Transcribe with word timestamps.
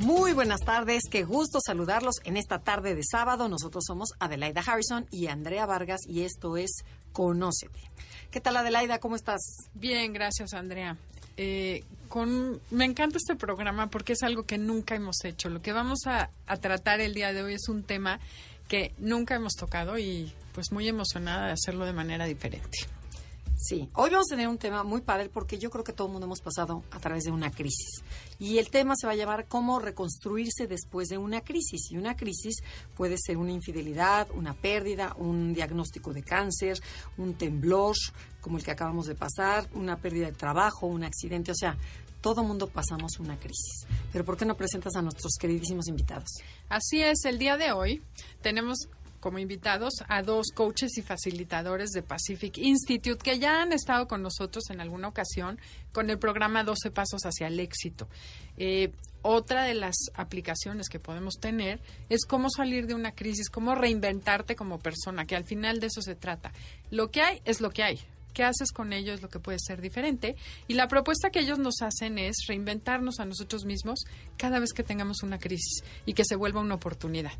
Muy 0.00 0.34
buenas 0.34 0.60
tardes, 0.60 1.04
qué 1.10 1.24
gusto 1.24 1.58
saludarlos 1.64 2.16
en 2.24 2.36
esta 2.36 2.58
tarde 2.58 2.94
de 2.94 3.02
sábado. 3.02 3.48
Nosotros 3.48 3.82
somos 3.86 4.10
Adelaida 4.18 4.60
Harrison 4.60 5.06
y 5.10 5.28
Andrea 5.28 5.64
Vargas 5.64 6.00
y 6.06 6.22
esto 6.22 6.58
es 6.58 6.84
Conócete. 7.12 7.80
¿Qué 8.30 8.42
tal 8.42 8.58
Adelaida? 8.58 8.98
¿Cómo 8.98 9.16
estás? 9.16 9.40
Bien, 9.72 10.12
gracias 10.12 10.52
Andrea. 10.52 10.98
Eh, 11.38 11.82
con, 12.08 12.60
me 12.70 12.84
encanta 12.84 13.16
este 13.16 13.36
programa 13.36 13.88
porque 13.88 14.12
es 14.12 14.22
algo 14.22 14.44
que 14.44 14.58
nunca 14.58 14.94
hemos 14.94 15.24
hecho. 15.24 15.48
Lo 15.48 15.62
que 15.62 15.72
vamos 15.72 16.00
a, 16.06 16.28
a 16.46 16.56
tratar 16.58 17.00
el 17.00 17.14
día 17.14 17.32
de 17.32 17.42
hoy 17.42 17.54
es 17.54 17.68
un 17.70 17.82
tema 17.82 18.20
que 18.68 18.92
nunca 18.98 19.34
hemos 19.34 19.54
tocado 19.54 19.98
y 19.98 20.30
pues 20.52 20.72
muy 20.72 20.88
emocionada 20.88 21.46
de 21.46 21.52
hacerlo 21.52 21.86
de 21.86 21.94
manera 21.94 22.26
diferente. 22.26 22.86
Sí, 23.58 23.88
hoy 23.94 24.10
vamos 24.10 24.26
a 24.30 24.34
tener 24.34 24.48
un 24.48 24.58
tema 24.58 24.82
muy 24.82 25.00
padre 25.00 25.30
porque 25.30 25.58
yo 25.58 25.70
creo 25.70 25.82
que 25.82 25.94
todo 25.94 26.08
el 26.08 26.12
mundo 26.12 26.26
hemos 26.26 26.42
pasado 26.42 26.84
a 26.90 27.00
través 27.00 27.24
de 27.24 27.30
una 27.30 27.50
crisis. 27.50 28.02
Y 28.38 28.58
el 28.58 28.68
tema 28.68 28.94
se 28.96 29.06
va 29.06 29.14
a 29.14 29.16
llamar 29.16 29.46
cómo 29.48 29.78
reconstruirse 29.78 30.66
después 30.66 31.08
de 31.08 31.16
una 31.16 31.40
crisis. 31.40 31.90
Y 31.90 31.96
una 31.96 32.16
crisis 32.16 32.56
puede 32.94 33.16
ser 33.16 33.38
una 33.38 33.52
infidelidad, 33.52 34.28
una 34.32 34.52
pérdida, 34.52 35.14
un 35.16 35.54
diagnóstico 35.54 36.12
de 36.12 36.22
cáncer, 36.22 36.78
un 37.16 37.32
temblor 37.34 37.96
como 38.42 38.58
el 38.58 38.64
que 38.64 38.72
acabamos 38.72 39.06
de 39.06 39.14
pasar, 39.14 39.66
una 39.72 39.96
pérdida 39.96 40.26
de 40.26 40.32
trabajo, 40.32 40.86
un 40.86 41.04
accidente. 41.04 41.50
O 41.50 41.56
sea, 41.56 41.78
todo 42.20 42.42
mundo 42.42 42.66
pasamos 42.66 43.18
una 43.20 43.38
crisis. 43.38 43.86
Pero 44.12 44.24
¿por 44.24 44.36
qué 44.36 44.44
no 44.44 44.54
presentas 44.54 44.96
a 44.96 45.02
nuestros 45.02 45.36
queridísimos 45.40 45.88
invitados? 45.88 46.28
Así 46.68 47.00
es, 47.00 47.24
el 47.24 47.38
día 47.38 47.56
de 47.56 47.72
hoy 47.72 48.02
tenemos 48.42 48.88
como 49.26 49.40
invitados 49.40 50.04
a 50.06 50.22
dos 50.22 50.52
coaches 50.54 50.96
y 50.98 51.02
facilitadores 51.02 51.90
de 51.90 52.04
Pacific 52.04 52.58
Institute 52.58 53.18
que 53.24 53.40
ya 53.40 53.60
han 53.60 53.72
estado 53.72 54.06
con 54.06 54.22
nosotros 54.22 54.70
en 54.70 54.80
alguna 54.80 55.08
ocasión 55.08 55.58
con 55.90 56.10
el 56.10 56.18
programa 56.20 56.62
12 56.62 56.92
Pasos 56.92 57.22
hacia 57.22 57.48
el 57.48 57.58
Éxito. 57.58 58.06
Eh, 58.56 58.92
otra 59.22 59.64
de 59.64 59.74
las 59.74 59.96
aplicaciones 60.14 60.88
que 60.88 61.00
podemos 61.00 61.40
tener 61.40 61.80
es 62.08 62.24
cómo 62.24 62.50
salir 62.50 62.86
de 62.86 62.94
una 62.94 63.16
crisis, 63.16 63.50
cómo 63.50 63.74
reinventarte 63.74 64.54
como 64.54 64.78
persona, 64.78 65.24
que 65.24 65.34
al 65.34 65.42
final 65.42 65.80
de 65.80 65.88
eso 65.88 66.02
se 66.02 66.14
trata. 66.14 66.52
Lo 66.92 67.10
que 67.10 67.22
hay 67.22 67.42
es 67.44 67.60
lo 67.60 67.70
que 67.70 67.82
hay. 67.82 67.98
¿Qué 68.32 68.44
haces 68.44 68.70
con 68.70 68.92
ello 68.92 69.12
es 69.12 69.22
lo 69.22 69.28
que 69.28 69.40
puede 69.40 69.58
ser 69.58 69.80
diferente? 69.80 70.36
Y 70.68 70.74
la 70.74 70.86
propuesta 70.86 71.30
que 71.30 71.40
ellos 71.40 71.58
nos 71.58 71.82
hacen 71.82 72.18
es 72.18 72.44
reinventarnos 72.46 73.18
a 73.18 73.24
nosotros 73.24 73.64
mismos 73.64 74.04
cada 74.36 74.60
vez 74.60 74.72
que 74.72 74.84
tengamos 74.84 75.24
una 75.24 75.40
crisis 75.40 75.82
y 76.04 76.12
que 76.12 76.24
se 76.24 76.36
vuelva 76.36 76.60
una 76.60 76.76
oportunidad. 76.76 77.32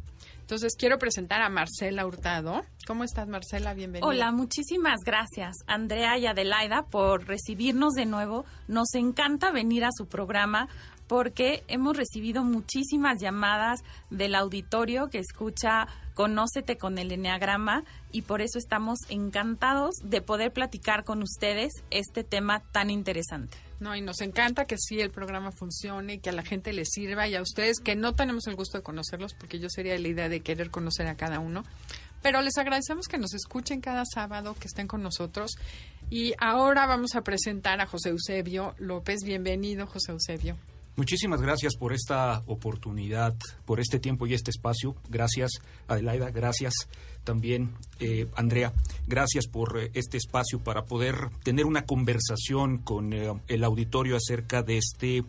Entonces 0.47 0.77
quiero 0.79 1.01
presentar 1.01 1.43
a 1.43 1.49
Marcela 1.49 2.07
Hurtado. 2.07 2.63
¿Cómo 2.87 3.03
estás, 3.03 3.27
Marcela? 3.27 3.75
Bienvenida. 3.75 4.07
Hola, 4.07 4.31
muchísimas 4.31 5.01
gracias, 5.05 5.57
Andrea 5.67 6.17
y 6.19 6.27
Adelaida, 6.27 6.85
por 6.85 7.27
recibirnos 7.27 7.95
de 7.95 8.07
nuevo. 8.07 8.45
Nos 8.69 8.95
encanta 8.95 9.51
venir 9.51 9.85
a 9.85 9.89
su 9.91 10.07
programa 10.07 10.69
porque 11.09 11.65
hemos 11.67 11.97
recibido 11.97 12.45
muchísimas 12.45 13.21
llamadas 13.21 13.81
del 14.11 14.37
auditorio 14.37 15.09
que 15.09 15.19
escucha 15.19 15.89
Conócete 16.15 16.79
con 16.79 16.99
el 16.99 17.11
Enneagrama 17.11 17.83
y 18.13 18.23
por 18.23 18.41
eso 18.41 18.61
estamos 18.61 19.01
encantados 19.09 19.97
de 20.05 20.23
poder 20.23 20.53
platicar 20.53 21.03
con 21.03 21.25
ustedes 21.25 21.73
este 21.91 22.23
tema 22.23 22.61
tan 22.71 22.91
interesante. 22.91 23.66
No, 23.79 23.95
y 23.95 24.01
nos 24.01 24.21
encanta 24.23 24.65
que 24.65 24.79
sí 24.79 25.01
el 25.01 25.11
programa 25.11 25.53
funcione, 25.53 26.21
que 26.21 26.31
a 26.31 26.33
la 26.33 26.43
gente 26.43 26.73
le 26.73 26.85
sirva 26.87 27.29
y 27.29 27.35
a 27.35 27.43
ustedes 27.43 27.81
que 27.81 27.95
no 27.95 28.15
tenemos 28.15 28.47
el 28.47 28.57
gusto 28.57 28.79
de 28.79 28.83
conocerlos, 28.83 29.35
porque 29.35 29.59
yo 29.59 29.69
sería 29.69 29.99
la 29.99 30.09
idea 30.09 30.29
de 30.29 30.41
querer 30.41 30.71
conocer 30.71 31.07
a 31.07 31.17
cada 31.17 31.41
uno. 31.41 31.63
Pero 32.23 32.41
les 32.41 32.57
agradecemos 32.57 33.07
que 33.07 33.19
nos 33.19 33.35
escuchen 33.35 33.81
cada 33.81 34.05
sábado, 34.05 34.57
que 34.59 34.67
estén 34.67 34.89
con 34.89 35.03
nosotros. 35.03 35.57
Y 36.09 36.33
ahora 36.39 36.87
vamos 36.87 37.15
a 37.15 37.21
presentar 37.21 37.81
a 37.81 37.87
José 37.87 38.11
Eusebio 38.11 38.75
López. 38.79 39.21
Bienvenido, 39.25 39.87
José 39.87 40.13
Eusebio. 40.13 40.57
Muchísimas 40.97 41.43
gracias 41.43 41.77
por 41.77 41.93
esta 41.93 42.43
oportunidad, 42.47 43.35
por 43.67 43.81
este 43.81 43.99
tiempo 43.99 44.27
y 44.27 44.33
este 44.33 44.51
espacio. 44.51 44.97
Gracias, 45.11 45.51
Adelaida. 45.89 46.31
Gracias 46.31 46.73
también, 47.23 47.75
eh, 48.01 48.29
Andrea. 48.35 48.73
Gracias 49.07 49.47
por 49.47 49.79
eh, 49.79 49.91
este 49.93 50.17
espacio 50.17 50.59
para 50.61 50.87
poder 50.87 51.29
tener 51.43 51.67
una 51.67 51.85
conversación 51.85 52.79
con 52.79 53.13
eh, 53.13 53.31
el 53.47 53.65
auditorio 53.65 54.17
acerca 54.17 54.63
de 54.63 54.79
este 54.79 55.23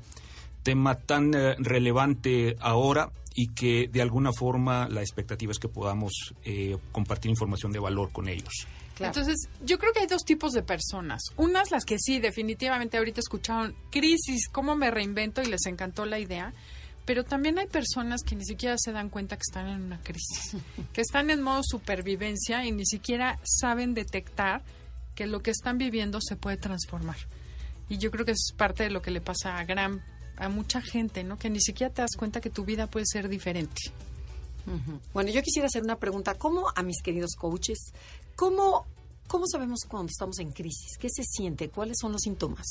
tema 0.63 0.95
tan 0.95 1.33
eh, 1.33 1.55
relevante 1.57 2.55
ahora 2.61 3.11
y 3.35 3.47
que 3.47 3.89
de 3.91 4.01
alguna 4.01 4.31
forma 4.31 4.87
la 4.87 5.01
expectativa 5.01 5.51
es 5.51 5.59
que 5.59 5.67
podamos 5.67 6.33
compartir 6.91 7.29
información 7.29 7.71
de 7.71 7.77
valor 7.77 8.11
con 8.11 8.27
ellos. 8.27 8.65
Claro. 8.97 9.13
Entonces, 9.13 9.47
yo 9.63 9.77
creo 9.77 9.93
que 9.93 9.99
hay 9.99 10.07
dos 10.07 10.23
tipos 10.25 10.53
de 10.53 10.63
personas. 10.63 11.21
Unas 11.35 11.69
las 11.69 11.85
que 11.85 11.99
sí, 11.99 12.19
definitivamente 12.19 12.97
ahorita 12.97 13.19
escucharon 13.19 13.75
crisis, 13.91 14.49
cómo 14.49 14.75
me 14.75 14.89
reinvento 14.89 15.43
y 15.43 15.45
les 15.45 15.67
encantó 15.67 16.07
la 16.07 16.17
idea. 16.17 16.51
Pero 17.05 17.23
también 17.23 17.59
hay 17.59 17.67
personas 17.67 18.23
que 18.23 18.35
ni 18.35 18.43
siquiera 18.43 18.75
se 18.77 18.91
dan 18.91 19.09
cuenta 19.09 19.37
que 19.37 19.43
están 19.47 19.67
en 19.67 19.81
una 19.83 20.01
crisis, 20.01 20.57
que 20.93 21.01
están 21.01 21.29
en 21.29 21.43
modo 21.43 21.61
supervivencia 21.63 22.65
y 22.65 22.71
ni 22.71 22.85
siquiera 22.87 23.39
saben 23.43 23.93
detectar 23.93 24.63
que 25.13 25.27
lo 25.27 25.41
que 25.41 25.51
están 25.51 25.77
viviendo 25.77 26.19
se 26.19 26.35
puede 26.35 26.57
transformar. 26.57 27.17
Y 27.89 27.99
yo 27.99 28.09
creo 28.09 28.25
que 28.25 28.31
es 28.31 28.51
parte 28.57 28.83
de 28.83 28.89
lo 28.89 29.03
que 29.03 29.11
le 29.11 29.21
pasa 29.21 29.57
a 29.59 29.63
gran 29.63 30.01
a 30.37 30.49
mucha 30.49 30.81
gente, 30.81 31.23
¿no? 31.23 31.37
Que 31.37 31.49
ni 31.49 31.59
siquiera 31.61 31.93
te 31.93 32.01
das 32.01 32.15
cuenta 32.17 32.41
que 32.41 32.49
tu 32.49 32.65
vida 32.65 32.87
puede 32.87 33.05
ser 33.05 33.29
diferente. 33.29 33.91
Uh 34.67 34.71
-huh. 34.71 34.99
Bueno, 35.13 35.31
yo 35.31 35.41
quisiera 35.41 35.67
hacer 35.67 35.83
una 35.83 35.97
pregunta. 35.97 36.35
¿Cómo 36.35 36.67
a 36.75 36.83
mis 36.83 37.01
queridos 37.01 37.35
coaches, 37.35 37.93
cómo, 38.35 38.85
cómo 39.27 39.45
sabemos 39.47 39.85
cuando 39.87 40.09
estamos 40.11 40.39
en 40.39 40.51
crisis? 40.51 40.97
¿Qué 40.99 41.07
se 41.09 41.23
siente? 41.23 41.69
¿Cuáles 41.69 41.97
son 41.99 42.11
los 42.11 42.21
síntomas? 42.21 42.65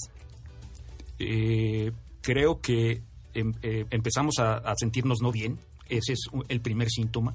Eh, 1.18 1.92
creo 2.20 2.60
que 2.60 3.02
em, 3.34 3.52
eh, 3.62 3.86
empezamos 3.90 4.38
a, 4.38 4.58
a, 4.58 4.74
sentirnos 4.76 5.18
no 5.22 5.32
bien. 5.32 5.58
Ese 5.88 6.12
es 6.12 6.20
el 6.48 6.60
primer 6.60 6.88
síntoma. 6.90 7.34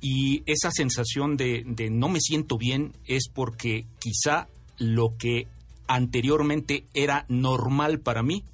Y 0.00 0.42
esa 0.46 0.70
sensación 0.70 1.36
de, 1.36 1.62
de 1.66 1.90
no 1.90 2.08
me 2.08 2.20
siento 2.20 2.58
bien 2.58 2.92
es 3.06 3.28
porque 3.32 3.86
quizá 3.98 4.48
lo 4.78 5.16
que 5.18 5.46
anteriormente 5.86 6.84
era 6.94 7.26
normal 7.28 8.00
para 8.00 8.22
mí, 8.22 8.44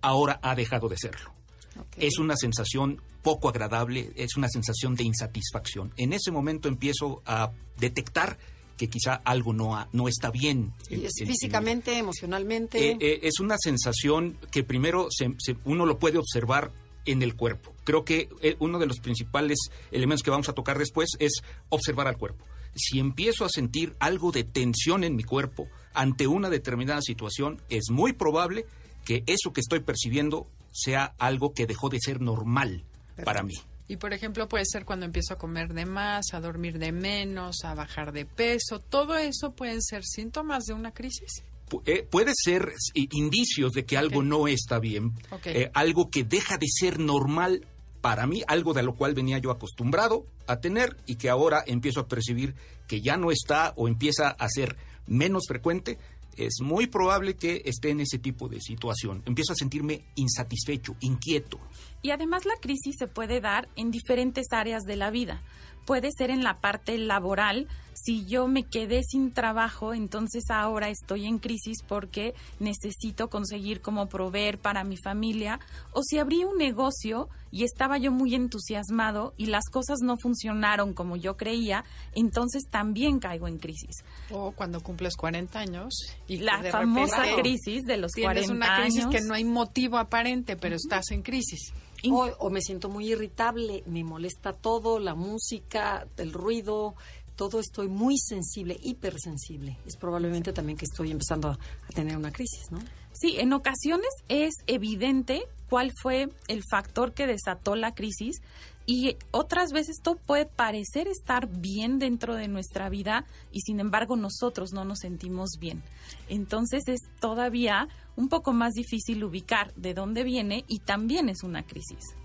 ahora 0.00 0.40
ha 0.42 0.54
dejado 0.54 0.88
de 0.88 0.96
serlo. 0.96 1.32
Okay. 1.78 2.08
Es 2.08 2.18
una 2.18 2.34
sensación 2.36 3.00
poco 3.28 3.50
agradable, 3.50 4.10
es 4.16 4.38
una 4.38 4.48
sensación 4.48 4.94
de 4.94 5.04
insatisfacción. 5.04 5.92
En 5.98 6.14
ese 6.14 6.30
momento 6.30 6.66
empiezo 6.66 7.20
a 7.26 7.52
detectar 7.78 8.38
que 8.78 8.88
quizá 8.88 9.16
algo 9.16 9.52
no, 9.52 9.76
ha, 9.76 9.86
no 9.92 10.08
está 10.08 10.30
bien. 10.30 10.72
¿Y 10.88 11.04
es 11.04 11.20
en, 11.20 11.26
físicamente, 11.26 11.92
en, 11.92 11.98
emocionalmente? 11.98 12.92
Eh, 12.92 12.96
eh, 12.98 13.20
es 13.24 13.38
una 13.38 13.56
sensación 13.58 14.38
que 14.50 14.64
primero 14.64 15.08
se, 15.10 15.34
se, 15.36 15.56
uno 15.66 15.84
lo 15.84 15.98
puede 15.98 16.16
observar 16.16 16.72
en 17.04 17.20
el 17.20 17.36
cuerpo. 17.36 17.74
Creo 17.84 18.02
que 18.02 18.30
eh, 18.40 18.56
uno 18.60 18.78
de 18.78 18.86
los 18.86 18.98
principales 19.00 19.58
elementos 19.92 20.22
que 20.22 20.30
vamos 20.30 20.48
a 20.48 20.54
tocar 20.54 20.78
después 20.78 21.10
es 21.18 21.42
observar 21.68 22.08
al 22.08 22.16
cuerpo. 22.16 22.46
Si 22.74 22.98
empiezo 22.98 23.44
a 23.44 23.50
sentir 23.50 23.94
algo 23.98 24.32
de 24.32 24.44
tensión 24.44 25.04
en 25.04 25.16
mi 25.16 25.22
cuerpo 25.22 25.68
ante 25.92 26.26
una 26.26 26.48
determinada 26.48 27.02
situación, 27.02 27.60
es 27.68 27.90
muy 27.90 28.14
probable 28.14 28.64
que 29.04 29.22
eso 29.26 29.52
que 29.52 29.60
estoy 29.60 29.80
percibiendo 29.80 30.46
sea 30.72 31.14
algo 31.18 31.52
que 31.52 31.66
dejó 31.66 31.90
de 31.90 31.98
ser 32.00 32.22
normal 32.22 32.84
Perfecto. 33.18 33.24
para 33.24 33.42
mí. 33.42 33.54
Y 33.88 33.96
por 33.96 34.12
ejemplo 34.12 34.48
puede 34.48 34.64
ser 34.66 34.84
cuando 34.84 35.06
empiezo 35.06 35.34
a 35.34 35.38
comer 35.38 35.72
de 35.72 35.86
más, 35.86 36.26
a 36.32 36.40
dormir 36.40 36.78
de 36.78 36.92
menos, 36.92 37.64
a 37.64 37.74
bajar 37.74 38.12
de 38.12 38.26
peso. 38.26 38.78
¿Todo 38.78 39.16
eso 39.16 39.52
pueden 39.52 39.82
ser 39.82 40.04
síntomas 40.04 40.64
de 40.64 40.74
una 40.74 40.92
crisis? 40.92 41.42
Pu 41.68 41.82
eh, 41.84 42.06
puede 42.08 42.32
ser 42.34 42.72
indicios 42.94 43.72
de 43.72 43.84
que 43.84 43.96
algo 43.96 44.18
okay. 44.18 44.28
no 44.28 44.48
está 44.48 44.78
bien, 44.78 45.12
okay. 45.30 45.54
eh, 45.54 45.70
algo 45.74 46.10
que 46.10 46.24
deja 46.24 46.58
de 46.58 46.66
ser 46.68 46.98
normal 46.98 47.66
para 48.00 48.26
mí, 48.26 48.42
algo 48.46 48.72
de 48.72 48.82
lo 48.82 48.94
cual 48.94 49.14
venía 49.14 49.38
yo 49.38 49.50
acostumbrado 49.50 50.24
a 50.46 50.60
tener 50.60 50.96
y 51.06 51.16
que 51.16 51.28
ahora 51.28 51.62
empiezo 51.66 52.00
a 52.00 52.08
percibir 52.08 52.54
que 52.86 53.00
ya 53.00 53.16
no 53.16 53.30
está 53.30 53.72
o 53.76 53.88
empieza 53.88 54.28
a 54.28 54.48
ser 54.48 54.76
menos 55.06 55.44
frecuente 55.48 55.98
es 56.46 56.60
muy 56.60 56.86
probable 56.86 57.34
que 57.34 57.62
esté 57.64 57.90
en 57.90 58.00
ese 58.00 58.18
tipo 58.18 58.48
de 58.48 58.60
situación. 58.60 59.22
Empiezo 59.26 59.52
a 59.52 59.56
sentirme 59.56 60.04
insatisfecho, 60.14 60.96
inquieto. 61.00 61.58
Y 62.02 62.10
además 62.10 62.44
la 62.46 62.54
crisis 62.60 62.96
se 62.98 63.08
puede 63.08 63.40
dar 63.40 63.68
en 63.76 63.90
diferentes 63.90 64.46
áreas 64.52 64.82
de 64.84 64.96
la 64.96 65.10
vida. 65.10 65.40
puede 65.84 66.10
ser 66.16 66.30
en 66.30 66.44
la 66.44 66.60
parte 66.60 66.98
laboral. 66.98 67.66
Si 68.04 68.24
yo 68.26 68.46
me 68.46 68.62
quedé 68.62 69.02
sin 69.02 69.32
trabajo, 69.32 69.92
entonces 69.92 70.50
ahora 70.50 70.88
estoy 70.88 71.26
en 71.26 71.38
crisis 71.38 71.82
porque 71.86 72.34
necesito 72.60 73.28
conseguir 73.28 73.80
cómo 73.80 74.08
proveer 74.08 74.58
para 74.58 74.84
mi 74.84 74.96
familia. 74.96 75.58
O 75.92 76.02
si 76.02 76.18
abrí 76.18 76.44
un 76.44 76.58
negocio 76.58 77.28
y 77.50 77.64
estaba 77.64 77.98
yo 77.98 78.12
muy 78.12 78.34
entusiasmado 78.34 79.34
y 79.36 79.46
las 79.46 79.64
cosas 79.70 79.98
no 80.00 80.16
funcionaron 80.16 80.94
como 80.94 81.16
yo 81.16 81.36
creía, 81.36 81.84
entonces 82.14 82.68
también 82.70 83.18
caigo 83.18 83.48
en 83.48 83.58
crisis. 83.58 84.04
O 84.30 84.52
cuando 84.52 84.80
cumples 84.80 85.16
40 85.16 85.58
años 85.58 85.94
y 86.28 86.38
La 86.38 86.62
de 86.62 86.70
famosa 86.70 87.22
repente 87.22 87.42
crisis 87.42 87.84
de 87.84 87.96
los 87.96 88.12
tienes 88.12 88.46
40 88.46 88.54
una 88.54 88.82
crisis 88.82 89.04
años. 89.06 89.14
que 89.14 89.22
no 89.22 89.34
hay 89.34 89.44
motivo 89.44 89.98
aparente, 89.98 90.56
pero 90.56 90.76
estás 90.76 91.10
en 91.10 91.22
crisis. 91.22 91.72
O 92.10 92.48
me 92.50 92.60
siento 92.60 92.88
muy 92.88 93.10
irritable, 93.10 93.82
me 93.86 94.04
molesta 94.04 94.52
todo, 94.52 95.00
la 95.00 95.16
música, 95.16 96.06
el 96.16 96.32
ruido, 96.32 96.94
todo 97.38 97.60
estoy 97.60 97.88
muy 97.88 98.18
sensible, 98.18 98.76
hipersensible. 98.82 99.78
Es 99.86 99.96
probablemente 99.96 100.52
también 100.52 100.76
que 100.76 100.86
estoy 100.86 101.12
empezando 101.12 101.48
a, 101.48 101.52
a 101.52 101.88
tener 101.94 102.16
una 102.16 102.32
crisis, 102.32 102.70
¿no? 102.72 102.80
Sí, 103.12 103.36
en 103.38 103.52
ocasiones 103.52 104.10
es 104.28 104.54
evidente 104.66 105.44
cuál 105.70 105.92
fue 106.02 106.28
el 106.48 106.62
factor 106.68 107.14
que 107.14 107.28
desató 107.28 107.76
la 107.76 107.94
crisis 107.94 108.42
y 108.86 109.16
otras 109.30 109.70
veces 109.70 109.98
esto 109.98 110.16
puede 110.16 110.46
parecer 110.46 111.06
estar 111.06 111.46
bien 111.48 111.98
dentro 111.98 112.34
de 112.34 112.48
nuestra 112.48 112.88
vida 112.88 113.24
y 113.52 113.60
sin 113.60 113.78
embargo 113.78 114.16
nosotros 114.16 114.72
no 114.72 114.84
nos 114.84 115.00
sentimos 115.00 115.58
bien. 115.60 115.82
Entonces 116.28 116.88
es 116.88 117.00
todavía 117.20 117.86
un 118.16 118.28
poco 118.28 118.52
más 118.52 118.72
difícil 118.72 119.22
ubicar 119.22 119.72
de 119.74 119.94
dónde 119.94 120.24
viene 120.24 120.64
y 120.66 120.80
también 120.80 121.28
es 121.28 121.44
una 121.44 121.62
crisis. 121.62 122.16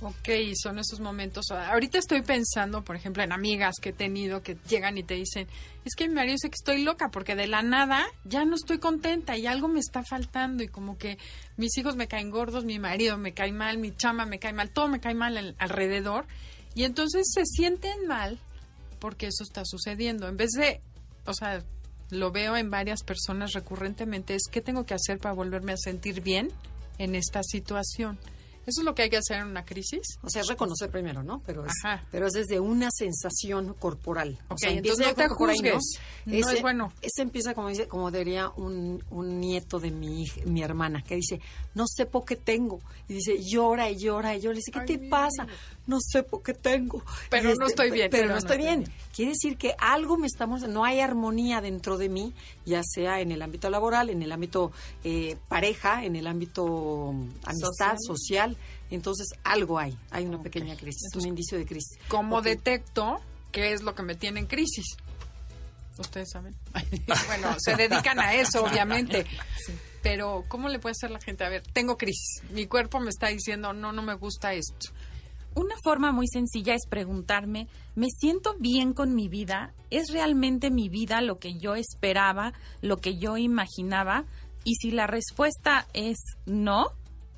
Ok, 0.00 0.28
son 0.60 0.78
esos 0.78 1.00
momentos. 1.00 1.50
Ahorita 1.50 1.98
estoy 1.98 2.22
pensando, 2.22 2.82
por 2.84 2.96
ejemplo, 2.96 3.22
en 3.22 3.32
amigas 3.32 3.76
que 3.80 3.90
he 3.90 3.92
tenido 3.92 4.42
que 4.42 4.56
llegan 4.68 4.96
y 4.98 5.02
te 5.02 5.14
dicen, 5.14 5.46
es 5.84 5.94
que 5.94 6.08
mi 6.08 6.14
marido 6.14 6.34
dice 6.34 6.50
que 6.50 6.56
estoy 6.56 6.82
loca 6.82 7.08
porque 7.10 7.34
de 7.34 7.46
la 7.46 7.62
nada 7.62 8.06
ya 8.24 8.44
no 8.44 8.54
estoy 8.54 8.78
contenta 8.78 9.36
y 9.36 9.46
algo 9.46 9.68
me 9.68 9.80
está 9.80 10.02
faltando 10.04 10.62
y 10.62 10.68
como 10.68 10.98
que 10.98 11.18
mis 11.56 11.76
hijos 11.78 11.96
me 11.96 12.08
caen 12.08 12.30
gordos, 12.30 12.64
mi 12.64 12.78
marido 12.78 13.18
me 13.18 13.32
cae 13.34 13.52
mal, 13.52 13.78
mi 13.78 13.94
chama 13.94 14.26
me 14.26 14.38
cae 14.38 14.52
mal, 14.52 14.70
todo 14.70 14.88
me 14.88 15.00
cae 15.00 15.14
mal 15.14 15.36
al- 15.36 15.56
alrededor 15.58 16.26
y 16.74 16.84
entonces 16.84 17.26
se 17.32 17.44
sienten 17.44 18.06
mal 18.06 18.38
porque 19.00 19.26
eso 19.26 19.42
está 19.42 19.62
sucediendo. 19.64 20.28
En 20.28 20.36
vez 20.36 20.50
de, 20.52 20.80
o 21.26 21.34
sea, 21.34 21.62
lo 22.10 22.30
veo 22.30 22.56
en 22.56 22.70
varias 22.70 23.02
personas 23.02 23.52
recurrentemente, 23.52 24.34
es 24.34 24.42
qué 24.50 24.60
tengo 24.60 24.84
que 24.86 24.94
hacer 24.94 25.18
para 25.18 25.34
volverme 25.34 25.72
a 25.72 25.76
sentir 25.76 26.20
bien 26.22 26.50
en 26.98 27.14
esta 27.14 27.42
situación. 27.42 28.18
Eso 28.68 28.82
es 28.82 28.84
lo 28.84 28.94
que 28.94 29.00
hay 29.00 29.08
que 29.08 29.16
hacer 29.16 29.38
en 29.38 29.46
una 29.46 29.64
crisis. 29.64 30.18
O 30.22 30.28
sea, 30.28 30.42
es 30.42 30.48
reconocer 30.48 30.90
primero, 30.90 31.22
¿no? 31.22 31.40
Pero 31.46 31.64
es, 31.64 31.72
Ajá. 31.82 32.04
pero 32.10 32.26
es 32.26 32.34
desde 32.34 32.60
una 32.60 32.90
sensación 32.92 33.72
corporal. 33.72 34.38
O 34.48 34.58
sea, 34.58 34.70
entonces 34.70 35.06
no 35.06 35.14
te 35.14 35.22
yo 35.22 35.26
ahí, 35.26 35.56
juzgues. 35.56 35.82
No 36.26 36.34
Ese- 36.36 36.56
es 36.56 36.60
bueno. 36.62 36.92
Ese 37.00 37.22
empieza, 37.22 37.54
como, 37.54 37.70
dice, 37.70 37.88
como 37.88 38.10
diría 38.10 38.50
un, 38.50 39.02
un 39.08 39.40
nieto 39.40 39.80
de 39.80 39.90
mi, 39.90 40.26
mi 40.44 40.62
hermana, 40.62 41.02
que 41.02 41.14
dice, 41.14 41.40
no 41.74 41.86
sé 41.86 42.04
por 42.04 42.26
qué 42.26 42.36
tengo. 42.36 42.78
Y 43.08 43.14
dice, 43.14 43.42
llora 43.42 43.88
y 43.88 43.96
llora 43.96 44.36
y 44.36 44.40
llora. 44.42 44.52
Y 44.52 44.58
dice, 44.58 44.70
¿qué 44.70 44.80
Ay, 44.80 44.86
te 44.86 44.98
pasa? 45.08 45.46
No 45.86 45.98
sé 46.00 46.22
por 46.22 46.42
qué 46.42 46.52
tengo. 46.52 47.02
Pero 47.30 47.54
no 47.54 47.66
estoy 47.68 47.90
bien. 47.90 48.10
Pero, 48.10 48.28
no 48.28 48.36
estoy 48.36 48.58
bien. 48.58 48.84
Quiere 49.16 49.30
decir 49.30 49.56
que 49.56 49.74
algo 49.78 50.18
me 50.18 50.26
estamos... 50.26 50.68
No 50.68 50.84
hay 50.84 51.00
armonía 51.00 51.62
dentro 51.62 51.96
de 51.96 52.10
mí, 52.10 52.34
ya 52.66 52.82
sea 52.84 53.22
en 53.22 53.32
el 53.32 53.40
ámbito 53.40 53.70
laboral, 53.70 54.10
en 54.10 54.22
el 54.22 54.30
ámbito 54.30 54.72
eh, 55.04 55.38
pareja, 55.48 56.04
en 56.04 56.16
el 56.16 56.26
ámbito 56.26 57.12
mm, 57.14 57.30
amistad, 57.44 57.96
social. 58.06 58.57
Entonces, 58.90 59.28
algo 59.44 59.78
hay. 59.78 59.96
Hay 60.10 60.24
una 60.24 60.40
pequeña 60.42 60.76
crisis, 60.76 61.14
un 61.14 61.26
indicio 61.26 61.58
de 61.58 61.66
crisis. 61.66 61.98
¿Cómo 62.08 62.40
detecto 62.42 63.20
qué 63.52 63.72
es 63.72 63.82
lo 63.82 63.94
que 63.94 64.02
me 64.02 64.14
tiene 64.14 64.40
en 64.40 64.46
crisis? 64.46 64.96
Ustedes 65.98 66.30
saben. 66.30 66.54
bueno, 67.26 67.56
se 67.58 67.74
dedican 67.74 68.20
a 68.20 68.34
eso, 68.34 68.64
obviamente. 68.64 69.26
Pero, 70.02 70.44
¿cómo 70.48 70.68
le 70.68 70.78
puede 70.78 70.92
hacer 70.92 71.10
la 71.10 71.20
gente? 71.20 71.44
A 71.44 71.48
ver, 71.48 71.62
tengo 71.72 71.96
crisis. 71.96 72.42
Mi 72.50 72.66
cuerpo 72.66 73.00
me 73.00 73.10
está 73.10 73.28
diciendo, 73.28 73.72
no, 73.72 73.92
no 73.92 74.02
me 74.02 74.14
gusta 74.14 74.52
esto. 74.54 74.92
Una 75.54 75.74
forma 75.82 76.12
muy 76.12 76.28
sencilla 76.28 76.74
es 76.74 76.86
preguntarme, 76.88 77.66
¿me 77.96 78.06
siento 78.16 78.54
bien 78.60 78.92
con 78.92 79.16
mi 79.16 79.28
vida? 79.28 79.74
¿Es 79.90 80.12
realmente 80.12 80.70
mi 80.70 80.88
vida 80.88 81.20
lo 81.20 81.40
que 81.40 81.58
yo 81.58 81.74
esperaba, 81.74 82.52
lo 82.80 82.98
que 82.98 83.18
yo 83.18 83.36
imaginaba? 83.36 84.24
Y 84.62 84.76
si 84.76 84.92
la 84.92 85.08
respuesta 85.08 85.88
es 85.94 86.18
no, 86.46 86.92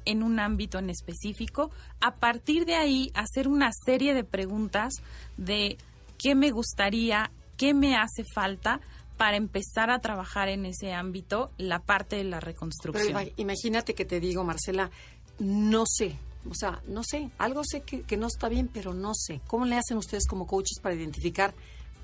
en 0.04 0.22
un 0.22 0.38
ámbito 0.40 0.78
en 0.78 0.90
específico, 0.90 1.70
a 2.00 2.14
partir 2.16 2.64
de 2.66 2.74
ahí 2.76 3.10
hacer 3.14 3.48
una 3.48 3.70
serie 3.84 4.14
de 4.14 4.24
preguntas 4.24 4.94
de 5.36 5.76
qué 6.18 6.34
me 6.34 6.50
gustaría, 6.50 7.30
qué 7.56 7.74
me 7.74 7.96
hace 7.96 8.24
falta 8.24 8.80
para 9.16 9.36
empezar 9.36 9.90
a 9.90 9.98
trabajar 10.00 10.48
en 10.48 10.64
ese 10.66 10.92
ámbito 10.94 11.50
la 11.58 11.80
parte 11.80 12.16
de 12.16 12.24
la 12.24 12.40
reconstrucción. 12.40 13.08
ima- 13.12 13.32
imagínate 13.36 13.94
que 13.94 14.04
te 14.04 14.18
digo, 14.20 14.44
Marcela, 14.44 14.90
no 15.38 15.84
sé. 15.86 16.16
O 16.48 16.54
sea, 16.54 16.80
no 16.88 17.02
sé. 17.04 17.30
Algo 17.36 17.62
sé 17.64 17.82
que, 17.82 18.00
que 18.02 18.16
no 18.16 18.26
está 18.26 18.48
bien, 18.48 18.68
pero 18.72 18.94
no 18.94 19.12
sé. 19.14 19.42
¿Cómo 19.46 19.66
le 19.66 19.76
hacen 19.76 19.98
ustedes 19.98 20.26
como 20.26 20.46
coaches 20.46 20.78
para 20.82 20.94
identificar 20.94 21.52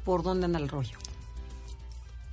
por 0.05 0.23
dónde 0.23 0.45
anda 0.45 0.59
el 0.59 0.69
rollo? 0.69 0.99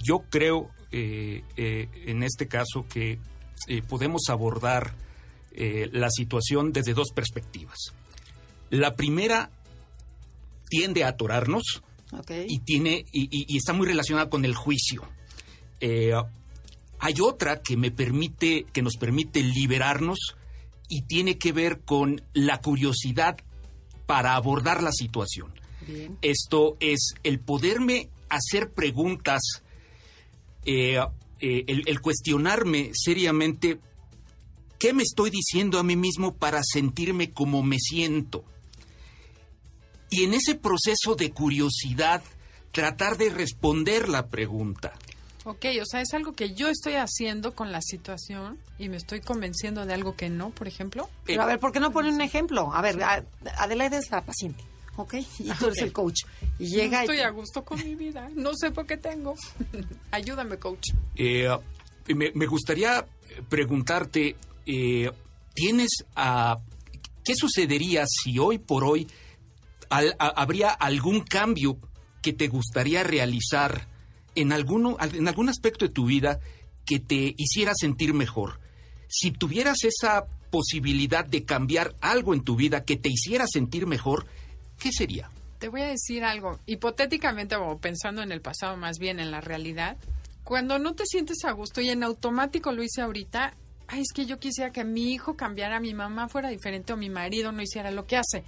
Yo 0.06 0.20
creo 0.30 0.70
eh, 0.92 1.44
eh, 1.56 1.88
en 2.06 2.24
este 2.24 2.48
caso 2.50 2.86
que 2.90 3.20
eh, 3.68 3.82
podemos 3.84 4.24
abordar 4.28 4.94
eh, 5.54 5.90
la 5.92 6.10
situación 6.10 6.72
desde 6.74 6.94
dos 6.94 7.12
perspectivas. 7.12 7.78
La 8.70 8.96
primera 8.96 9.50
tiende 10.70 11.04
a 11.04 11.10
atorarnos 11.10 11.84
y 12.48 12.60
tiene 12.60 13.06
y, 13.12 13.24
y- 13.24 13.46
y 13.48 13.58
está 13.58 13.74
muy 13.74 13.88
relacionada 13.88 14.30
con 14.30 14.46
el 14.46 14.56
juicio. 14.56 15.04
Eh, 15.80 16.14
hay 17.00 17.16
otra 17.22 17.62
que 17.62 17.76
me 17.78 17.92
permite 17.92 18.66
que 18.72 18.82
nos 18.82 18.96
permite 18.98 19.44
liberarnos 19.44 20.18
y 20.90 21.02
tiene 21.04 21.38
que 21.38 21.52
ver 21.52 21.82
con 21.82 22.22
la 22.34 22.62
curiosidad 22.62 23.38
para 24.06 24.36
abordar 24.36 24.82
la 24.84 24.92
situación. 24.92 25.52
Bien. 25.88 26.18
Esto 26.22 26.78
es 26.80 27.14
el 27.24 27.40
poderme 27.40 28.10
hacer 28.30 28.72
preguntas, 28.72 29.42
eh, 30.66 30.98
eh, 31.40 31.64
el, 31.68 31.84
el 31.88 32.00
cuestionarme 32.00 32.92
seriamente 32.94 33.80
qué 34.84 34.92
me 34.92 35.04
estoy 35.04 35.30
diciendo 35.30 35.80
a 35.80 35.84
mí 35.84 35.96
mismo 35.96 36.34
para 36.36 36.62
sentirme 36.62 37.32
como 37.32 37.64
me 37.64 37.78
siento. 37.80 38.44
Y 40.10 40.26
en 40.26 40.34
ese 40.34 40.56
proceso 40.56 41.16
de 41.18 41.32
curiosidad, 41.32 42.22
tratar 42.74 43.18
de 43.18 43.30
responder 43.30 44.10
la 44.10 44.28
pregunta. 44.28 44.92
Ok, 45.46 45.66
o 45.82 45.86
sea, 45.86 46.02
es 46.02 46.14
algo 46.14 46.34
que 46.34 46.54
yo 46.54 46.68
estoy 46.68 46.96
haciendo 46.96 47.56
con 47.56 47.72
la 47.72 47.82
situación 47.82 48.58
y 48.78 48.90
me 48.90 48.98
estoy 48.98 49.22
convenciendo 49.22 49.86
de 49.86 49.94
algo 49.94 50.18
que 50.18 50.30
no, 50.30 50.50
por 50.50 50.68
ejemplo. 50.68 51.10
Pero 51.26 51.44
a 51.44 51.46
ver, 51.46 51.60
¿por 51.60 51.72
qué 51.72 51.80
no 51.80 51.94
ponen 51.94 52.16
un 52.16 52.22
ejemplo? 52.22 52.74
A 52.74 52.82
ver, 52.82 53.00
Adelaide 53.58 53.98
es 54.00 54.12
la 54.12 54.22
paciente, 54.26 54.66
¿ok? 54.98 55.14
Y 55.40 55.52
tú 55.54 55.68
eres 55.68 55.78
Ok. 55.78 55.84
el 55.84 55.94
coach. 55.94 56.20
Y 56.60 56.64
No 56.64 56.70
llega 56.76 57.00
y- 57.00 57.06
estoy 57.06 57.20
a 57.22 57.30
gusto 57.30 57.64
con 57.64 57.82
mi 57.82 57.96
vida, 57.96 58.30
no 58.36 58.52
sé 58.54 58.72
por 58.72 58.86
qué 58.86 58.98
tengo. 58.98 59.36
Ayúdame, 60.12 60.58
coach. 60.58 60.90
Eh, 61.16 61.48
me, 62.14 62.32
me 62.36 62.46
gustaría 62.48 63.06
preguntarte, 63.50 64.36
eh, 64.66 65.12
¿tienes 65.54 66.06
a 66.16 66.58
qué 67.24 67.36
sucedería 67.36 68.06
si 68.08 68.40
hoy 68.40 68.58
por 68.58 68.84
hoy 68.84 69.08
habría 69.90 70.72
algún 70.72 71.22
cambio 71.22 71.78
que 72.22 72.34
te 72.34 72.48
gustaría 72.48 73.04
realizar 73.04 73.88
en, 74.36 74.52
alguno, 74.52 74.98
en 75.00 75.28
algún 75.28 75.50
aspecto 75.50 75.86
de 75.86 75.94
tu 75.94 76.06
vida 76.06 76.40
que 76.86 77.00
te 77.00 77.36
hiciera 77.38 77.74
sentir 77.76 78.14
mejor? 78.14 78.60
Si 79.08 79.32
tuvieras 79.32 79.84
esa 79.84 80.26
posibilidad 80.50 81.26
de 81.26 81.44
cambiar 81.44 81.96
algo 82.02 82.34
en 82.34 82.44
tu 82.44 82.56
vida 82.56 82.84
que 82.84 82.96
te 82.96 83.10
hiciera 83.10 83.46
sentir 83.48 83.88
mejor, 83.88 84.28
¿qué 84.80 84.92
sería? 84.92 85.30
Te 85.60 85.70
voy 85.70 85.82
a 85.82 85.88
decir 85.88 86.24
algo, 86.24 86.60
hipotéticamente 86.66 87.56
o 87.56 87.78
pensando 87.78 88.22
en 88.22 88.32
el 88.32 88.42
pasado 88.42 88.76
más 88.78 89.00
bien 89.00 89.20
en 89.20 89.32
la 89.32 89.42
realidad, 89.42 89.98
cuando 90.44 90.78
no 90.78 90.94
te 90.94 91.06
sientes 91.06 91.46
a 91.46 91.52
gusto 91.52 91.82
y 91.82 91.90
en 91.90 92.04
automático 92.04 92.72
lo 92.72 92.84
hice 92.84 93.02
ahorita, 93.02 93.56
ay, 93.88 94.02
es 94.02 94.12
que 94.14 94.26
yo 94.26 94.40
quisiera 94.40 94.72
que 94.72 94.84
mi 94.84 95.12
hijo 95.14 95.36
cambiara, 95.36 95.80
mi 95.80 95.94
mamá 95.94 96.30
fuera 96.30 96.50
diferente 96.50 96.94
o 96.94 96.98
mi 96.98 97.10
marido 97.10 97.52
no 97.52 97.62
hiciera 97.62 97.92
lo 97.92 98.06
que 98.06 98.18
hace. 98.18 98.44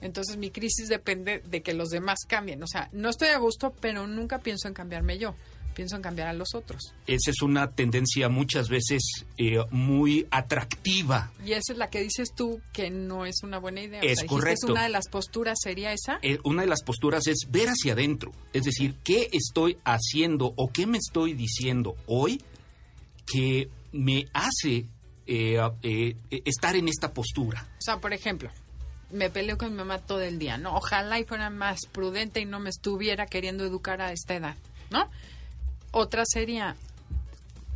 Entonces 0.00 0.36
mi 0.36 0.50
crisis 0.50 0.88
depende 0.88 1.40
de 1.40 1.62
que 1.62 1.74
los 1.74 1.88
demás 1.88 2.20
cambien. 2.28 2.62
O 2.62 2.66
sea, 2.66 2.88
no 2.92 3.08
estoy 3.10 3.28
a 3.28 3.38
gusto, 3.38 3.74
pero 3.80 4.06
nunca 4.06 4.38
pienso 4.38 4.68
en 4.68 4.74
cambiarme 4.74 5.18
yo. 5.18 5.34
Pienso 5.74 5.94
en 5.94 6.02
cambiar 6.02 6.26
a 6.26 6.32
los 6.32 6.54
otros. 6.56 6.92
Esa 7.06 7.30
es 7.30 7.40
una 7.40 7.70
tendencia 7.70 8.28
muchas 8.28 8.68
veces 8.68 9.00
eh, 9.36 9.58
muy 9.70 10.26
atractiva 10.32 11.30
Y 11.44 11.52
esa 11.52 11.72
es 11.72 11.78
la 11.78 11.88
que 11.88 12.00
dices 12.00 12.30
tú 12.34 12.60
que 12.72 12.90
no 12.90 13.26
es 13.26 13.44
una 13.44 13.58
buena 13.58 13.82
idea. 13.82 14.00
O 14.00 14.04
Es 14.04 14.18
sea, 14.18 14.22
dijiste, 14.24 14.28
correcto. 14.28 14.72
una 14.72 14.82
de 14.82 14.88
las 14.88 15.08
posturas 15.08 15.56
sería 15.62 15.92
esa. 15.92 16.18
eh, 16.22 16.38
una 16.42 16.62
de 16.62 16.68
las 16.68 16.82
posturas 16.82 17.28
es 17.28 17.46
ver 17.50 17.68
hacia 17.68 17.92
adentro, 17.92 18.32
es 18.52 18.64
decir, 18.64 18.96
qué 19.04 19.28
estoy 19.32 19.78
haciendo 19.84 20.52
o 20.56 20.68
qué 20.72 20.86
me 20.88 20.98
estoy 20.98 21.34
diciendo 21.34 21.94
hoy 22.06 22.42
que 23.26 23.68
me 23.92 24.26
hace 24.32 24.86
eh, 25.26 25.58
eh, 25.82 26.16
estar 26.44 26.76
en 26.76 26.88
esta 26.88 27.12
postura. 27.12 27.66
O 27.78 27.82
sea, 27.82 27.98
por 27.98 28.12
ejemplo, 28.12 28.50
me 29.10 29.30
peleo 29.30 29.58
con 29.58 29.70
mi 29.70 29.76
mamá 29.76 29.98
todo 29.98 30.20
el 30.22 30.38
día, 30.38 30.58
¿no? 30.58 30.74
Ojalá 30.76 31.18
y 31.18 31.24
fuera 31.24 31.50
más 31.50 31.80
prudente 31.92 32.40
y 32.40 32.44
no 32.44 32.60
me 32.60 32.70
estuviera 32.70 33.26
queriendo 33.26 33.64
educar 33.64 34.00
a 34.00 34.12
esta 34.12 34.34
edad, 34.34 34.56
¿no? 34.90 35.10
Otra 35.90 36.24
sería, 36.26 36.76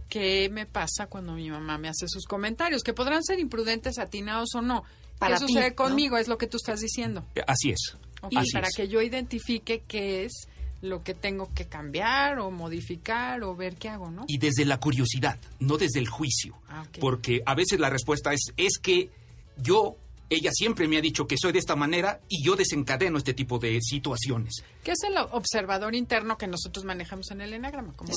¿qué 0.09 0.49
me 0.51 0.67
pasa 0.67 1.07
cuando 1.07 1.33
mi 1.33 1.51
mamá 1.51 1.79
me 1.79 1.89
hace 1.89 2.07
sus 2.09 2.27
comentarios? 2.27 2.83
Que 2.83 2.93
podrán 2.93 3.23
ser 3.23 3.39
imprudentes, 3.39 3.99
atinados 3.99 4.55
o 4.55 4.63
no. 4.63 4.85
Para 5.19 5.37
¿Qué 5.39 5.47
ti, 5.47 5.53
sucede 5.53 5.71
¿no? 5.71 5.77
conmigo? 5.77 6.19
Es 6.19 6.29
lo 6.29 6.37
que 6.37 6.47
tú 6.47 6.57
estás 6.57 6.81
diciendo. 6.81 7.25
Así 7.47 7.71
es. 7.71 7.97
Ok, 8.23 8.33
Así 8.37 8.53
para 8.53 8.69
es. 8.69 8.75
que 8.77 8.89
yo 8.89 9.01
identifique 9.03 9.83
qué 9.87 10.25
es 10.25 10.49
lo 10.83 11.03
que 11.03 11.15
tengo 11.15 11.49
que 11.55 11.67
cambiar 11.67 12.39
o 12.41 12.51
modificar 12.51 13.43
o 13.45 13.57
ver 13.57 13.77
qué 13.77 13.89
hago, 13.89 14.11
¿no? 14.11 14.25
Y 14.29 14.39
desde 14.39 14.65
la 14.65 14.79
curiosidad, 14.79 15.39
no 15.61 15.79
desde 15.79 16.01
el 16.01 16.09
juicio. 16.09 16.57
Ah. 16.69 16.85
Porque 17.01 17.43
a 17.47 17.55
veces 17.55 17.81
la 17.81 17.89
respuesta 17.89 18.33
es, 18.33 18.53
es 18.57 18.79
que 18.79 19.11
yo, 19.57 19.97
ella 20.29 20.51
siempre 20.53 20.89
me 20.89 20.99
ha 20.99 21.01
dicho 21.01 21.27
que 21.27 21.37
soy 21.39 21.53
de 21.53 21.61
esta 21.61 21.77
manera 21.77 22.21
y 22.29 22.45
yo 22.45 22.57
desencadeno 22.57 23.19
este 23.19 23.33
tipo 23.33 23.59
de 23.59 23.79
situaciones. 23.81 24.65
¿Qué 24.83 24.93
es 24.93 25.03
el 25.05 25.17
observador 25.17 25.95
interno 25.95 26.37
que 26.37 26.49
nosotros 26.49 26.85
manejamos 26.85 27.31
en 27.31 27.41
el 27.41 27.53
enagrama? 27.53 27.93
Como 27.93 28.11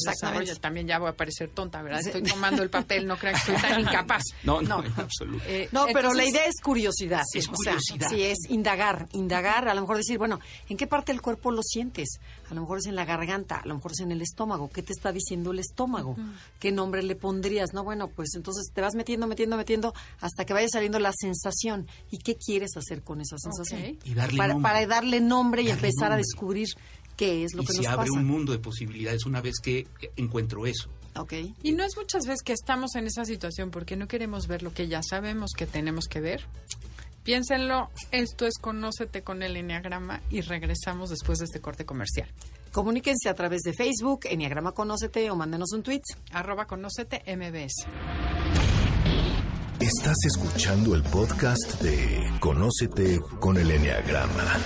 también 0.60 0.88
ya 0.88 0.98
voy 0.98 1.10
a 1.10 1.14
parecer 1.14 1.50
tonta, 1.50 1.84
¿verdad? 1.84 2.00
Estoy 2.00 2.24
tomando 2.24 2.64
el 2.64 2.72
papel, 2.72 3.06
no 3.06 3.18
crean 3.18 3.36
que 3.36 3.42
soy 3.42 3.62
tan 3.62 3.80
incapaz. 3.82 4.24
No, 4.44 4.62
no, 4.62 4.84
en 4.84 4.92
absoluto. 4.98 5.44
Eh, 5.48 5.70
No, 5.72 5.86
pero 5.94 6.14
la 6.14 6.26
idea 6.26 6.46
es 6.46 6.60
curiosidad. 6.64 7.22
Es 7.34 7.48
o 7.48 7.56
sea, 7.56 7.74
curiosidad. 7.74 8.10
sí, 8.10 8.24
es 8.24 8.50
indagar, 8.50 9.08
indagar, 9.12 9.68
a 9.68 9.76
lo 9.76 9.82
mejor 9.82 9.98
decir, 9.98 10.18
bueno, 10.18 10.40
¿en 10.68 10.78
qué 10.78 10.88
parte 10.88 11.12
del 11.12 11.22
cuerpo 11.22 11.52
lo 11.52 11.62
sientes? 11.62 12.20
A 12.50 12.54
lo 12.54 12.62
mejor 12.62 12.78
es 12.80 12.86
en 12.86 12.96
la 12.96 13.06
garganta, 13.06 13.56
a 13.58 13.66
lo 13.66 13.76
mejor 13.76 13.92
es 13.94 14.00
en 14.02 14.12
el 14.12 14.22
estómago. 14.22 14.70
¿Qué 14.70 14.84
te 14.84 14.94
está 14.94 15.12
diciendo 15.12 15.52
el 15.52 15.60
estómago? 15.60 16.16
¿Qué 16.60 16.72
nombre 16.72 17.02
le 17.04 17.16
pondrías? 17.16 17.74
No, 17.74 17.84
bueno, 17.84 18.08
pues 18.08 18.30
entonces 18.36 18.72
te 18.74 18.82
vas 18.82 18.94
metiendo, 18.96 19.28
metiendo, 19.28 19.58
metiendo 19.58 19.94
hasta 20.22 20.46
que 20.46 20.54
vaya 20.54 20.68
saliendo 20.70 21.00
la 21.00 21.12
sensación. 21.14 21.88
¿Y 22.12 22.20
qué 22.20 22.36
quieres 22.36 22.78
hacer 22.78 23.02
con 23.02 23.22
esa 23.22 23.38
sensación? 23.38 23.98
Y 24.04 24.14
darle 24.14 24.38
para, 24.38 24.54
nombre. 24.54 24.70
para 24.72 24.88
darle 24.88 25.22
nombre 25.22 25.62
y 25.64 25.68
Darle 25.68 25.88
empezar 25.88 26.12
a 26.12 26.18
descubrir 26.18 26.68
qué 27.18 27.44
es 27.44 27.54
lo 27.54 27.64
y 27.64 27.66
que 27.66 27.74
se 27.74 27.78
nos 27.80 27.88
abre 27.88 28.08
pasa. 28.08 28.20
un 28.20 28.26
mundo 28.26 28.52
de 28.52 28.60
posibilidades 28.60 29.26
una 29.26 29.42
vez 29.42 29.56
que 29.62 29.88
encuentro 30.16 30.66
eso. 30.68 30.90
Ok. 31.16 31.34
Y 31.64 31.72
no 31.72 31.84
es 31.84 31.96
muchas 31.98 32.26
veces 32.26 32.42
que 32.44 32.54
estamos 32.54 32.96
en 32.96 33.08
esa 33.08 33.24
situación 33.26 33.72
porque 33.72 33.96
no 33.96 34.08
queremos 34.08 34.48
ver 34.48 34.64
lo 34.64 34.74
que 34.74 34.88
ya 34.88 35.02
sabemos 35.02 35.52
que 35.58 35.66
tenemos 35.66 36.06
que 36.06 36.20
ver. 36.20 36.46
Piénsenlo, 37.26 37.90
esto 38.12 38.46
es 38.46 38.60
Conócete 38.62 39.24
con 39.24 39.42
el 39.42 39.58
Enneagrama 39.58 40.22
y 40.30 40.42
regresamos 40.42 41.10
después 41.10 41.40
de 41.40 41.46
este 41.46 41.60
corte 41.60 41.84
comercial. 41.84 42.30
Comuníquense 42.72 43.30
a 43.30 43.34
través 43.34 43.64
de 43.64 43.74
Facebook, 43.74 44.28
Enneagrama 44.30 44.74
Conócete 44.74 45.32
o 45.32 45.36
mándenos 45.36 45.72
un 45.74 45.82
tweet. 45.82 46.04
Arroba 46.32 46.68
Conócete 46.68 47.24
MBS. 47.36 47.88
Estás 49.80 50.18
escuchando 50.28 50.94
el 50.94 51.02
podcast 51.02 51.82
de 51.82 52.32
Conócete 52.40 53.20
con 53.40 53.58
el 53.58 53.72
Enneagrama. 53.72 54.60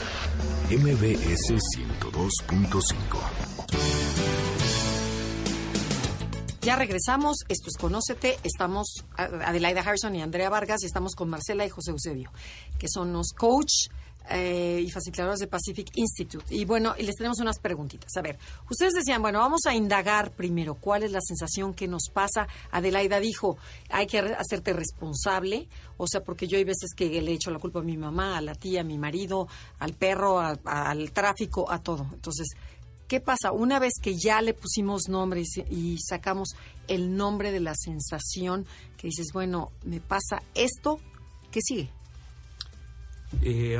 MBS 0.70 1.54
102.5. 1.78 3.49
Ya 6.70 6.76
regresamos, 6.76 7.38
esto 7.48 7.70
es 7.72 7.78
Conócete, 7.78 8.38
estamos 8.44 9.04
Adelaida 9.18 9.82
Harrison 9.82 10.14
y 10.16 10.22
Andrea 10.22 10.52
Vargas 10.52 10.84
y 10.84 10.86
estamos 10.86 11.16
con 11.16 11.28
Marcela 11.28 11.66
y 11.66 11.70
José 11.70 11.90
Eusebio, 11.90 12.32
que 12.78 12.86
son 12.88 13.12
los 13.12 13.34
coach 13.34 13.88
eh, 14.30 14.80
y 14.86 14.92
facilitadores 14.92 15.40
de 15.40 15.48
Pacific 15.48 15.90
Institute. 15.96 16.46
Y 16.54 16.66
bueno, 16.66 16.94
les 17.00 17.16
tenemos 17.16 17.40
unas 17.40 17.58
preguntitas. 17.58 18.16
A 18.18 18.22
ver, 18.22 18.38
ustedes 18.70 18.94
decían, 18.94 19.20
bueno, 19.24 19.40
vamos 19.40 19.62
a 19.66 19.74
indagar 19.74 20.30
primero 20.34 20.76
cuál 20.76 21.02
es 21.02 21.12
la 21.12 21.22
sensación 21.22 21.74
que 21.74 21.88
nos 21.88 22.04
pasa. 22.14 22.48
Adelaida 22.70 23.20
dijo, 23.20 23.58
hay 23.90 24.06
que 24.06 24.20
hacerte 24.20 24.72
responsable, 24.74 25.68
o 25.98 26.06
sea, 26.08 26.22
porque 26.22 26.48
yo 26.48 26.56
hay 26.60 26.66
veces 26.66 26.94
que 26.96 27.20
le 27.20 27.32
echo 27.32 27.50
la 27.50 27.58
culpa 27.58 27.80
a 27.80 27.82
mi 27.82 27.98
mamá, 27.98 28.38
a 28.38 28.42
la 28.42 28.54
tía, 28.54 28.82
a 28.82 28.84
mi 28.84 29.00
marido, 29.00 29.48
al 29.80 29.94
perro, 29.96 30.40
a- 30.40 30.54
al 30.66 31.14
tráfico, 31.14 31.72
a 31.72 31.82
todo. 31.82 32.06
Entonces, 32.14 32.50
¿Qué 33.10 33.20
pasa? 33.20 33.52
Una 33.52 33.80
vez 33.80 33.94
que 34.02 34.16
ya 34.18 34.42
le 34.42 34.54
pusimos 34.54 35.10
nombre 35.10 35.44
y 35.70 35.98
sacamos 35.98 36.50
el 36.88 37.18
nombre 37.18 37.52
de 37.52 37.60
la 37.60 37.74
sensación, 37.76 38.66
que 38.98 39.08
dices, 39.08 39.28
bueno, 39.34 39.72
me 39.84 40.00
pasa 40.00 40.42
esto, 40.56 41.00
¿qué 41.52 41.60
sigue? 41.62 41.90
Eh, 43.42 43.78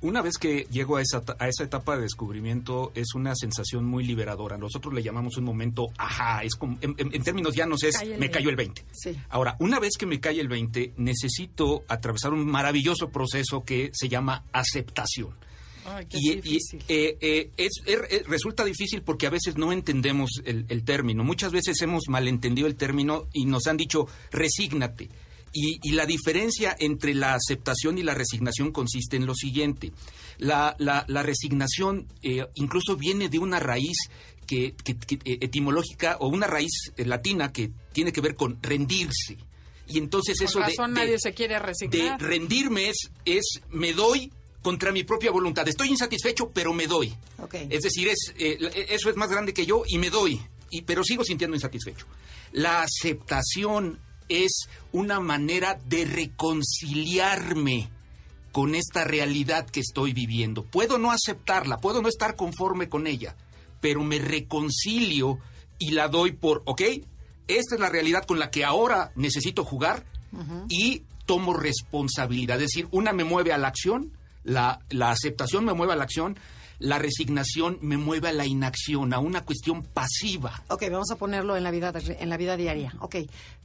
una 0.00 0.22
vez 0.22 0.38
que 0.38 0.66
llego 0.70 0.96
a 0.96 1.02
esa, 1.02 1.22
a 1.38 1.48
esa 1.48 1.64
etapa 1.64 1.96
de 1.96 2.02
descubrimiento, 2.02 2.92
es 2.94 3.14
una 3.14 3.34
sensación 3.34 3.84
muy 3.84 4.04
liberadora. 4.04 4.56
Nosotros 4.56 4.94
le 4.94 5.02
llamamos 5.02 5.36
un 5.38 5.44
momento, 5.44 5.86
ajá, 5.98 6.44
es 6.44 6.54
como, 6.54 6.78
en, 6.80 6.94
en- 6.98 7.12
en 7.14 7.22
términos 7.22 7.54
llanos 7.56 7.82
es, 7.82 7.96
me 8.18 8.30
cayó 8.30 8.48
el 8.50 8.56
20. 8.56 8.84
Sí. 8.92 9.18
Ahora, 9.28 9.56
una 9.58 9.80
vez 9.80 9.94
que 9.98 10.06
me 10.06 10.20
cae 10.20 10.40
el 10.40 10.48
20, 10.48 10.92
necesito 10.98 11.84
atravesar 11.88 12.32
un 12.32 12.46
maravilloso 12.46 13.08
proceso 13.10 13.64
que 13.64 13.90
se 13.92 14.08
llama 14.08 14.44
aceptación. 14.52 15.34
Ay, 15.90 16.06
Y, 16.12 16.30
eh, 16.88 17.16
eh, 17.20 17.50
es- 17.56 17.82
es- 17.86 17.98
eh, 18.10 18.22
resulta 18.26 18.64
difícil 18.64 19.02
porque 19.02 19.26
a 19.26 19.30
veces 19.30 19.56
no 19.56 19.72
entendemos 19.72 20.30
el, 20.44 20.66
el 20.68 20.84
término. 20.84 21.24
Muchas 21.24 21.52
veces 21.52 21.80
hemos 21.82 22.04
malentendido 22.08 22.66
el 22.66 22.76
término 22.76 23.28
y 23.32 23.44
nos 23.46 23.66
han 23.66 23.76
dicho 23.76 24.06
resígnate. 24.30 25.08
Y, 25.52 25.78
y 25.82 25.92
la 25.92 26.04
diferencia 26.04 26.76
entre 26.78 27.14
la 27.14 27.34
aceptación 27.34 27.96
y 27.96 28.02
la 28.02 28.12
resignación 28.14 28.70
consiste 28.70 29.16
en 29.16 29.24
lo 29.24 29.34
siguiente. 29.34 29.92
La, 30.38 30.76
la- 30.78 31.04
la 31.08 31.22
resignación 31.22 32.06
eh, 32.22 32.46
incluso 32.54 32.96
viene 32.96 33.28
de 33.30 33.38
una 33.38 33.58
raíz 33.58 33.96
que, 34.46 34.74
que- 34.84 34.96
que, 34.98 35.18
etimológica 35.40 36.16
o 36.20 36.28
una 36.28 36.46
raíz 36.46 36.70
latina 36.96 37.50
que 37.52 37.70
tiene 37.92 38.12
que 38.12 38.20
ver 38.20 38.34
con 38.34 38.58
rendirse. 38.62 39.38
Y 39.86 39.96
entonces 39.98 40.36
Con 40.38 40.46
eso 40.48 40.58
de- 40.58 40.64
razón 40.66 40.92
de, 40.94 41.00
nadie 41.00 41.16
se 41.18 41.32
quiere 41.32 41.54
de 41.54 41.60
resignar. 41.60 42.20
rendirme 42.20 42.90
es, 42.90 43.10
es 43.24 43.44
me 43.70 43.94
doy 43.94 44.30
contra 44.62 44.92
mi 44.92 45.04
propia 45.04 45.30
voluntad. 45.30 45.66
Estoy 45.68 45.88
insatisfecho, 45.88 46.50
pero 46.50 46.72
me 46.72 46.86
doy. 46.86 47.14
Ok. 47.38 47.54
Es 47.68 47.82
decir, 47.82 48.08
es, 48.08 48.34
eh, 48.38 48.58
eso 48.88 49.10
es 49.10 49.16
más 49.16 49.30
grande 49.30 49.54
que 49.54 49.66
yo 49.66 49.82
y 49.86 49.98
me 49.98 50.10
doy, 50.10 50.40
y, 50.70 50.82
pero 50.82 51.04
sigo 51.04 51.24
sintiendo 51.24 51.56
insatisfecho. 51.56 52.06
La 52.52 52.82
aceptación 52.82 54.00
es 54.28 54.68
una 54.92 55.20
manera 55.20 55.78
de 55.86 56.04
reconciliarme 56.04 57.90
con 58.52 58.74
esta 58.74 59.04
realidad 59.04 59.68
que 59.68 59.80
estoy 59.80 60.12
viviendo. 60.12 60.64
Puedo 60.64 60.98
no 60.98 61.10
aceptarla, 61.10 61.78
puedo 61.78 62.02
no 62.02 62.08
estar 62.08 62.36
conforme 62.36 62.88
con 62.88 63.06
ella, 63.06 63.36
pero 63.80 64.02
me 64.02 64.18
reconcilio 64.18 65.38
y 65.78 65.90
la 65.90 66.08
doy 66.08 66.32
por, 66.32 66.62
ok, 66.64 66.82
esta 67.46 67.74
es 67.74 67.80
la 67.80 67.88
realidad 67.88 68.24
con 68.24 68.38
la 68.38 68.50
que 68.50 68.64
ahora 68.64 69.12
necesito 69.14 69.64
jugar 69.64 70.04
y 70.68 71.02
tomo 71.24 71.54
responsabilidad. 71.54 72.56
Es 72.56 72.74
decir, 72.74 72.88
una 72.90 73.12
me 73.12 73.24
mueve 73.24 73.52
a 73.52 73.58
la 73.58 73.68
acción, 73.68 74.12
la, 74.48 74.80
la 74.90 75.10
aceptación 75.10 75.64
me 75.64 75.72
mueve 75.74 75.92
a 75.92 75.96
la 75.96 76.04
acción, 76.04 76.36
la 76.80 76.98
resignación 76.98 77.78
me 77.80 77.96
mueve 77.96 78.28
a 78.28 78.32
la 78.32 78.46
inacción, 78.46 79.12
a 79.12 79.18
una 79.18 79.44
cuestión 79.44 79.82
pasiva. 79.82 80.62
Ok, 80.68 80.84
vamos 80.90 81.10
a 81.10 81.16
ponerlo 81.16 81.56
en 81.56 81.64
la 81.64 81.70
vida 81.72 81.90
de- 81.92 82.18
en 82.20 82.28
la 82.28 82.36
vida 82.36 82.56
diaria. 82.56 82.94
Ok, 83.00 83.16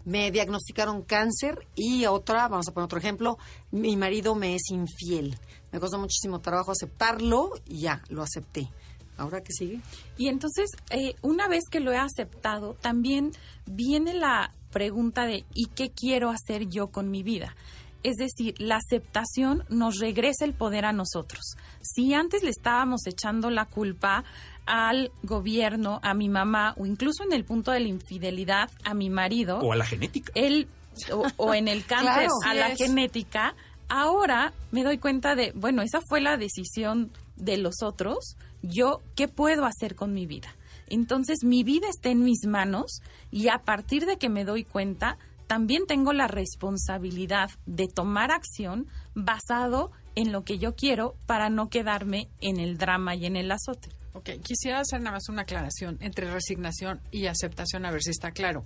me 0.05 0.31
diagnosticaron 0.31 1.03
cáncer 1.03 1.67
y 1.75 2.05
otra, 2.05 2.47
vamos 2.47 2.67
a 2.67 2.73
poner 2.73 2.85
otro 2.85 2.97
ejemplo, 2.99 3.37
mi 3.71 3.95
marido 3.97 4.33
me 4.35 4.55
es 4.55 4.63
infiel. 4.71 5.37
Me 5.71 5.79
costó 5.79 5.97
muchísimo 5.99 6.39
trabajo 6.41 6.71
aceptarlo 6.71 7.51
y 7.67 7.81
ya, 7.81 8.01
lo 8.09 8.23
acepté. 8.23 8.69
¿Ahora 9.15 9.41
qué 9.41 9.51
sigue? 9.53 9.79
Y 10.17 10.27
entonces, 10.27 10.71
eh, 10.89 11.13
una 11.21 11.47
vez 11.47 11.65
que 11.69 11.79
lo 11.79 11.91
he 11.91 11.97
aceptado, 11.97 12.73
también 12.81 13.31
viene 13.67 14.13
la 14.15 14.51
pregunta 14.71 15.25
de 15.27 15.45
¿y 15.53 15.65
qué 15.75 15.91
quiero 15.91 16.31
hacer 16.31 16.67
yo 16.67 16.87
con 16.87 17.11
mi 17.11 17.21
vida? 17.21 17.55
Es 18.03 18.17
decir, 18.17 18.55
la 18.59 18.75
aceptación 18.77 19.63
nos 19.69 19.99
regresa 19.99 20.45
el 20.45 20.53
poder 20.53 20.85
a 20.85 20.91
nosotros. 20.93 21.55
Si 21.81 22.13
antes 22.13 22.43
le 22.43 22.49
estábamos 22.49 23.07
echando 23.07 23.49
la 23.49 23.65
culpa 23.65 24.23
al 24.65 25.11
gobierno, 25.23 25.99
a 26.03 26.13
mi 26.13 26.29
mamá 26.29 26.73
o 26.77 26.85
incluso 26.85 27.23
en 27.23 27.33
el 27.33 27.43
punto 27.45 27.71
de 27.71 27.79
la 27.81 27.87
infidelidad 27.87 28.69
a 28.83 28.93
mi 28.93 29.09
marido, 29.09 29.59
O 29.59 29.71
a 29.73 29.75
la 29.75 29.85
genética. 29.85 30.31
él 30.35 30.67
o, 31.11 31.25
o 31.37 31.53
en 31.53 31.67
el 31.67 31.85
cáncer 31.85 32.13
Claro, 32.27 32.33
a 32.45 32.51
sí 32.53 32.57
la 32.59 32.67
es. 32.69 32.77
genética, 32.77 33.55
ahora 33.89 34.53
me 34.71 34.83
doy 34.83 34.97
cuenta 34.97 35.35
de, 35.35 35.51
bueno, 35.55 35.81
esa 35.81 35.99
fue 36.07 36.21
la 36.21 36.37
decisión 36.37 37.11
de 37.35 37.57
los 37.57 37.81
otros, 37.83 38.35
yo, 38.61 39.01
¿qué 39.15 39.27
puedo 39.27 39.65
hacer 39.65 39.95
con 39.95 40.13
mi 40.13 40.25
vida? 40.25 40.53
Entonces, 40.87 41.39
mi 41.43 41.63
vida 41.63 41.87
está 41.89 42.09
en 42.09 42.23
mis 42.23 42.45
manos 42.45 43.01
y 43.31 43.47
a 43.49 43.59
partir 43.59 44.05
de 44.05 44.17
que 44.17 44.29
me 44.29 44.45
doy 44.45 44.63
cuenta, 44.63 45.17
también 45.47 45.85
tengo 45.87 46.13
la 46.13 46.27
responsabilidad 46.27 47.49
de 47.65 47.87
tomar 47.87 48.31
acción 48.31 48.87
basado 49.15 49.91
en 50.15 50.31
lo 50.31 50.43
que 50.43 50.57
yo 50.59 50.75
quiero 50.75 51.15
para 51.25 51.49
no 51.49 51.69
quedarme 51.69 52.29
en 52.41 52.59
el 52.59 52.77
drama 52.77 53.15
y 53.15 53.25
en 53.25 53.35
el 53.35 53.51
azote. 53.51 53.89
Ok, 54.13 54.29
quisiera 54.43 54.79
hacer 54.79 54.99
nada 55.01 55.17
más 55.17 55.27
una 55.29 55.41
aclaración 55.41 55.97
entre 55.99 56.31
resignación 56.31 57.01
y 57.11 57.25
aceptación, 57.25 57.85
a 57.85 57.91
ver 57.91 58.03
si 58.03 58.11
está 58.11 58.31
claro. 58.31 58.63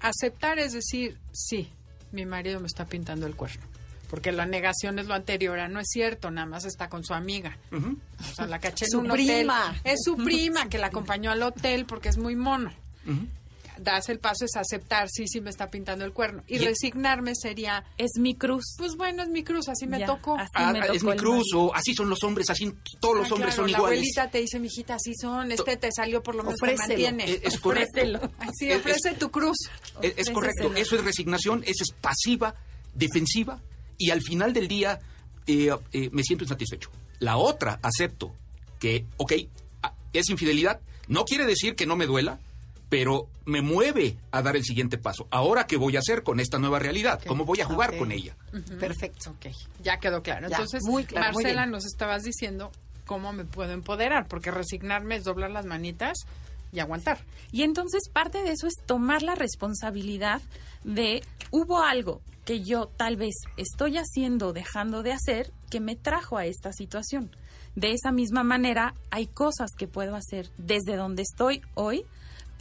Aceptar 0.00 0.58
es 0.58 0.72
decir, 0.72 1.18
sí, 1.32 1.68
mi 2.10 2.24
marido 2.26 2.58
me 2.60 2.66
está 2.66 2.86
pintando 2.86 3.26
el 3.26 3.36
cuerno. 3.36 3.62
Porque 4.10 4.30
la 4.32 4.44
negación 4.44 4.98
es 4.98 5.06
lo 5.06 5.14
anterior, 5.14 5.58
no 5.70 5.80
es 5.80 5.88
cierto, 5.90 6.30
nada 6.30 6.46
más 6.46 6.64
está 6.66 6.88
con 6.90 7.02
su 7.04 7.14
amiga. 7.14 7.56
O 7.72 8.34
sea, 8.34 8.46
la 8.46 8.58
caché 8.58 8.84
en 8.84 8.90
Su 8.90 8.98
un 9.00 9.10
hotel. 9.10 9.26
prima. 9.26 9.74
Es 9.84 10.00
su 10.04 10.16
prima 10.24 10.68
que 10.68 10.76
la 10.78 10.88
acompañó 10.88 11.30
al 11.30 11.42
hotel 11.42 11.86
porque 11.86 12.08
es 12.10 12.18
muy 12.18 12.36
mono. 12.36 12.70
Das 13.78 14.08
el 14.08 14.18
paso 14.18 14.44
es 14.44 14.56
aceptar, 14.56 15.08
sí, 15.10 15.26
sí 15.26 15.40
me 15.40 15.50
está 15.50 15.70
pintando 15.70 16.04
el 16.04 16.12
cuerno. 16.12 16.42
Y, 16.46 16.58
resignarme 16.58 17.34
sería... 17.34 17.84
Es 17.98 18.12
mi 18.18 18.34
cruz. 18.34 18.74
Pues 18.78 18.96
bueno, 18.96 19.22
es 19.22 19.28
mi 19.28 19.42
cruz, 19.42 19.68
así 19.68 19.86
me 19.86 20.04
tocó. 20.04 20.36
Ah, 20.54 20.72
es 20.92 21.02
mi 21.02 21.16
cruz, 21.16 21.52
o 21.54 21.74
así 21.74 21.94
son 21.94 22.08
los 22.08 22.22
hombres, 22.24 22.50
así 22.50 22.72
todos 23.00 23.16
los 23.16 23.30
ah, 23.30 23.34
hombres 23.34 23.54
son 23.54 23.68
iguales. 23.68 23.82
La 23.82 23.96
abuelita 23.96 24.30
te 24.30 24.38
dice, 24.38 24.58
mijita, 24.58 24.94
así 24.94 25.14
son, 25.14 25.52
este 25.52 25.76
te 25.76 25.90
salió 25.92 26.22
por 26.22 26.34
lo 26.34 26.44
menos 26.44 26.58
te 26.58 26.76
mantiene. 26.76 27.40
Es, 27.42 27.58
correcto. 27.58 28.30
Sí, 28.58 28.72
ofrece 28.72 29.14
tu 29.14 29.30
cruz. 29.30 29.56
Es, 30.00 30.30
correcto, 30.30 30.72
eso 30.74 30.96
es 30.96 31.04
resignación, 31.04 31.62
eso 31.64 31.84
es 31.84 31.92
pasiva, 32.00 32.54
defensiva, 32.94 33.60
y 33.98 34.10
al 34.10 34.22
final 34.22 34.52
del 34.52 34.68
día 34.68 35.00
eh, 35.46 35.70
eh, 35.92 36.10
me 36.12 36.22
siento 36.22 36.44
insatisfecho. 36.44 36.90
La 37.18 37.36
otra, 37.36 37.78
acepto 37.82 38.34
que, 38.78 39.06
ok, 39.16 39.32
es 40.12 40.28
infidelidad, 40.28 40.80
no 41.08 41.24
quiere 41.24 41.46
decir 41.46 41.74
que 41.74 41.86
no 41.86 41.96
me 41.96 42.06
duela, 42.06 42.40
pero 42.92 43.30
me 43.46 43.62
mueve 43.62 44.18
a 44.32 44.42
dar 44.42 44.54
el 44.54 44.64
siguiente 44.64 44.98
paso. 44.98 45.26
Ahora, 45.30 45.66
¿qué 45.66 45.78
voy 45.78 45.96
a 45.96 46.00
hacer 46.00 46.22
con 46.22 46.40
esta 46.40 46.58
nueva 46.58 46.78
realidad? 46.78 47.22
¿Cómo 47.26 47.46
voy 47.46 47.58
a 47.62 47.64
jugar 47.64 47.96
con 47.96 48.12
ella? 48.12 48.36
Perfecto. 48.78 49.30
Ok, 49.30 49.46
ya 49.82 49.96
quedó 49.96 50.22
claro. 50.22 50.48
Entonces, 50.48 50.82
muy 50.84 51.06
Marcela, 51.14 51.64
nos 51.64 51.86
estabas 51.86 52.22
diciendo 52.22 52.70
cómo 53.06 53.32
me 53.32 53.46
puedo 53.46 53.72
empoderar, 53.72 54.28
porque 54.28 54.50
resignarme 54.50 55.16
es 55.16 55.24
doblar 55.24 55.50
las 55.50 55.64
manitas 55.64 56.18
y 56.70 56.80
aguantar. 56.80 57.24
Y 57.50 57.62
entonces 57.62 58.10
parte 58.12 58.42
de 58.42 58.50
eso 58.50 58.66
es 58.66 58.74
tomar 58.84 59.22
la 59.22 59.36
responsabilidad 59.36 60.42
de 60.84 61.22
hubo 61.50 61.82
algo 61.82 62.20
que 62.44 62.60
yo 62.60 62.90
tal 62.98 63.16
vez 63.16 63.36
estoy 63.56 63.96
haciendo 63.96 64.48
o 64.48 64.52
dejando 64.52 65.02
de 65.02 65.12
hacer 65.12 65.50
que 65.70 65.80
me 65.80 65.96
trajo 65.96 66.36
a 66.36 66.44
esta 66.44 66.74
situación. 66.74 67.34
De 67.74 67.92
esa 67.92 68.12
misma 68.12 68.42
manera, 68.42 68.92
hay 69.10 69.28
cosas 69.28 69.70
que 69.78 69.88
puedo 69.88 70.14
hacer 70.14 70.50
desde 70.58 70.96
donde 70.96 71.22
estoy 71.22 71.62
hoy 71.72 72.04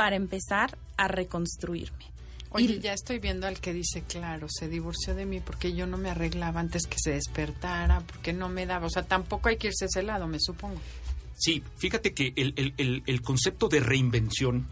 para 0.02 0.16
empezar 0.16 0.80
a 0.98 1.08
reconstruirme. 1.08 2.06
Oye, 2.50 2.80
ya 2.80 2.92
estoy 2.92 3.20
viendo 3.20 3.46
al 3.46 3.60
que 3.60 3.72
dice, 3.72 4.02
claro, 4.02 4.48
se 4.50 4.68
divorció 4.68 5.14
de 5.14 5.28
mí 5.28 5.42
porque 5.42 5.76
yo 5.76 5.86
no 5.86 6.00
me 6.00 6.10
arreglaba 6.10 6.60
antes 6.60 6.88
que 6.88 6.98
se 6.98 7.12
despertara, 7.12 8.00
porque 8.00 8.34
no 8.34 8.50
me 8.50 8.66
daba. 8.66 8.88
O 8.88 8.90
sea, 8.90 9.04
tampoco 9.04 9.50
hay 9.50 9.58
que 9.58 9.68
irse 9.68 9.86
a 9.86 9.90
ese 9.94 10.02
lado, 10.02 10.28
me 10.28 10.40
supongo. 10.40 10.82
Sí, 11.36 11.62
fíjate 11.78 12.16
que 12.16 12.34
el, 12.36 13.22
concepto 13.22 13.68
de 13.68 13.80
reinvención 13.80 14.68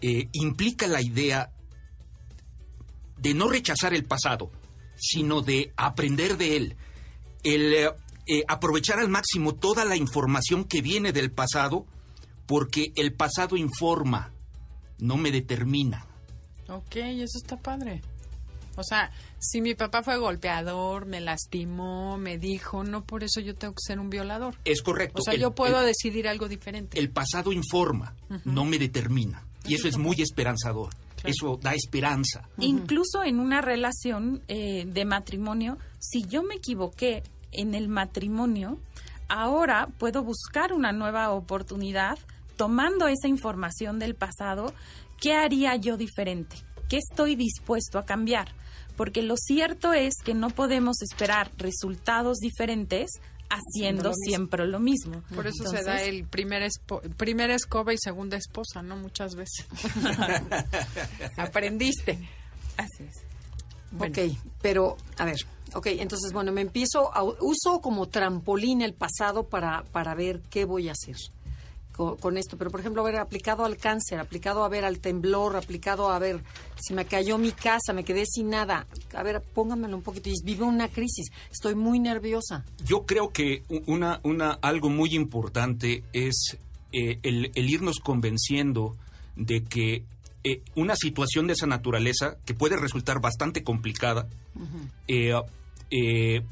eh, 0.00 0.28
implica 0.32 0.88
la 0.88 1.00
idea 1.00 1.52
de 3.18 3.34
no 3.34 3.48
rechazar 3.48 3.94
el 3.94 4.02
pasado, 4.02 4.50
sino 4.96 5.40
de 5.40 5.72
aprender 5.76 6.36
de 6.36 6.56
él. 6.56 6.76
El 7.44 7.74
eh, 8.26 8.44
aprovechar 8.48 8.98
al 8.98 9.08
máximo 9.08 9.54
toda 9.54 9.84
la 9.84 9.94
información 9.94 10.64
que 10.64 10.82
viene 10.82 11.12
del 11.12 11.30
pasado, 11.30 11.86
porque 12.46 12.92
el 12.96 13.12
pasado 13.14 13.56
informa, 13.56 14.31
no 15.02 15.16
me 15.16 15.32
determina. 15.32 16.06
Ok, 16.68 16.96
eso 16.96 17.36
está 17.36 17.56
padre. 17.56 18.00
O 18.76 18.84
sea, 18.84 19.10
si 19.38 19.60
mi 19.60 19.74
papá 19.74 20.02
fue 20.02 20.16
golpeador, 20.16 21.04
me 21.04 21.20
lastimó, 21.20 22.16
me 22.16 22.38
dijo, 22.38 22.84
no 22.84 23.04
por 23.04 23.22
eso 23.24 23.40
yo 23.40 23.54
tengo 23.54 23.74
que 23.74 23.82
ser 23.86 23.98
un 23.98 24.08
violador. 24.08 24.56
Es 24.64 24.80
correcto. 24.80 25.20
O 25.20 25.22
sea, 25.22 25.34
yo 25.34 25.50
puedo 25.54 25.80
decidir 25.80 26.26
algo 26.28 26.48
diferente. 26.48 26.98
El 26.98 27.10
pasado 27.10 27.52
informa, 27.52 28.14
no 28.44 28.64
me 28.64 28.78
determina. 28.78 29.44
Y 29.66 29.74
eso 29.74 29.88
es 29.88 29.98
muy 29.98 30.22
esperanzador. 30.22 30.90
Eso 31.24 31.58
da 31.60 31.74
esperanza. 31.74 32.48
Incluso 32.58 33.22
en 33.24 33.40
una 33.40 33.60
relación 33.60 34.42
eh, 34.48 34.84
de 34.86 35.04
matrimonio, 35.04 35.78
si 35.98 36.24
yo 36.26 36.42
me 36.42 36.54
equivoqué 36.54 37.22
en 37.52 37.74
el 37.74 37.88
matrimonio, 37.88 38.78
ahora 39.28 39.88
puedo 39.98 40.24
buscar 40.24 40.72
una 40.72 40.92
nueva 40.92 41.30
oportunidad 41.30 42.18
tomando 42.56 43.08
esa 43.08 43.28
información 43.28 43.98
del 43.98 44.14
pasado, 44.14 44.72
¿qué 45.20 45.34
haría 45.34 45.76
yo 45.76 45.96
diferente? 45.96 46.56
¿Qué 46.88 46.98
estoy 46.98 47.36
dispuesto 47.36 47.98
a 47.98 48.04
cambiar? 48.04 48.48
Porque 48.96 49.22
lo 49.22 49.36
cierto 49.36 49.92
es 49.92 50.14
que 50.22 50.34
no 50.34 50.50
podemos 50.50 51.00
esperar 51.02 51.50
resultados 51.56 52.38
diferentes 52.38 53.20
haciendo 53.48 54.12
siempre 54.14 54.66
lo 54.66 54.78
mismo. 54.78 55.22
Por 55.34 55.46
eso 55.46 55.66
se 55.68 55.82
da 55.82 56.02
el 56.02 56.24
primer 56.24 56.68
primera 57.16 57.54
escoba 57.54 57.92
y 57.92 57.98
segunda 57.98 58.36
esposa, 58.36 58.82
¿no? 58.82 58.96
Muchas 58.96 59.34
veces. 59.34 59.66
Aprendiste. 61.36 62.18
Así 62.76 63.04
es. 63.04 63.22
Ok, 63.98 64.18
pero 64.62 64.96
a 65.18 65.26
ver, 65.26 65.36
ok, 65.74 65.86
entonces 65.98 66.32
bueno, 66.32 66.50
me 66.50 66.62
empiezo, 66.62 67.14
a, 67.14 67.22
uso 67.22 67.80
como 67.82 68.08
trampolín 68.08 68.80
el 68.80 68.94
pasado 68.94 69.44
para, 69.44 69.84
para 69.92 70.14
ver 70.14 70.40
qué 70.50 70.64
voy 70.64 70.88
a 70.88 70.92
hacer 70.92 71.16
con, 72.20 72.36
esto, 72.36 72.56
pero 72.56 72.70
por 72.70 72.80
ejemplo, 72.80 73.02
haber 73.02 73.16
aplicado 73.16 73.64
al 73.64 73.76
cáncer, 73.76 74.18
aplicado 74.18 74.64
a 74.64 74.68
ver 74.68 74.84
al 74.84 74.98
temblor, 74.98 75.56
aplicado 75.56 76.10
a 76.10 76.18
ver 76.18 76.42
si 76.80 76.94
me 76.94 77.04
cayó 77.04 77.38
mi 77.38 77.52
casa, 77.52 77.92
me 77.92 78.04
quedé 78.04 78.24
sin 78.26 78.50
nada. 78.50 78.86
A 79.14 79.22
ver, 79.22 79.42
póngamelo 79.42 79.96
un 79.96 80.02
poquito. 80.02 80.30
Vivo 80.44 80.66
una 80.66 80.88
crisis, 80.88 81.30
estoy 81.50 81.74
muy 81.74 81.98
nerviosa. 81.98 82.64
Yo 82.84 83.04
creo 83.06 83.30
que 83.30 83.62
una, 83.86 84.20
una 84.22 84.52
algo 84.62 84.90
muy 84.90 85.14
importante 85.14 86.04
es 86.12 86.58
eh, 86.92 87.18
el, 87.22 87.50
irnos 87.54 88.00
convenciendo 88.00 88.96
de 89.36 89.64
que 89.64 90.04
eh, 90.44 90.62
una 90.74 90.94
situación 90.96 91.46
de 91.46 91.54
esa 91.54 91.66
naturaleza, 91.66 92.36
que 92.44 92.54
puede 92.54 92.76
resultar 92.76 93.20
bastante 93.20 93.62
complicada, 93.62 94.28
eh, 95.08 96.42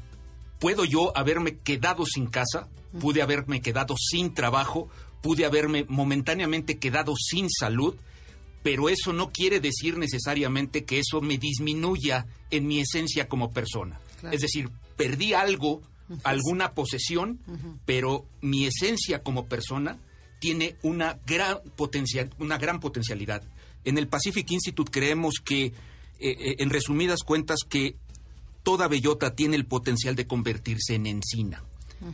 puedo 0.59 0.85
yo 0.85 1.15
haberme 1.15 1.57
quedado 1.57 2.05
sin 2.05 2.27
casa, 2.27 2.67
pude 2.99 3.21
haberme 3.21 3.61
quedado 3.61 3.95
sin 3.97 4.33
trabajo, 4.33 4.89
pude 5.21 5.45
haberme 5.45 5.85
momentáneamente 5.87 6.77
quedado 6.77 7.13
sin 7.15 7.49
salud, 7.49 7.95
pero 8.63 8.89
eso 8.89 9.13
no 9.13 9.31
quiere 9.31 9.59
decir 9.59 9.97
necesariamente 9.97 10.83
que 10.83 10.99
eso 10.99 11.21
me 11.21 11.37
disminuya 11.37 12.27
en 12.49 12.67
mi 12.67 12.79
esencia 12.79 13.27
como 13.27 13.51
persona. 13.51 13.99
Es 14.31 14.41
decir, 14.41 14.69
perdí 14.97 15.33
algo, 15.33 15.81
alguna 16.23 16.73
posesión, 16.73 17.39
pero 17.85 18.25
mi 18.41 18.65
esencia 18.65 19.23
como 19.23 19.47
persona 19.47 19.97
tiene 20.39 20.75
una 20.81 21.19
gran, 21.25 21.59
potencial, 21.75 22.29
una 22.39 22.57
gran 22.57 22.79
potencialidad. 22.79 23.43
En 23.83 23.97
el 23.97 24.07
Pacific 24.07 24.49
Institute 24.51 24.91
creemos 24.91 25.35
que, 25.43 25.65
eh, 25.65 25.73
eh, 26.19 26.55
en 26.59 26.69
resumidas 26.69 27.21
cuentas, 27.23 27.59
que 27.67 27.95
toda 28.63 28.87
bellota 28.87 29.35
tiene 29.35 29.55
el 29.55 29.65
potencial 29.65 30.15
de 30.15 30.27
convertirse 30.27 30.95
en 30.95 31.07
encina. 31.07 31.63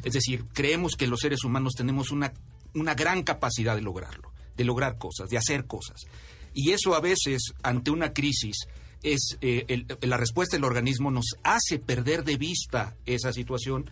Es 0.04 0.13
decir, 0.13 0.43
creemos 0.54 0.96
que 0.98 1.08
los 1.08 1.22
seres 1.22 1.46
humanos 1.46 1.74
tenemos 1.78 2.12
una 2.12 2.34
una 2.73 2.95
gran 2.95 3.23
capacidad 3.23 3.75
de 3.75 3.82
lograrlo, 3.82 4.32
de 4.56 4.63
lograr 4.63 4.97
cosas, 4.97 5.30
de 5.30 5.38
hacer 5.38 5.65
cosas. 5.65 6.06
Y 6.53 6.71
eso 6.71 6.95
a 6.95 6.99
veces, 6.99 7.53
ante 7.62 7.91
una 7.91 8.13
crisis, 8.13 8.67
es 9.03 9.38
eh, 9.41 9.86
la 10.01 10.17
respuesta 10.17 10.56
del 10.56 10.63
organismo 10.63 11.12
nos 11.12 11.36
hace 11.43 11.80
perder 11.80 12.23
de 12.23 12.38
vista 12.38 12.95
esa 13.06 13.32
situación 13.32 13.89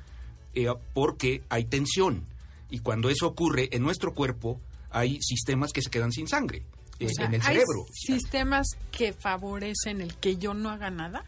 eh, 0.53 0.67
porque 0.93 1.43
hay 1.49 1.65
tensión. 1.65 2.25
Y 2.69 2.79
cuando 2.79 3.09
eso 3.09 3.27
ocurre 3.27 3.69
en 3.71 3.83
nuestro 3.83 4.13
cuerpo, 4.13 4.59
hay 4.89 5.21
sistemas 5.21 5.71
que 5.71 5.81
se 5.81 5.89
quedan 5.89 6.11
sin 6.11 6.27
sangre. 6.27 6.63
Eh, 6.97 7.07
en 7.19 7.33
el 7.33 7.41
cerebro. 7.41 7.85
¿Sistemas 7.91 8.67
que 8.91 9.11
favorecen 9.11 10.01
el 10.01 10.15
que 10.15 10.38
yo 10.38 10.53
no 10.53 10.69
haga 10.69 10.89
nada? 10.89 11.25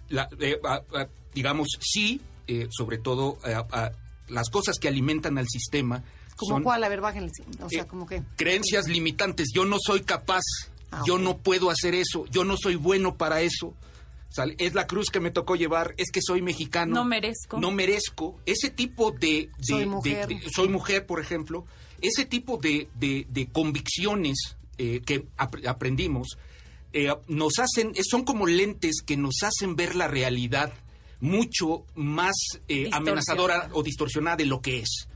digamos, 1.34 1.68
sí, 1.82 2.22
sobre 2.70 2.98
todo 2.98 3.38
las 4.30 4.50
cosas 4.50 4.80
que 4.80 4.88
alimentan 4.88 5.38
al 5.38 5.48
sistema 5.48 6.04
¿Como 6.38 6.64
cuál? 6.64 6.84
A 6.84 6.90
ver, 6.90 7.02
bájenle. 7.02 7.32
O 7.62 7.70
sea, 7.70 7.88
como 7.88 8.06
que... 8.06 8.24
Creencias 8.36 8.88
limitantes. 8.88 9.50
Yo 9.54 9.66
no 9.66 9.78
soy 9.84 10.02
capaz. 10.02 10.44
Ah, 10.92 11.04
yo 11.06 11.18
no 11.18 11.38
puedo 11.38 11.70
hacer 11.70 11.96
eso. 11.96 12.26
Yo 12.28 12.44
no 12.44 12.56
soy 12.58 12.76
bueno 12.76 13.18
para 13.18 13.42
eso. 13.42 13.74
es 14.58 14.74
la 14.74 14.88
cruz 14.88 15.10
que 15.10 15.20
me 15.20 15.32
tocó 15.32 15.56
llevar. 15.56 15.94
Es 15.98 16.12
que 16.12 16.22
soy 16.22 16.42
mexicano. 16.42 16.94
No 16.94 17.06
merezco. 17.06 17.60
No 17.60 17.72
merezco. 17.72 18.40
Ese 18.46 18.70
tipo 18.70 19.12
de... 19.12 19.50
soy 19.60 19.86
mujer. 19.86 20.30
soy 20.54 20.70
mujer, 20.70 21.06
por 21.06 21.20
ejemplo. 21.20 21.66
Ese 22.02 22.26
tipo 22.26 22.58
de, 22.58 22.88
convicciones 23.52 24.38
eh, 24.78 25.02
que 25.06 25.26
aprendimos 25.38 26.38
eh, 26.94 27.14
nos 27.28 27.60
hacen... 27.60 27.94
Son 28.04 28.24
como 28.24 28.46
lentes 28.46 29.02
que 29.06 29.18
nos 29.18 29.44
hacen 29.44 29.76
ver 29.76 29.96
la 29.96 30.08
realidad 30.08 30.72
mucho 31.20 31.86
más 31.96 32.36
eh, 32.68 32.90
amenazadora 32.92 33.70
o 33.74 33.84
distorsionada 33.84 34.38
de 34.38 34.46
lo 34.46 34.62
que 34.62 34.80
es. 34.80 35.08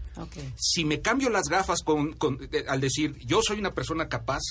Si 0.56 0.86
me 0.86 1.02
cambio 1.02 1.30
las 1.30 1.48
gafas 1.50 1.82
con, 1.84 2.16
eh, 2.52 2.66
al 2.68 2.82
decir 2.82 3.18
yo 3.26 3.42
soy 3.42 3.60
una 3.60 3.72
persona 3.72 4.08
capaz, 4.10 4.42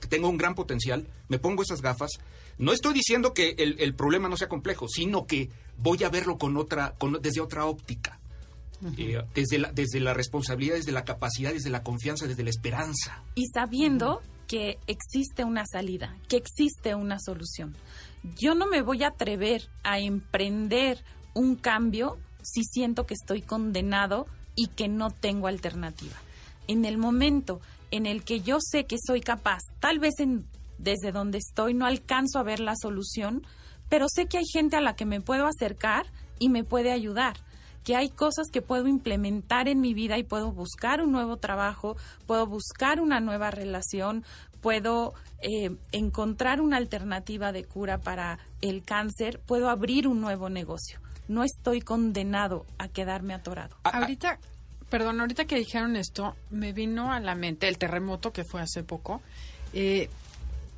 que 0.00 0.08
tengo 0.08 0.28
un 0.28 0.36
gran 0.36 0.54
potencial, 0.54 1.06
me 1.28 1.38
pongo 1.38 1.62
esas 1.62 1.80
gafas, 1.80 2.10
no 2.58 2.72
estoy 2.72 2.94
diciendo 2.94 3.32
que 3.32 3.54
el, 3.58 3.94
problema 3.94 4.28
no 4.28 4.36
sea 4.36 4.48
complejo, 4.48 4.88
sino 4.88 5.26
que 5.26 5.50
voy 5.78 6.02
a 6.04 6.08
verlo 6.08 6.38
con 6.38 6.56
otra, 6.56 6.94
desde 7.20 7.40
otra 7.40 7.66
óptica. 7.66 8.18
Eh, 8.96 9.22
desde, 9.32 9.58
la, 9.58 9.70
desde 9.72 10.00
la 10.00 10.12
responsabilidad, 10.12 10.74
desde 10.74 10.90
la 10.90 11.04
capacidad, 11.04 11.52
desde 11.52 11.70
la 11.70 11.84
confianza, 11.84 12.26
desde 12.26 12.42
la 12.42 12.50
esperanza. 12.50 13.22
Y 13.36 13.46
sabiendo 13.46 14.20
que 14.48 14.78
existe 14.88 15.44
una 15.44 15.64
salida, 15.66 16.16
que 16.28 16.36
existe 16.36 16.94
una 16.96 17.18
solución. 17.20 17.76
Yo 18.36 18.54
no 18.54 18.66
me 18.66 18.82
voy 18.82 19.04
a 19.04 19.08
atrever 19.08 19.68
a 19.84 20.00
emprender 20.00 21.04
un 21.32 21.54
cambio 21.56 22.18
si 22.42 22.64
siento 22.64 23.06
que 23.06 23.14
estoy 23.14 23.42
condenado 23.42 24.26
y 24.54 24.68
que 24.68 24.88
no 24.88 25.10
tengo 25.10 25.46
alternativa. 25.46 26.16
En 26.68 26.84
el 26.84 26.98
momento 26.98 27.60
en 27.90 28.06
el 28.06 28.24
que 28.24 28.40
yo 28.40 28.58
sé 28.60 28.84
que 28.84 28.96
soy 29.04 29.20
capaz, 29.20 29.60
tal 29.80 29.98
vez 29.98 30.14
desde 30.78 31.12
donde 31.12 31.38
estoy 31.38 31.74
no 31.74 31.86
alcanzo 31.86 32.38
a 32.38 32.42
ver 32.42 32.60
la 32.60 32.74
solución, 32.76 33.46
pero 33.88 34.06
sé 34.08 34.26
que 34.26 34.38
hay 34.38 34.46
gente 34.50 34.76
a 34.76 34.80
la 34.80 34.96
que 34.96 35.04
me 35.04 35.20
puedo 35.20 35.46
acercar 35.46 36.06
y 36.38 36.48
me 36.48 36.64
puede 36.64 36.90
ayudar 36.90 37.36
que 37.84 37.96
hay 37.96 38.10
cosas 38.10 38.48
que 38.52 38.62
puedo 38.62 38.86
implementar 38.86 39.68
en 39.68 39.80
mi 39.80 39.94
vida 39.94 40.18
y 40.18 40.22
puedo 40.22 40.52
buscar 40.52 41.02
un 41.02 41.12
nuevo 41.12 41.36
trabajo, 41.36 41.96
puedo 42.26 42.46
buscar 42.46 43.00
una 43.00 43.20
nueva 43.20 43.50
relación, 43.50 44.24
puedo 44.60 45.14
eh, 45.40 45.76
encontrar 45.90 46.60
una 46.60 46.76
alternativa 46.76 47.52
de 47.52 47.64
cura 47.64 47.98
para 47.98 48.38
el 48.60 48.82
cáncer, 48.82 49.40
puedo 49.40 49.68
abrir 49.68 50.06
un 50.06 50.20
nuevo 50.20 50.48
negocio. 50.48 51.00
No 51.32 51.44
estoy 51.44 51.80
condenado 51.80 52.66
a 52.76 52.88
quedarme 52.88 53.32
atorado. 53.32 53.74
Ah, 53.84 53.92
ah. 53.94 53.98
ahorita, 54.00 54.38
perdón, 54.90 55.18
ahorita 55.18 55.46
que 55.46 55.56
dijeron 55.56 55.96
esto, 55.96 56.36
me 56.50 56.74
vino 56.74 57.10
a 57.10 57.20
la 57.20 57.34
mente 57.34 57.68
el 57.68 57.78
terremoto 57.78 58.32
que 58.34 58.44
fue 58.44 58.60
hace 58.60 58.82
poco. 58.82 59.22
Eh, 59.72 60.10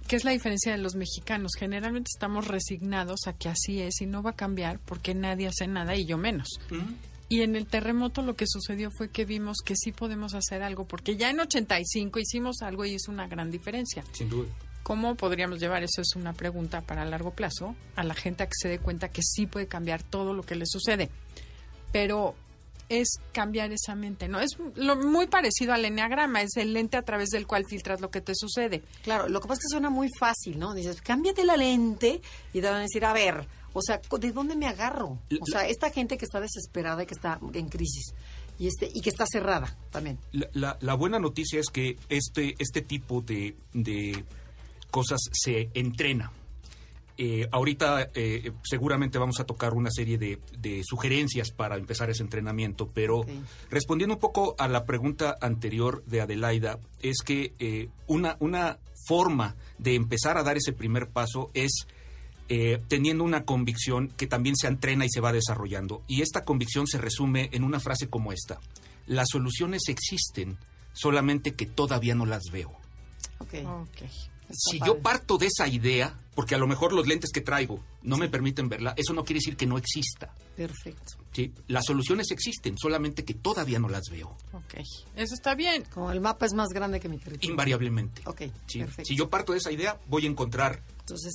¿Qué 0.07 0.15
es 0.15 0.23
la 0.23 0.31
diferencia 0.31 0.71
de 0.71 0.79
los 0.79 0.95
mexicanos? 0.95 1.53
Generalmente 1.59 2.11
estamos 2.15 2.47
resignados 2.47 3.27
a 3.27 3.33
que 3.33 3.49
así 3.49 3.81
es 3.81 4.01
y 4.01 4.07
no 4.07 4.23
va 4.23 4.31
a 4.31 4.37
cambiar 4.37 4.79
porque 4.79 5.13
nadie 5.13 5.49
hace 5.49 5.67
nada 5.67 5.97
y 5.97 6.05
yo 6.05 6.19
menos. 6.19 6.61
Y 7.29 7.41
en 7.41 7.57
el 7.57 7.67
terremoto 7.67 8.23
lo 8.23 8.37
que 8.37 8.45
sucedió 8.47 8.91
fue 8.97 9.09
que 9.09 9.25
vimos 9.25 9.57
que 9.65 9.75
sí 9.75 9.91
podemos 9.91 10.35
hacer 10.35 10.63
algo, 10.63 10.85
porque 10.85 11.17
ya 11.17 11.31
en 11.31 11.41
85 11.41 12.21
hicimos 12.21 12.63
algo 12.63 12.85
y 12.85 12.95
hizo 12.95 13.11
una 13.11 13.27
gran 13.27 13.51
diferencia. 13.51 14.05
Sin 14.13 14.29
duda. 14.29 14.49
¿Cómo 14.85 15.17
podríamos 15.17 15.59
llevar, 15.59 15.83
eso 15.83 16.03
es 16.03 16.15
una 16.15 16.35
pregunta 16.35 16.83
para 16.83 17.07
largo 17.07 17.33
plazo, 17.33 17.75
a 17.97 18.05
la 18.05 18.15
gente 18.15 18.43
a 18.43 18.47
que 18.47 18.53
se 18.55 18.69
dé 18.69 18.79
cuenta 18.79 19.09
que 19.09 19.23
sí 19.23 19.47
puede 19.47 19.67
cambiar 19.67 20.03
todo 20.03 20.35
lo 20.35 20.43
que 20.43 20.55
le 20.55 20.67
sucede? 20.67 21.11
Pero 21.91 22.35
es 22.91 23.09
cambiar 23.33 23.73
esa 23.73 23.95
mente, 23.95 24.29
¿no? 24.29 24.41
Es 24.41 24.59
lo, 24.75 24.97
muy 24.97 25.27
parecido 25.27 25.73
al 25.73 25.87
enneagrama, 25.87 26.43
es 26.43 26.57
el 26.57 26.75
lente 26.75 26.99
a 26.99 27.03
través 27.03 27.31
del 27.31 27.47
cual 27.47 27.65
filtras 27.67 28.03
lo 28.03 28.11
que 28.11 28.21
te 28.21 28.35
sucede. 28.35 28.83
Claro, 29.03 29.29
lo 29.29 29.41
que 29.41 29.49
pasa 29.49 29.61
es 29.61 29.71
que 29.71 29.75
suena 29.75 29.89
muy 29.89 30.11
fácil, 30.19 30.59
¿no? 30.59 30.75
Dices, 30.75 31.01
cámbiate 31.01 31.45
la 31.45 31.57
lente 31.57 32.21
y 32.53 32.61
te 32.61 32.67
van 32.67 32.77
a 32.77 32.81
decir, 32.81 33.07
a 33.07 33.15
ver, 33.15 33.49
o 33.73 33.81
sea, 33.81 34.03
¿de 34.21 34.33
dónde 34.33 34.55
me 34.55 34.67
agarro? 34.67 35.19
O 35.41 35.47
sea, 35.51 35.67
esta 35.67 35.91
gente 35.91 36.19
que 36.19 36.27
está 36.27 36.41
desesperada 36.41 37.03
y 37.03 37.07
que 37.07 37.15
está 37.15 37.41
en 37.55 37.69
crisis 37.69 38.15
y 38.59 38.69
este 38.69 38.89
y 38.93 39.01
que 39.01 39.11
está 39.11 39.25
cerrada 39.27 39.77
también. 39.91 40.19
La, 40.31 40.77
la, 40.81 40.95
buena 40.95 41.19
noticia 41.19 41.59
es 41.59 41.71
que 41.71 41.97
este 42.09 42.55
este 42.59 42.83
tipo 42.83 43.21
de, 43.21 43.57
de 43.73 44.25
cosas 44.95 45.23
se 45.33 45.71
entrena. 45.75 46.31
Eh, 47.19 47.49
ahorita 47.51 48.11
eh, 48.15 48.53
seguramente 48.63 49.19
vamos 49.19 49.41
a 49.41 49.45
tocar 49.45 49.75
una 49.75 49.91
serie 49.91 50.19
de, 50.19 50.39
de, 50.57 50.83
sugerencias 50.85 51.51
para 51.51 51.77
empezar 51.77 52.11
ese 52.11 52.23
entrenamiento, 52.23 52.89
pero 52.95 53.27
respondiendo 53.71 54.15
un 54.15 54.21
poco 54.21 54.55
a 54.57 54.69
la 54.69 54.85
pregunta 54.85 55.35
anterior 55.41 56.05
de 56.07 56.21
Adelaida, 56.21 56.79
es 57.01 57.23
que 57.25 57.55
eh, 57.59 57.89
una, 58.07 58.37
una 58.39 58.79
forma 59.09 59.57
de 59.79 59.97
empezar 59.97 60.39
a 60.39 60.45
dar 60.45 60.57
ese 60.57 60.73
primer 60.73 61.09
paso 61.09 61.51
es 61.55 61.89
teniendo 62.89 63.25
una 63.25 63.45
convicción 63.45 64.13
que 64.17 64.29
también 64.29 64.55
se 64.55 64.69
entrena 64.69 65.05
y 65.07 65.09
se 65.09 65.21
va 65.21 65.33
desarrollando. 65.33 66.05
Y 66.07 66.23
esta 66.23 66.45
convicción 66.45 66.87
se 66.87 66.99
resume 66.99 67.49
en 67.53 67.65
una 67.65 67.81
frase 67.81 68.09
como 68.09 68.33
esta. 68.33 68.61
Las 69.07 69.29
soluciones 69.33 69.89
existen, 69.89 70.59
solamente 70.93 71.55
que 71.55 71.67
todavía 71.67 72.15
no 72.15 72.27
las 72.27 72.45
veo. 72.53 72.71
Okay 73.41 73.67
si 74.57 74.79
yo 74.81 74.99
parto 74.99 75.39
de 75.39 75.47
esa 75.47 75.69
idea, 75.69 76.17
porque 76.35 76.55
a 76.55 76.59
lo 76.59 76.67
mejor 76.67 76.93
los 76.93 77.07
lentes 77.07 77.31
que 77.31 77.41
traigo 77.41 77.81
no 78.03 78.17
me 78.17 78.29
permiten 78.29 78.69
verla, 78.69 78.95
eso 78.97 79.13
no 79.13 79.25
quiere 79.25 79.39
decir 79.39 79.57
que 79.57 79.67
no 79.67 79.79
exista. 79.79 80.35
Perfecto. 80.57 81.15
Sí, 81.33 81.53
las 81.69 81.85
soluciones 81.85 82.31
existen, 82.31 82.79
solamente 82.79 83.25
que 83.25 83.35
todavía 83.35 83.79
no 83.79 83.89
las 83.89 84.05
veo. 84.11 84.37
Ok, 84.53 84.75
eso 85.17 85.35
está 85.35 85.55
bien. 85.55 85.85
Como 85.93 86.13
el 86.13 86.21
mapa 86.21 86.47
es 86.47 86.55
más 86.55 86.69
grande 86.69 87.01
que 87.01 87.09
mi 87.09 87.19
territorio. 87.19 87.51
Invariablemente. 87.51 88.23
Ok, 88.27 88.43
perfecto. 88.73 89.05
Si 89.05 89.17
yo 89.17 89.29
parto 89.29 89.53
de 89.53 89.59
esa 89.59 89.73
idea, 89.73 89.99
voy 90.07 90.27
a 90.27 90.31
encontrar... 90.31 90.83
Entonces, 91.01 91.33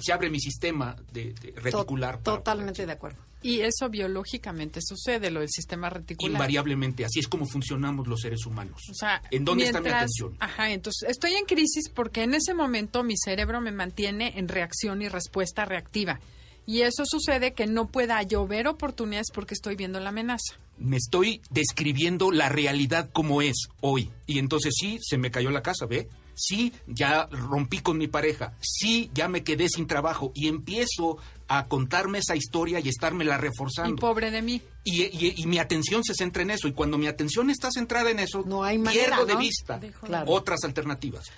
se 0.00 0.12
abre 0.12 0.30
mi 0.30 0.40
sistema 0.40 0.96
de, 1.12 1.34
reticular. 1.56 2.20
totalmente 2.22 2.86
de 2.86 2.92
acuerdo. 2.92 3.29
Y 3.42 3.60
eso 3.60 3.88
biológicamente 3.88 4.80
sucede, 4.82 5.30
lo 5.30 5.40
del 5.40 5.48
sistema 5.48 5.88
reticular. 5.88 6.32
Invariablemente, 6.32 7.04
así 7.04 7.20
es 7.20 7.28
como 7.28 7.46
funcionamos 7.46 8.06
los 8.06 8.20
seres 8.20 8.44
humanos. 8.44 8.82
O 8.90 8.94
sea, 8.94 9.22
¿en 9.30 9.44
dónde 9.44 9.64
está 9.64 9.80
mi 9.80 9.88
atención? 9.88 10.36
Ajá, 10.40 10.70
entonces 10.70 11.08
estoy 11.08 11.34
en 11.34 11.46
crisis 11.46 11.88
porque 11.88 12.22
en 12.22 12.34
ese 12.34 12.52
momento 12.52 13.02
mi 13.02 13.16
cerebro 13.16 13.60
me 13.60 13.72
mantiene 13.72 14.38
en 14.38 14.48
reacción 14.48 15.00
y 15.00 15.08
respuesta 15.08 15.64
reactiva. 15.64 16.20
Y 16.66 16.82
eso 16.82 17.04
sucede 17.06 17.52
que 17.52 17.66
no 17.66 17.88
pueda 17.88 18.22
yo 18.22 18.46
ver 18.46 18.68
oportunidades 18.68 19.28
porque 19.34 19.54
estoy 19.54 19.74
viendo 19.74 19.98
la 19.98 20.10
amenaza. 20.10 20.54
Me 20.78 20.98
estoy 20.98 21.40
describiendo 21.50 22.30
la 22.30 22.48
realidad 22.48 23.10
como 23.12 23.42
es 23.42 23.68
hoy. 23.80 24.10
Y 24.26 24.38
entonces 24.38 24.74
sí, 24.78 24.98
se 25.00 25.18
me 25.18 25.30
cayó 25.30 25.50
la 25.50 25.62
casa, 25.62 25.86
¿ve? 25.86 26.08
Sí, 26.40 26.72
ya 26.86 27.26
rompí 27.26 27.80
con 27.80 27.98
mi 27.98 28.08
pareja, 28.08 28.54
sí, 28.60 29.10
ya 29.14 29.28
me 29.28 29.44
quedé 29.44 29.68
sin 29.68 29.86
trabajo 29.86 30.32
y 30.34 30.48
empiezo 30.48 31.18
a 31.48 31.66
contarme 31.66 32.18
esa 32.18 32.36
historia 32.36 32.80
y 32.80 32.88
estármela 32.88 33.36
reforzando. 33.36 33.94
Y 33.94 33.98
pobre 33.98 34.30
de 34.30 34.40
mí. 34.40 34.62
Y, 34.84 35.46
mi 35.46 35.58
atención 35.58 36.02
se 36.02 36.14
centra 36.14 36.42
en 36.42 36.50
eso 36.50 36.68
y 36.68 36.72
cuando 36.72 36.96
mi 36.96 37.06
atención 37.06 37.50
está 37.50 37.70
centrada 37.70 38.10
en 38.10 38.20
eso, 38.20 38.42
no 38.46 38.64
hay 38.64 38.78
pierdo 38.78 39.26
de 39.26 39.36
vista 39.36 39.80
otras 40.26 40.64
alternativas. 40.64 41.30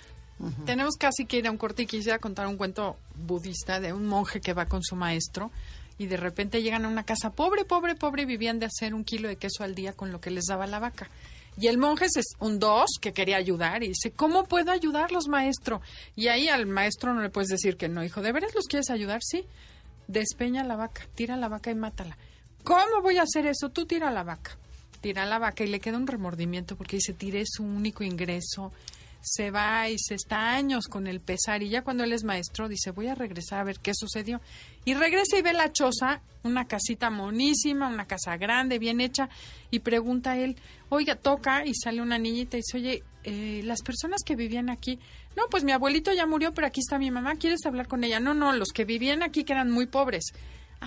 Tenemos 0.65 0.95
casi 0.97 1.25
que 1.25 1.37
ir 1.37 1.47
a 1.47 1.51
un 1.51 1.57
corte 1.57 1.83
y 1.83 1.85
quisiera 1.85 2.19
contar 2.19 2.47
un 2.47 2.57
cuento 2.57 2.97
budista 3.15 3.79
de 3.79 3.93
un 3.93 4.05
monje 4.05 4.41
que 4.41 4.53
va 4.53 4.65
con 4.65 4.83
su 4.83 4.95
maestro 4.95 5.51
y 5.97 6.07
de 6.07 6.17
repente 6.17 6.61
llegan 6.61 6.85
a 6.85 6.87
una 6.87 7.03
casa 7.03 7.29
pobre, 7.31 7.65
pobre, 7.65 7.95
pobre 7.95 8.23
y 8.23 8.25
vivían 8.25 8.59
de 8.59 8.65
hacer 8.65 8.93
un 8.93 9.03
kilo 9.03 9.27
de 9.27 9.37
queso 9.37 9.63
al 9.63 9.75
día 9.75 9.93
con 9.93 10.11
lo 10.11 10.19
que 10.19 10.31
les 10.31 10.45
daba 10.45 10.67
la 10.67 10.79
vaca. 10.79 11.09
Y 11.57 11.67
el 11.67 11.77
monje 11.77 12.05
es 12.05 12.25
un 12.39 12.59
dos 12.59 12.97
que 12.99 13.13
quería 13.13 13.37
ayudar 13.37 13.83
y 13.83 13.89
dice, 13.89 14.11
¿cómo 14.11 14.45
puedo 14.45 14.71
ayudarlos, 14.71 15.27
maestro? 15.27 15.81
Y 16.15 16.27
ahí 16.27 16.47
al 16.47 16.65
maestro 16.65 17.13
no 17.13 17.21
le 17.21 17.29
puedes 17.29 17.49
decir 17.49 17.77
que 17.77 17.89
no, 17.89 18.03
hijo, 18.03 18.21
¿de 18.21 18.31
veras 18.31 18.55
los 18.55 18.65
quieres 18.65 18.89
ayudar? 18.89 19.21
Sí. 19.23 19.45
Despeña 20.07 20.63
la 20.63 20.75
vaca, 20.75 21.07
tira 21.15 21.37
la 21.37 21.47
vaca 21.47 21.71
y 21.71 21.75
mátala. 21.75 22.17
¿Cómo 22.63 23.01
voy 23.01 23.17
a 23.17 23.23
hacer 23.23 23.45
eso? 23.45 23.69
Tú 23.69 23.85
tira 23.85 24.11
la 24.11 24.23
vaca. 24.23 24.57
Tira 25.01 25.25
la 25.25 25.37
vaca 25.37 25.63
y 25.63 25.67
le 25.67 25.79
queda 25.79 25.97
un 25.97 26.07
remordimiento 26.07 26.75
porque 26.75 26.97
dice, 26.97 27.13
tiré 27.13 27.43
su 27.45 27.63
único 27.63 28.03
ingreso 28.03 28.71
se 29.23 29.51
va 29.51 29.89
y 29.89 29.97
se 29.97 30.15
está 30.15 30.51
años 30.51 30.87
con 30.87 31.07
el 31.07 31.21
pesar 31.21 31.63
y 31.63 31.69
ya 31.69 31.81
cuando 31.81 32.03
él 32.03 32.11
es 32.11 32.25
maestro 32.25 32.67
dice 32.67 32.91
voy 32.91 33.07
a 33.07 33.15
regresar 33.15 33.61
a 33.61 33.63
ver 33.63 33.79
qué 33.79 33.93
sucedió 33.95 34.41
y 34.83 34.95
regresa 34.95 35.37
y 35.37 35.41
ve 35.41 35.53
la 35.53 35.71
choza, 35.71 36.21
una 36.43 36.67
casita 36.67 37.09
monísima, 37.09 37.87
una 37.87 38.05
casa 38.05 38.35
grande, 38.35 38.79
bien 38.79 38.99
hecha 38.99 39.29
y 39.71 39.79
pregunta 39.79 40.31
a 40.31 40.37
él, 40.37 40.57
oiga, 40.89 41.15
toca 41.15 41.65
y 41.65 41.73
sale 41.73 42.01
una 42.01 42.17
niñita 42.17 42.57
y 42.57 42.59
dice, 42.59 42.77
oye, 42.77 43.03
eh, 43.23 43.61
las 43.63 43.81
personas 43.81 44.23
que 44.25 44.35
vivían 44.35 44.69
aquí, 44.69 44.99
no, 45.37 45.43
pues 45.49 45.63
mi 45.63 45.71
abuelito 45.71 46.11
ya 46.11 46.25
murió, 46.25 46.53
pero 46.53 46.67
aquí 46.67 46.81
está 46.81 46.99
mi 46.99 47.11
mamá, 47.11 47.35
¿quieres 47.35 47.65
hablar 47.65 47.87
con 47.87 48.03
ella? 48.03 48.19
No, 48.19 48.33
no, 48.33 48.51
los 48.51 48.73
que 48.73 48.83
vivían 48.83 49.23
aquí 49.23 49.45
que 49.45 49.53
eran 49.53 49.71
muy 49.71 49.85
pobres 49.85 50.33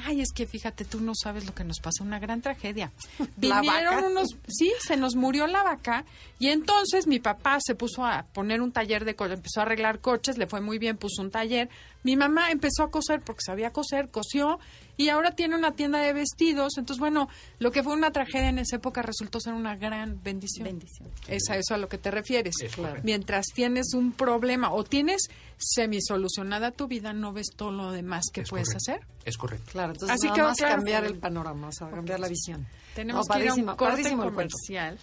ay, 0.05 0.21
es 0.21 0.33
que 0.33 0.47
fíjate, 0.47 0.85
tú 0.85 1.01
no 1.01 1.13
sabes 1.15 1.47
lo 1.47 1.55
que 1.55 1.65
nos 1.65 1.81
pasó, 1.81 2.05
una 2.05 2.19
gran 2.19 2.43
tragedia. 2.43 2.93
Vinieron 3.37 4.05
unos, 4.05 4.37
sí, 4.49 4.73
se 4.81 4.97
nos 4.97 5.15
murió 5.15 5.47
la 5.47 5.63
vaca 5.63 6.05
y 6.39 6.49
entonces 6.49 7.07
mi 7.07 7.19
papá 7.19 7.59
se 7.61 7.75
puso 7.75 8.05
a 8.05 8.25
poner 8.33 8.61
un 8.61 8.73
taller 8.73 9.05
de 9.05 9.17
empezó 9.35 9.61
a 9.61 9.63
arreglar 9.63 10.01
coches, 10.01 10.39
le 10.39 10.47
fue 10.47 10.61
muy 10.61 10.79
bien, 10.79 10.97
puso 10.97 11.23
un 11.23 11.31
taller. 11.31 11.69
Mi 12.07 12.15
mamá 12.15 12.53
empezó 12.53 12.85
a 12.85 12.91
coser 12.93 13.21
porque 13.21 13.41
sabía 13.45 13.73
coser, 13.73 14.13
cosió 14.13 14.61
y 14.97 15.09
ahora 15.09 15.33
tiene 15.33 15.57
una 15.57 15.73
tienda 15.73 15.99
de 15.99 16.13
vestidos. 16.13 16.79
Entonces, 16.79 17.01
bueno, 17.01 17.29
lo 17.59 17.73
que 17.73 17.83
fue 17.83 17.95
una 17.95 18.13
tragedia 18.13 18.49
en 18.49 18.61
esa 18.61 18.77
época 18.77 19.03
resultó 19.03 19.41
ser 19.41 19.55
una 19.55 19.75
gran 19.75 20.23
bendición. 20.23 20.67
Bendición. 20.67 21.09
Es 21.27 21.51
a 21.51 21.57
eso 21.57 21.75
a 21.75 21.79
lo 21.79 21.89
que 21.89 21.99
te 21.99 22.13
refieres. 22.13 22.55
Mientras 23.03 23.47
tienes 23.47 23.93
un 23.93 24.13
problema 24.13 24.73
o 24.73 24.85
tienes 24.85 25.23
semisolucionada 25.59 26.71
tu 26.71 26.87
vida, 26.87 27.13
no 27.13 27.33
ves 27.33 27.49
todo 27.57 27.73
lo 27.73 27.91
demás 27.91 28.27
que 28.33 28.45
puedes 28.45 28.73
hacer. 28.77 29.01
Es 29.25 29.37
correcto. 29.37 29.73
Claro, 29.73 29.95
entonces 29.95 30.17
Así 30.17 30.33
que 30.33 30.43
vamos 30.43 30.63
a 30.63 30.69
cambiar 30.69 31.05
el 31.07 31.19
panorama, 31.19 31.71
o 31.71 31.91
cambiar 31.91 32.21
la 32.21 32.29
visión. 32.29 32.69
Tenemos 32.95 33.27
que 33.27 33.41
ir 33.41 33.49
a 33.49 33.55
un 33.55 33.67
corte 33.75 34.17
comercial. 34.17 34.97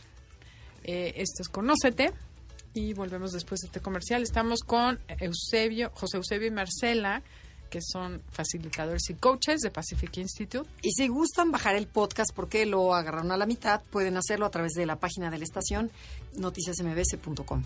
Eh, 0.85 1.15
esto 1.17 1.41
es 1.41 1.49
Conócete 1.49 2.13
y 2.73 2.93
volvemos 2.93 3.31
después 3.31 3.61
de 3.61 3.67
este 3.67 3.79
comercial. 3.79 4.23
Estamos 4.23 4.61
con 4.61 4.99
Eusebio, 5.19 5.91
José 5.93 6.17
Eusebio 6.17 6.47
y 6.47 6.51
Marcela 6.51 7.21
que 7.73 7.81
son 7.81 8.21
facilitadores 8.29 9.09
y 9.09 9.15
coaches 9.15 9.61
de 9.61 9.71
Pacific 9.71 10.17
Institute. 10.17 10.69
Y 10.83 10.91
si 10.91 11.07
gustan 11.07 11.49
bajar 11.49 11.75
el 11.75 11.87
podcast 11.87 12.29
porque 12.35 12.67
lo 12.67 12.93
agarraron 12.93 13.31
a 13.31 13.37
la 13.37 13.47
mitad, 13.47 13.81
pueden 13.89 14.15
hacerlo 14.15 14.45
a 14.45 14.51
través 14.51 14.73
de 14.73 14.85
la 14.85 14.97
página 14.97 15.31
de 15.31 15.39
la 15.39 15.43
estación 15.43 15.89
noticiasmbs.com. 16.35 17.63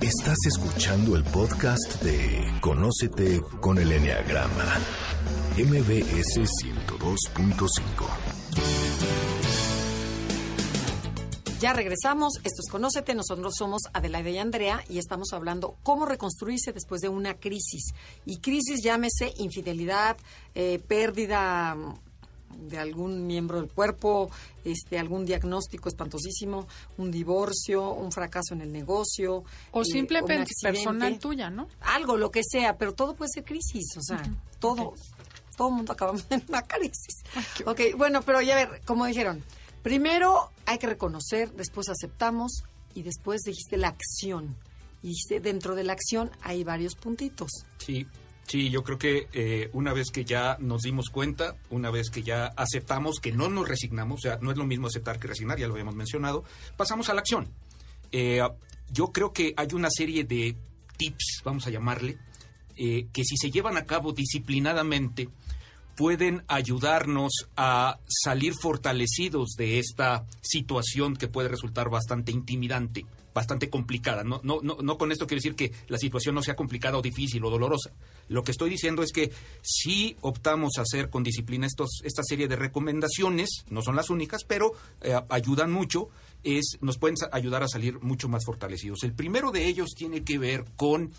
Estás 0.00 0.38
escuchando 0.48 1.14
el 1.14 1.22
podcast 1.22 2.02
de 2.02 2.52
Conócete 2.60 3.40
con 3.60 3.78
el 3.78 3.92
Enneagrama, 3.92 4.80
MBS 5.56 6.40
102.5. 6.64 8.83
Ya 11.60 11.72
regresamos, 11.72 12.34
esto 12.44 12.62
es 12.64 12.70
Conócete, 12.70 13.14
nosotros 13.14 13.54
somos 13.56 13.82
Adelaide 13.92 14.32
y 14.32 14.38
Andrea 14.38 14.84
y 14.88 14.98
estamos 14.98 15.32
hablando 15.32 15.76
cómo 15.82 16.04
reconstruirse 16.04 16.72
después 16.72 17.00
de 17.00 17.08
una 17.08 17.34
crisis. 17.34 17.94
Y 18.26 18.38
crisis 18.38 18.82
llámese 18.82 19.32
infidelidad, 19.38 20.16
eh, 20.54 20.78
pérdida 20.86 21.76
de 22.58 22.78
algún 22.78 23.26
miembro 23.26 23.60
del 23.60 23.70
cuerpo, 23.70 24.30
este, 24.64 24.98
algún 24.98 25.24
diagnóstico 25.24 25.88
espantosísimo, 25.88 26.66
un 26.98 27.10
divorcio, 27.10 27.92
un 27.92 28.12
fracaso 28.12 28.54
en 28.54 28.60
el 28.60 28.72
negocio. 28.72 29.44
O 29.70 29.82
eh, 29.82 29.84
simplemente 29.84 30.52
personal 30.60 31.18
tuya, 31.18 31.50
¿no? 31.50 31.68
Algo, 31.80 32.16
lo 32.16 32.30
que 32.30 32.42
sea, 32.42 32.76
pero 32.76 32.92
todo 32.92 33.14
puede 33.14 33.30
ser 33.32 33.44
crisis, 33.44 33.96
o 33.96 34.02
sea, 34.02 34.22
todo, 34.58 34.94
todo 35.56 35.68
el 35.68 35.74
mundo 35.74 35.92
acabamos 35.92 36.26
en 36.30 36.44
una 36.48 36.62
crisis. 36.62 37.22
ok, 37.64 37.80
bueno, 37.96 38.22
pero 38.22 38.40
ya 38.40 38.56
ver, 38.56 38.80
como 38.84 39.06
dijeron, 39.06 39.42
primero 39.82 40.50
hay 40.66 40.78
que 40.78 40.86
reconocer, 40.86 41.52
después 41.52 41.88
aceptamos 41.88 42.64
y 42.94 43.02
después 43.02 43.42
dijiste 43.42 43.76
la 43.76 43.88
acción. 43.88 44.56
Y 45.02 45.08
dijiste, 45.08 45.40
dentro 45.40 45.74
de 45.74 45.84
la 45.84 45.92
acción 45.92 46.30
hay 46.42 46.64
varios 46.64 46.94
puntitos. 46.94 47.50
Sí, 47.78 48.06
sí, 48.46 48.70
yo 48.70 48.82
creo 48.82 48.98
que 48.98 49.28
eh, 49.32 49.70
una 49.72 49.92
vez 49.92 50.10
que 50.10 50.24
ya 50.24 50.56
nos 50.60 50.82
dimos 50.82 51.10
cuenta, 51.10 51.56
una 51.70 51.90
vez 51.90 52.10
que 52.10 52.22
ya 52.22 52.46
aceptamos 52.56 53.20
que 53.20 53.32
no 53.32 53.48
nos 53.48 53.68
resignamos, 53.68 54.20
o 54.20 54.22
sea, 54.22 54.38
no 54.40 54.50
es 54.50 54.56
lo 54.56 54.64
mismo 54.64 54.86
aceptar 54.86 55.18
que 55.18 55.28
resignar, 55.28 55.58
ya 55.58 55.66
lo 55.66 55.74
habíamos 55.74 55.94
mencionado, 55.94 56.44
pasamos 56.76 57.08
a 57.10 57.14
la 57.14 57.20
acción. 57.20 57.48
Eh, 58.12 58.40
yo 58.90 59.12
creo 59.12 59.32
que 59.32 59.54
hay 59.56 59.68
una 59.74 59.88
serie 59.90 60.24
de 60.24 60.56
tips, 60.96 61.42
vamos 61.44 61.66
a 61.66 61.70
llamarle, 61.70 62.18
eh, 62.76 63.06
que 63.12 63.24
si 63.24 63.36
se 63.36 63.50
llevan 63.50 63.76
a 63.76 63.84
cabo 63.84 64.12
disciplinadamente, 64.12 65.28
pueden 65.96 66.42
ayudarnos 66.48 67.32
a 67.56 67.98
salir 68.08 68.54
fortalecidos 68.60 69.50
de 69.56 69.78
esta 69.78 70.24
situación 70.42 71.16
que 71.16 71.28
puede 71.28 71.48
resultar 71.48 71.88
bastante 71.88 72.32
intimidante, 72.32 73.06
bastante 73.32 73.70
complicada. 73.70 74.24
No, 74.24 74.40
no, 74.42 74.60
no, 74.62 74.76
no 74.82 74.98
con 74.98 75.12
esto 75.12 75.26
quiero 75.26 75.38
decir 75.38 75.54
que 75.54 75.72
la 75.88 75.98
situación 75.98 76.34
no 76.34 76.42
sea 76.42 76.56
complicada 76.56 76.98
o 76.98 77.02
difícil 77.02 77.44
o 77.44 77.50
dolorosa. 77.50 77.90
Lo 78.28 78.42
que 78.42 78.50
estoy 78.52 78.70
diciendo 78.70 79.02
es 79.02 79.12
que 79.12 79.30
si 79.62 80.16
optamos 80.20 80.78
a 80.78 80.82
hacer 80.82 81.10
con 81.10 81.22
disciplina 81.22 81.66
estos, 81.66 82.00
esta 82.04 82.22
serie 82.24 82.48
de 82.48 82.56
recomendaciones, 82.56 83.64
no 83.70 83.82
son 83.82 83.96
las 83.96 84.10
únicas, 84.10 84.42
pero 84.46 84.72
eh, 85.00 85.14
ayudan 85.28 85.70
mucho, 85.72 86.08
es, 86.42 86.76
nos 86.80 86.98
pueden 86.98 87.16
ayudar 87.32 87.62
a 87.62 87.68
salir 87.68 88.00
mucho 88.00 88.28
más 88.28 88.44
fortalecidos. 88.44 89.02
El 89.04 89.12
primero 89.14 89.50
de 89.50 89.66
ellos 89.66 89.90
tiene 89.96 90.22
que 90.24 90.38
ver 90.38 90.64
con 90.76 91.12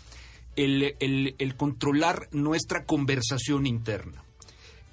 el- 0.56 0.94
el 1.00 1.54
controlar 1.56 2.28
nuestra 2.32 2.84
conversación 2.84 3.66
interna. 3.66 4.22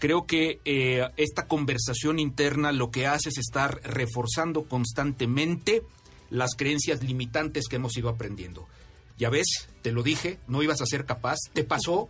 Creo 0.04 0.26
que 0.26 0.60
eh, 0.66 1.08
esta 1.16 1.48
conversación 1.48 2.20
interna 2.20 2.74
lo 2.74 2.92
que 2.92 3.08
hace 3.08 3.30
es 3.30 3.38
estar 3.38 3.80
reforzando 3.86 4.64
constantemente 4.66 5.82
las 6.30 6.56
creencias 6.58 7.02
limitantes 7.04 7.68
que 7.70 7.78
hemos 7.78 7.96
ido 7.96 8.10
aprendiendo. 8.10 8.68
Ya 9.18 9.30
ves, 9.30 9.70
te 9.82 9.94
lo 9.94 10.04
dije, 10.04 10.40
no 10.48 10.62
ibas 10.62 10.82
a 10.82 10.86
ser 10.86 11.06
capaz, 11.06 11.38
te 11.54 11.64
pasó, 11.64 12.10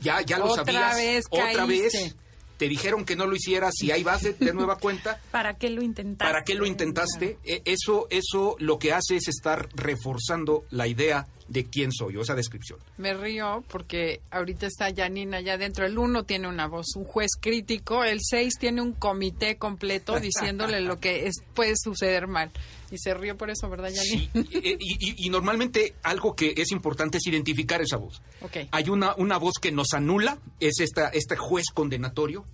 ya, 0.00 0.22
ya 0.22 0.38
lo 0.38 0.46
Otra 0.46 0.64
sabías, 0.64 0.96
vez 0.96 1.24
otra 1.28 1.52
caíste. 1.52 1.98
vez, 2.04 2.16
te 2.56 2.66
dijeron 2.68 3.04
que 3.04 3.14
no 3.14 3.26
lo 3.26 3.36
hicieras 3.36 3.74
y 3.82 3.90
ahí 3.90 4.02
vas 4.02 4.22
de, 4.22 4.32
de 4.32 4.54
nueva 4.54 4.78
cuenta. 4.78 5.20
¿Para 5.30 5.58
qué 5.58 5.68
lo 5.68 5.82
intentaste? 5.82 6.32
¿Para 6.32 6.44
qué 6.44 6.54
lo 6.54 6.64
intentaste? 6.64 7.38
E- 7.44 7.60
Eso, 7.66 8.06
eso 8.08 8.56
lo 8.58 8.78
que 8.78 8.94
hace 8.94 9.16
es 9.16 9.28
estar 9.28 9.68
reforzando 9.74 10.64
la 10.70 10.86
idea 10.86 11.26
de 11.48 11.64
quién 11.64 11.92
soy, 11.92 12.16
o 12.16 12.22
esa 12.22 12.34
descripción. 12.34 12.78
Me 12.96 13.12
río 13.14 13.62
porque 13.68 14.20
ahorita 14.30 14.66
está 14.66 14.94
Janina 14.94 15.36
allá 15.38 15.54
adentro. 15.54 15.84
El 15.86 15.98
uno 15.98 16.24
tiene 16.24 16.48
una 16.48 16.66
voz, 16.66 16.86
un 16.96 17.04
juez 17.04 17.32
crítico. 17.40 18.02
El 18.04 18.20
seis 18.22 18.54
tiene 18.58 18.80
un 18.80 18.92
comité 18.92 19.56
completo 19.56 20.18
diciéndole 20.20 20.80
lo 20.80 20.98
que 21.00 21.26
es- 21.26 21.42
puede 21.54 21.74
suceder 21.76 22.26
mal. 22.26 22.50
Y 22.90 22.98
se 22.98 23.12
rió 23.14 23.36
por 23.36 23.50
eso, 23.50 23.68
¿verdad, 23.68 23.90
Janina? 23.94 24.30
Sí, 24.32 24.48
y, 24.80 25.10
y- 25.10 25.26
y 25.26 25.30
normalmente 25.30 25.94
algo 26.02 26.34
que 26.36 26.54
es 26.56 26.70
importante 26.70 27.18
es 27.18 27.26
identificar 27.26 27.82
esa 27.82 27.96
voz. 27.96 28.22
Ok. 28.40 28.56
Hay 28.70 28.88
una, 28.88 29.14
una 29.16 29.36
voz 29.36 29.54
que 29.60 29.72
nos 29.72 29.92
anula, 29.94 30.38
es 30.60 30.80
esta, 30.80 31.08
este 31.08 31.36
juez 31.36 31.66
condenatorio, 31.74 32.44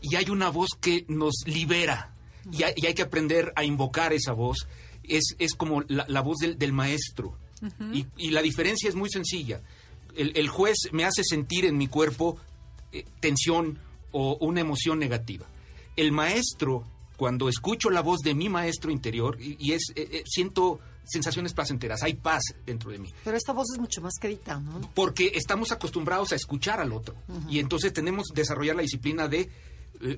y 0.00 0.16
hay 0.16 0.30
una 0.30 0.48
voz 0.48 0.70
que 0.80 1.04
nos 1.08 1.34
libera. 1.46 2.12
Y 2.50 2.62
hay, 2.62 2.72
y 2.76 2.86
hay 2.86 2.94
que 2.94 3.02
aprender 3.02 3.52
a 3.54 3.64
invocar 3.64 4.12
esa 4.14 4.32
voz. 4.32 4.66
Es, 5.04 5.34
es 5.38 5.54
como 5.54 5.82
la, 5.88 6.06
la 6.08 6.20
voz 6.22 6.38
del, 6.38 6.58
del 6.58 6.72
maestro. 6.72 7.36
Y, 7.92 8.06
y 8.16 8.30
la 8.30 8.42
diferencia 8.42 8.88
es 8.88 8.94
muy 8.94 9.10
sencilla. 9.10 9.60
El, 10.16 10.32
el 10.36 10.48
juez 10.48 10.76
me 10.92 11.04
hace 11.04 11.22
sentir 11.24 11.64
en 11.64 11.76
mi 11.76 11.86
cuerpo 11.88 12.36
eh, 12.92 13.04
tensión 13.20 13.78
o 14.12 14.36
una 14.40 14.60
emoción 14.60 14.98
negativa. 14.98 15.46
El 15.96 16.12
maestro, 16.12 16.84
cuando 17.16 17.48
escucho 17.48 17.90
la 17.90 18.00
voz 18.00 18.20
de 18.20 18.34
mi 18.34 18.48
maestro 18.48 18.90
interior, 18.90 19.36
y, 19.40 19.56
y 19.64 19.72
es, 19.72 19.92
eh, 19.94 20.08
eh, 20.10 20.22
siento 20.26 20.80
sensaciones 21.04 21.52
placenteras, 21.54 22.02
hay 22.02 22.14
paz 22.14 22.42
dentro 22.64 22.90
de 22.90 22.98
mí 22.98 23.08
Pero 23.24 23.36
esta 23.36 23.52
voz 23.52 23.66
es 23.72 23.80
mucho 23.80 24.00
más 24.00 24.14
querida, 24.20 24.60
¿no? 24.60 24.80
porque 24.94 25.32
estamos 25.34 25.72
acostumbrados 25.72 26.30
a 26.32 26.36
escuchar 26.36 26.78
al 26.80 26.92
otro 26.92 27.16
y 27.48 27.58
entonces 27.58 27.92
tenemos 27.92 28.28
que 28.32 28.42
desarrollar 28.42 28.76
la 28.76 28.82
disciplina 28.82 29.26
de 29.26 29.48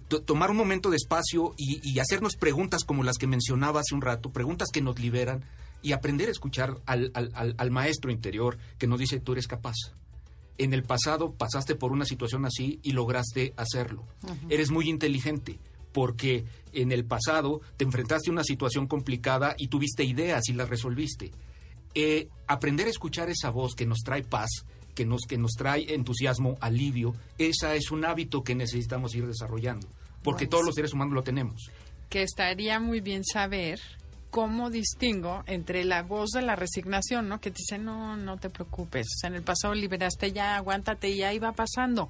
to- 0.08 0.20
tomar 0.22 0.50
un 0.50 0.56
momento 0.58 0.90
de 0.90 0.96
espacio 0.96 1.54
y, 1.56 1.80
y 1.88 1.98
hacernos 1.98 2.36
preguntas 2.36 2.84
como 2.84 3.04
las 3.04 3.16
que 3.16 3.26
mencionaba 3.26 3.80
hace 3.80 3.94
un 3.94 4.02
rato, 4.02 4.30
preguntas 4.30 4.68
que 4.70 4.82
nos 4.82 4.98
liberan 4.98 5.42
y 5.82 5.92
aprender 5.92 6.28
a 6.28 6.32
escuchar 6.32 6.76
al, 6.86 7.10
al- 7.14 7.30
al- 7.34 7.54
al 7.58 7.70
maestro 7.70 8.10
interior 8.10 8.58
que 8.78 8.86
nos 8.86 8.98
dice 8.98 9.20
tú 9.20 9.32
eres 9.32 9.46
capaz. 9.48 9.74
En 10.58 10.72
el 10.74 10.82
pasado 10.84 11.32
pasaste 11.32 11.74
por 11.74 11.92
una 11.92 12.04
situación 12.04 12.44
así 12.44 12.78
y 12.82 12.92
lograste 12.92 13.52
hacerlo. 13.56 14.04
Eres 14.48 14.70
muy 14.70 14.88
inteligente 14.88 15.58
porque 15.92 16.44
en 16.72 16.92
el 16.92 17.04
pasado 17.04 17.60
te 17.76 17.84
enfrentaste 17.84 18.30
a 18.30 18.32
una 18.32 18.44
situación 18.44 18.86
complicada 18.86 19.54
y 19.58 19.68
tuviste 19.68 20.04
ideas 20.04 20.48
y 20.48 20.52
las 20.54 20.68
resolviste 20.68 21.32
eh, 21.94 22.28
aprender 22.46 22.86
a 22.86 22.90
escuchar 22.90 23.28
esa 23.28 23.50
voz 23.50 23.74
que 23.74 23.84
nos 23.86 23.98
trae 24.00 24.22
paz, 24.22 24.48
que 24.94 25.04
nos, 25.04 25.22
que 25.28 25.36
nos 25.36 25.52
trae 25.52 25.92
entusiasmo, 25.94 26.56
alivio, 26.60 27.14
esa 27.38 27.74
es 27.74 27.90
un 27.90 28.04
hábito 28.06 28.42
que 28.44 28.54
necesitamos 28.54 29.14
ir 29.14 29.26
desarrollando, 29.26 29.86
porque 30.22 30.46
todos 30.46 30.64
los 30.64 30.74
seres 30.74 30.92
humanos 30.94 31.12
lo 31.14 31.22
tenemos. 31.22 31.70
que 32.08 32.22
estaría 32.22 32.78
muy 32.80 33.00
bien 33.00 33.24
saber 33.24 33.80
cómo 34.32 34.70
distingo 34.70 35.44
entre 35.46 35.84
la 35.84 36.02
voz 36.02 36.30
de 36.30 36.40
la 36.40 36.56
resignación, 36.56 37.28
¿no? 37.28 37.38
Que 37.38 37.50
te 37.50 37.58
dice, 37.58 37.76
no, 37.76 38.16
no 38.16 38.38
te 38.38 38.48
preocupes, 38.48 39.06
o 39.06 39.18
sea, 39.20 39.28
en 39.28 39.36
el 39.36 39.42
pasado 39.42 39.74
liberaste 39.74 40.32
ya, 40.32 40.56
aguántate, 40.56 41.10
y 41.10 41.18
ya 41.18 41.34
iba 41.34 41.52
pasando, 41.52 42.08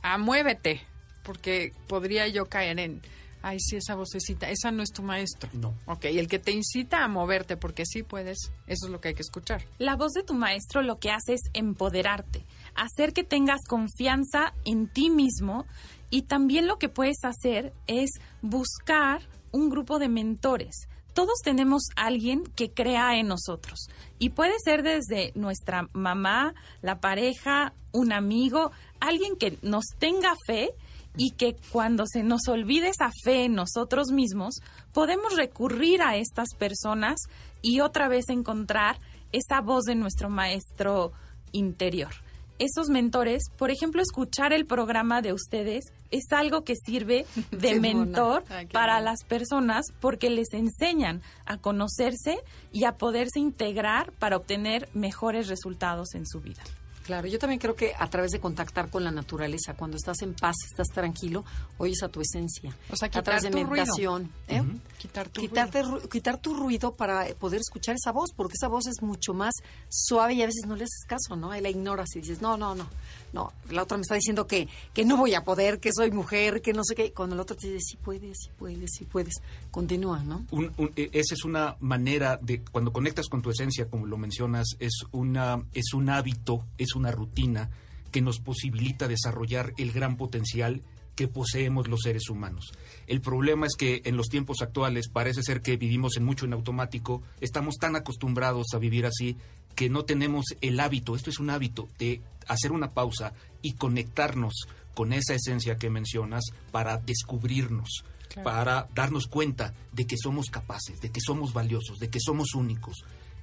a 0.00 0.18
muévete, 0.18 0.80
porque 1.24 1.72
podría 1.88 2.28
yo 2.28 2.46
caer 2.46 2.78
en, 2.78 3.02
ay, 3.42 3.58
sí, 3.58 3.74
esa 3.74 3.96
vocecita, 3.96 4.48
esa 4.48 4.70
no 4.70 4.84
es 4.84 4.92
tu 4.92 5.02
maestro. 5.02 5.50
No. 5.52 5.74
Ok, 5.86 6.04
y 6.04 6.20
el 6.20 6.28
que 6.28 6.38
te 6.38 6.52
incita 6.52 7.02
a 7.02 7.08
moverte, 7.08 7.56
porque 7.56 7.84
sí 7.84 8.04
puedes, 8.04 8.52
eso 8.68 8.86
es 8.86 8.92
lo 8.92 9.00
que 9.00 9.08
hay 9.08 9.14
que 9.14 9.22
escuchar. 9.22 9.64
La 9.78 9.96
voz 9.96 10.12
de 10.12 10.22
tu 10.22 10.34
maestro 10.34 10.82
lo 10.82 11.00
que 11.00 11.10
hace 11.10 11.34
es 11.34 11.40
empoderarte, 11.54 12.44
hacer 12.76 13.12
que 13.12 13.24
tengas 13.24 13.62
confianza 13.66 14.54
en 14.64 14.86
ti 14.86 15.10
mismo 15.10 15.66
y 16.08 16.22
también 16.22 16.68
lo 16.68 16.78
que 16.78 16.88
puedes 16.88 17.24
hacer 17.24 17.72
es 17.88 18.10
buscar 18.42 19.22
un 19.50 19.70
grupo 19.70 19.98
de 19.98 20.08
mentores. 20.08 20.87
Todos 21.18 21.40
tenemos 21.42 21.82
alguien 21.96 22.44
que 22.44 22.70
crea 22.70 23.18
en 23.18 23.26
nosotros 23.26 23.88
y 24.20 24.28
puede 24.28 24.52
ser 24.62 24.84
desde 24.84 25.32
nuestra 25.34 25.88
mamá, 25.92 26.54
la 26.80 27.00
pareja, 27.00 27.72
un 27.90 28.12
amigo, 28.12 28.70
alguien 29.00 29.34
que 29.34 29.58
nos 29.62 29.86
tenga 29.98 30.36
fe 30.46 30.70
y 31.16 31.32
que 31.32 31.56
cuando 31.72 32.06
se 32.06 32.22
nos 32.22 32.46
olvide 32.46 32.90
esa 32.90 33.10
fe 33.24 33.46
en 33.46 33.54
nosotros 33.54 34.12
mismos, 34.12 34.60
podemos 34.92 35.34
recurrir 35.34 36.02
a 36.02 36.14
estas 36.14 36.54
personas 36.56 37.22
y 37.62 37.80
otra 37.80 38.06
vez 38.06 38.28
encontrar 38.28 39.00
esa 39.32 39.60
voz 39.60 39.86
de 39.86 39.96
nuestro 39.96 40.30
maestro 40.30 41.10
interior. 41.50 42.12
Esos 42.58 42.88
mentores, 42.88 43.44
por 43.56 43.70
ejemplo, 43.70 44.02
escuchar 44.02 44.52
el 44.52 44.66
programa 44.66 45.22
de 45.22 45.32
ustedes 45.32 45.84
es 46.10 46.32
algo 46.32 46.64
que 46.64 46.74
sirve 46.74 47.24
de 47.50 47.68
Qué 47.74 47.80
mentor 47.80 48.44
Ay, 48.48 48.66
para 48.66 49.00
las 49.00 49.24
personas 49.24 49.86
porque 50.00 50.28
les 50.30 50.52
enseñan 50.52 51.22
a 51.46 51.58
conocerse 51.58 52.38
y 52.72 52.84
a 52.84 52.92
poderse 52.92 53.38
integrar 53.38 54.12
para 54.12 54.36
obtener 54.36 54.88
mejores 54.92 55.48
resultados 55.48 56.14
en 56.14 56.26
su 56.26 56.40
vida. 56.40 56.62
Claro, 57.08 57.26
yo 57.26 57.38
también 57.38 57.58
creo 57.58 57.74
que 57.74 57.94
a 57.98 58.06
través 58.10 58.32
de 58.32 58.38
contactar 58.38 58.90
con 58.90 59.02
la 59.02 59.10
naturaleza, 59.10 59.72
cuando 59.72 59.96
estás 59.96 60.20
en 60.20 60.34
paz, 60.34 60.54
estás 60.70 60.88
tranquilo, 60.88 61.42
oyes 61.78 62.02
a 62.02 62.10
tu 62.10 62.20
esencia. 62.20 62.76
O 62.90 62.96
sea, 62.96 63.08
a 63.10 63.22
través 63.22 63.44
de 63.44 63.48
quitar 63.48 63.62
tu 63.62 63.66
ruido. 63.70 63.84
meditación. 63.86 64.30
¿eh? 64.46 64.62
Quitar 64.98 65.28
tu 65.30 65.40
Quitarte 65.40 65.82
ruido. 65.84 66.00
ru- 66.02 66.08
quitar 66.10 66.36
tu 66.38 66.52
ruido 66.54 66.92
para 66.92 67.24
poder 67.36 67.62
escuchar 67.62 67.96
esa 67.96 68.12
voz, 68.12 68.32
porque 68.36 68.52
esa 68.60 68.68
voz 68.68 68.86
es 68.88 69.00
mucho 69.00 69.32
más 69.32 69.54
suave 69.88 70.34
y 70.34 70.42
a 70.42 70.46
veces 70.46 70.66
no 70.66 70.76
le 70.76 70.84
haces 70.84 71.06
caso, 71.06 71.34
¿no? 71.34 71.50
Ahí 71.50 71.62
la 71.62 71.70
ignoras 71.70 72.14
y 72.14 72.20
dices, 72.20 72.42
no, 72.42 72.58
no, 72.58 72.74
no, 72.74 72.86
no. 73.32 73.54
La 73.70 73.84
otra 73.84 73.96
me 73.96 74.02
está 74.02 74.14
diciendo 74.14 74.46
que, 74.46 74.68
que 74.92 75.06
no 75.06 75.16
voy 75.16 75.32
a 75.32 75.44
poder, 75.44 75.80
que 75.80 75.90
soy 75.94 76.10
mujer, 76.10 76.60
que 76.60 76.74
no 76.74 76.84
sé 76.84 76.94
qué. 76.94 77.14
Cuando 77.14 77.36
el 77.36 77.40
otro 77.40 77.56
te 77.56 77.68
dice, 77.72 77.80
sí 77.80 77.96
puedes, 77.96 78.36
sí 78.38 78.50
puedes, 78.58 78.90
sí 78.92 79.06
puedes. 79.06 79.32
Continúa, 79.70 80.22
¿no? 80.24 80.44
Un- 80.50 80.74
un- 80.76 80.92
e- 80.94 81.08
esa 81.14 81.32
es 81.34 81.44
una 81.46 81.74
manera 81.80 82.36
de, 82.42 82.60
cuando 82.70 82.92
conectas 82.92 83.28
con 83.28 83.40
tu 83.40 83.48
esencia, 83.48 83.88
como 83.88 84.04
lo 84.04 84.18
mencionas, 84.18 84.66
es, 84.78 84.92
una, 85.12 85.64
es 85.72 85.94
un 85.94 86.10
hábito, 86.10 86.66
es 86.76 86.94
una 86.98 87.12
rutina 87.12 87.70
que 88.10 88.20
nos 88.20 88.40
posibilita 88.40 89.08
desarrollar 89.08 89.72
el 89.78 89.92
gran 89.92 90.16
potencial 90.16 90.82
que 91.18 91.26
poseemos 91.26 91.88
los 91.88 92.02
seres 92.02 92.28
humanos. 92.30 92.70
El 93.08 93.20
problema 93.20 93.66
es 93.66 93.74
que 93.76 94.02
en 94.04 94.16
los 94.16 94.28
tiempos 94.28 94.62
actuales 94.62 95.08
parece 95.08 95.42
ser 95.42 95.62
que 95.62 95.76
vivimos 95.76 96.16
en 96.16 96.24
mucho 96.24 96.44
en 96.44 96.52
automático, 96.52 97.22
estamos 97.40 97.74
tan 97.76 97.96
acostumbrados 97.96 98.66
a 98.72 98.78
vivir 98.78 99.04
así 99.04 99.36
que 99.74 99.88
no 99.88 100.04
tenemos 100.04 100.44
el 100.60 100.78
hábito, 100.78 101.16
esto 101.16 101.30
es 101.30 101.40
un 101.40 101.50
hábito 101.50 101.88
de 101.98 102.20
hacer 102.46 102.70
una 102.70 102.92
pausa 102.92 103.32
y 103.62 103.72
conectarnos 103.72 104.68
con 104.94 105.12
esa 105.12 105.34
esencia 105.34 105.76
que 105.76 105.90
mencionas 105.90 106.44
para 106.70 106.98
descubrirnos, 106.98 108.04
para 108.44 108.88
darnos 108.94 109.26
cuenta 109.26 109.74
de 109.92 110.06
que 110.06 110.16
somos 110.16 110.50
capaces, 110.50 111.00
de 111.00 111.10
que 111.10 111.20
somos 111.20 111.52
valiosos, 111.52 111.98
de 111.98 112.08
que 112.10 112.20
somos 112.20 112.54
únicos. 112.54 112.96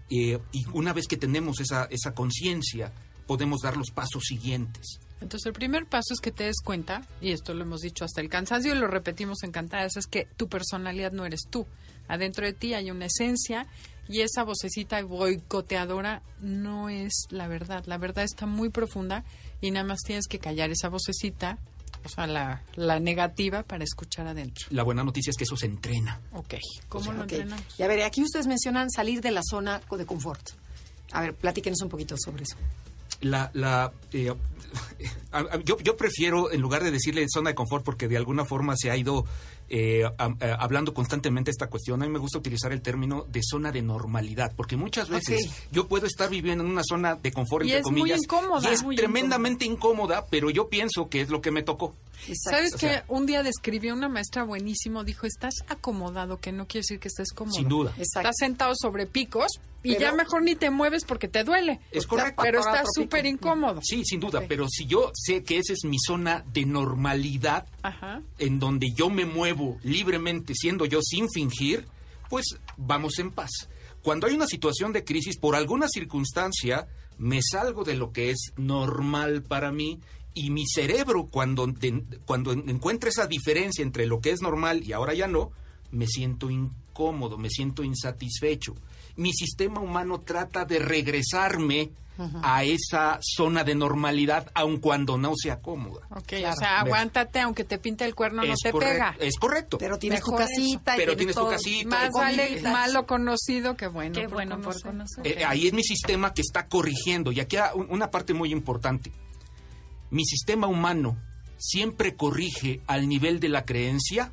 Eh, 0.09 0.39
y 0.51 0.65
una 0.73 0.93
vez 0.93 1.07
que 1.07 1.17
tenemos 1.17 1.59
esa, 1.59 1.85
esa 1.85 2.13
conciencia, 2.13 2.93
podemos 3.27 3.61
dar 3.61 3.77
los 3.77 3.91
pasos 3.91 4.23
siguientes. 4.25 4.99
Entonces, 5.21 5.45
el 5.47 5.53
primer 5.53 5.85
paso 5.85 6.13
es 6.13 6.19
que 6.19 6.31
te 6.31 6.43
des 6.43 6.59
cuenta, 6.63 7.01
y 7.21 7.31
esto 7.31 7.53
lo 7.53 7.63
hemos 7.63 7.81
dicho 7.81 8.03
hasta 8.05 8.21
el 8.21 8.29
cansancio 8.29 8.75
y 8.75 8.77
lo 8.77 8.87
repetimos 8.87 9.43
encantadas, 9.43 9.95
es 9.97 10.07
que 10.07 10.27
tu 10.37 10.47
personalidad 10.49 11.11
no 11.13 11.25
eres 11.25 11.41
tú. 11.49 11.65
Adentro 12.07 12.45
de 12.45 12.53
ti 12.53 12.73
hay 12.73 12.91
una 12.91 13.05
esencia 13.05 13.65
y 14.07 14.21
esa 14.21 14.43
vocecita 14.43 15.01
boicoteadora 15.03 16.21
no 16.41 16.89
es 16.89 17.25
la 17.29 17.47
verdad. 17.47 17.83
La 17.87 17.97
verdad 17.97 18.23
está 18.23 18.45
muy 18.45 18.69
profunda 18.69 19.23
y 19.61 19.71
nada 19.71 19.85
más 19.85 20.01
tienes 20.05 20.27
que 20.27 20.37
callar 20.37 20.69
esa 20.69 20.89
vocecita, 20.89 21.57
o 22.03 22.09
sea, 22.09 22.27
la, 22.27 22.61
la 22.75 22.99
negativa 22.99 23.63
para 23.63 23.83
escuchar 23.83 24.27
adentro. 24.27 24.67
La 24.69 24.83
buena 24.83 25.03
noticia 25.03 25.31
es 25.31 25.37
que 25.37 25.45
eso 25.45 25.57
se 25.57 25.65
entrena. 25.65 26.19
Ok, 26.33 26.55
¿cómo 26.89 27.13
lo 27.13 27.23
Ok. 27.23 27.31
entrenamos? 27.31 27.79
Y 27.79 27.83
a 27.83 27.87
ver, 27.87 28.03
aquí 28.03 28.21
ustedes 28.21 28.45
mencionan 28.45 28.91
salir 28.91 29.21
de 29.21 29.31
la 29.31 29.41
zona 29.49 29.81
de 29.89 30.05
confort. 30.05 30.49
A 31.13 31.21
ver, 31.21 31.33
platíquenos 31.33 31.81
un 31.81 31.89
poquito 31.89 32.15
sobre 32.17 32.43
eso. 32.43 32.57
La, 33.21 33.51
la 33.53 33.91
eh, 34.13 34.33
yo, 35.65 35.77
yo 35.79 35.97
prefiero, 35.97 36.51
en 36.51 36.61
lugar 36.61 36.83
de 36.83 36.91
decirle 36.91 37.25
zona 37.29 37.51
de 37.51 37.55
confort, 37.55 37.83
porque 37.83 38.07
de 38.07 38.17
alguna 38.17 38.45
forma 38.45 38.75
se 38.75 38.91
ha 38.91 38.97
ido 38.97 39.25
eh, 39.69 40.03
a- 40.05 40.11
a- 40.25 40.53
hablando 40.59 40.93
constantemente 40.93 41.51
esta 41.51 41.67
cuestión, 41.67 42.01
a 42.01 42.05
mí 42.05 42.11
me 42.11 42.19
gusta 42.19 42.37
utilizar 42.37 42.71
el 42.71 42.81
término 42.81 43.25
de 43.31 43.41
zona 43.43 43.71
de 43.71 43.81
normalidad, 43.81 44.53
porque 44.55 44.75
muchas 44.77 45.09
veces 45.09 45.49
yo 45.71 45.87
puedo 45.87 46.05
estar 46.05 46.29
viviendo 46.29 46.63
en 46.63 46.69
una 46.69 46.83
zona 46.83 47.15
de 47.15 47.31
confort, 47.31 47.65
Y 47.65 47.73
entre 47.73 47.79
es 47.91 47.97
muy 47.97 48.11
incómoda. 48.11 48.69
y 48.69 48.73
es 48.73 48.83
Muy 48.83 48.95
tremendamente 48.95 49.65
incómoda, 49.65 50.25
pero 50.29 50.49
yo 50.49 50.69
pienso 50.69 51.09
que 51.09 51.21
es 51.21 51.29
lo 51.29 51.41
que 51.41 51.51
me 51.51 51.63
tocó. 51.63 51.95
¿Sabes 52.49 52.73
O 52.75 52.77
que 52.77 53.01
un 53.07 53.25
día 53.25 53.43
describió 53.43 53.93
una 53.93 54.07
maestra 54.09 54.43
buenísimo? 54.43 55.03
Dijo, 55.03 55.27
estás 55.27 55.53
acomodado, 55.67 56.37
que 56.37 56.51
no 56.51 56.65
quiere 56.67 56.79
decir 56.81 56.99
que 56.99 57.07
estés 57.09 57.31
cómodo. 57.33 57.55
Sin 57.55 57.67
duda. 57.67 57.91
Exacto. 57.97 58.29
Estás 58.29 58.35
sentado 58.39 58.73
sobre 58.75 59.05
picos 59.05 59.51
y 59.83 59.89
Pero- 59.89 59.99
ya 59.99 60.11
mejor 60.13 60.41
ni 60.41 60.55
te 60.55 60.69
mueves 60.71 61.03
porque 61.05 61.27
te 61.27 61.43
duele. 61.43 61.79
Es 61.91 62.07
correcto. 62.07 62.41
Pero 62.41 62.61
pico. 62.61 62.87
súper 62.93 63.25
incómodo. 63.25 63.81
Sí, 63.83 64.03
sin 64.05 64.19
duda, 64.19 64.43
pero 64.47 64.67
si 64.69 64.85
yo 64.87 65.11
sé 65.13 65.43
que 65.43 65.57
esa 65.59 65.73
es 65.73 65.83
mi 65.83 65.97
zona 65.99 66.43
de 66.53 66.65
normalidad, 66.65 67.67
Ajá. 67.83 68.21
en 68.39 68.59
donde 68.59 68.91
yo 68.93 69.09
me 69.09 69.25
muevo 69.25 69.54
libremente 69.83 70.53
siendo 70.55 70.85
yo 70.85 70.99
sin 71.01 71.29
fingir, 71.29 71.85
pues 72.29 72.45
vamos 72.77 73.19
en 73.19 73.31
paz. 73.31 73.51
Cuando 74.01 74.27
hay 74.27 74.35
una 74.35 74.47
situación 74.47 74.93
de 74.93 75.03
crisis, 75.03 75.37
por 75.37 75.55
alguna 75.55 75.87
circunstancia, 75.87 76.87
me 77.17 77.39
salgo 77.41 77.83
de 77.83 77.95
lo 77.95 78.11
que 78.11 78.29
es 78.31 78.51
normal 78.57 79.41
para 79.43 79.71
mí 79.71 79.99
y 80.33 80.49
mi 80.49 80.65
cerebro, 80.67 81.27
cuando, 81.27 81.67
cuando 82.25 82.51
en- 82.51 82.69
encuentra 82.69 83.09
esa 83.09 83.25
diferencia 83.27 83.81
entre 83.83 84.05
lo 84.05 84.19
que 84.21 84.31
es 84.31 84.41
normal 84.41 84.83
y 84.83 84.91
ahora 84.93 85.13
ya 85.13 85.27
no, 85.27 85.51
me 85.91 86.07
siento 86.07 86.49
incómodo, 86.49 87.37
me 87.37 87.49
siento 87.49 87.83
insatisfecho. 87.83 88.75
Mi 89.15 89.31
sistema 89.33 89.79
humano 89.79 90.19
trata 90.19 90.65
de 90.65 90.79
regresarme 90.79 91.91
a 92.43 92.63
esa 92.63 93.19
zona 93.21 93.63
de 93.63 93.75
normalidad, 93.75 94.49
aun 94.53 94.77
cuando 94.77 95.17
no 95.17 95.33
sea 95.35 95.59
cómoda. 95.61 96.07
Ok, 96.11 96.27
Claro. 96.27 96.53
o 96.53 96.57
sea, 96.57 96.79
aguántate, 96.79 97.39
aunque 97.41 97.63
te 97.63 97.77
pinte 97.77 98.05
el 98.05 98.15
cuerno, 98.15 98.43
no 98.43 98.53
es, 98.53 98.59
te 98.59 98.71
correcto, 98.71 98.93
pega. 98.93 99.15
es 99.19 99.35
correcto. 99.37 99.77
Pero 99.77 99.97
tienes 99.99 100.21
tu 100.21 100.31
Mejor 100.31 100.41
eso. 100.43 100.49
casita. 100.55 100.95
y 100.95 100.97
Pero 100.97 101.15
tienes 101.17 101.35
tu 101.35 101.41
todo- 101.41 101.51
casita, 101.51 101.89
Más 101.89 102.09
vale 102.13 102.61
malo 102.61 103.05
conocido 103.05 103.75
que 103.75 103.87
bueno. 103.87 104.13
Qué 104.19 104.27
bueno 104.27 104.61
por 104.61 104.81
conocer. 104.81 105.27
Eh, 105.27 105.43
ahí 105.45 105.67
es 105.67 105.73
mi 105.73 105.83
sistema 105.83 106.33
que 106.33 106.41
está 106.41 106.67
corrigiendo. 106.67 107.31
Y 107.31 107.39
aquí 107.39 107.57
una 107.89 108.11
parte 108.11 108.33
muy 108.33 108.51
importante. 108.51 109.11
Mi 110.09 110.23
sistema 110.25 110.67
humano 110.67 111.17
siempre 111.57 112.15
corrige 112.15 112.81
al 112.87 113.07
nivel 113.09 113.39
de 113.39 113.49
la 113.49 113.65
creencia. 113.65 114.31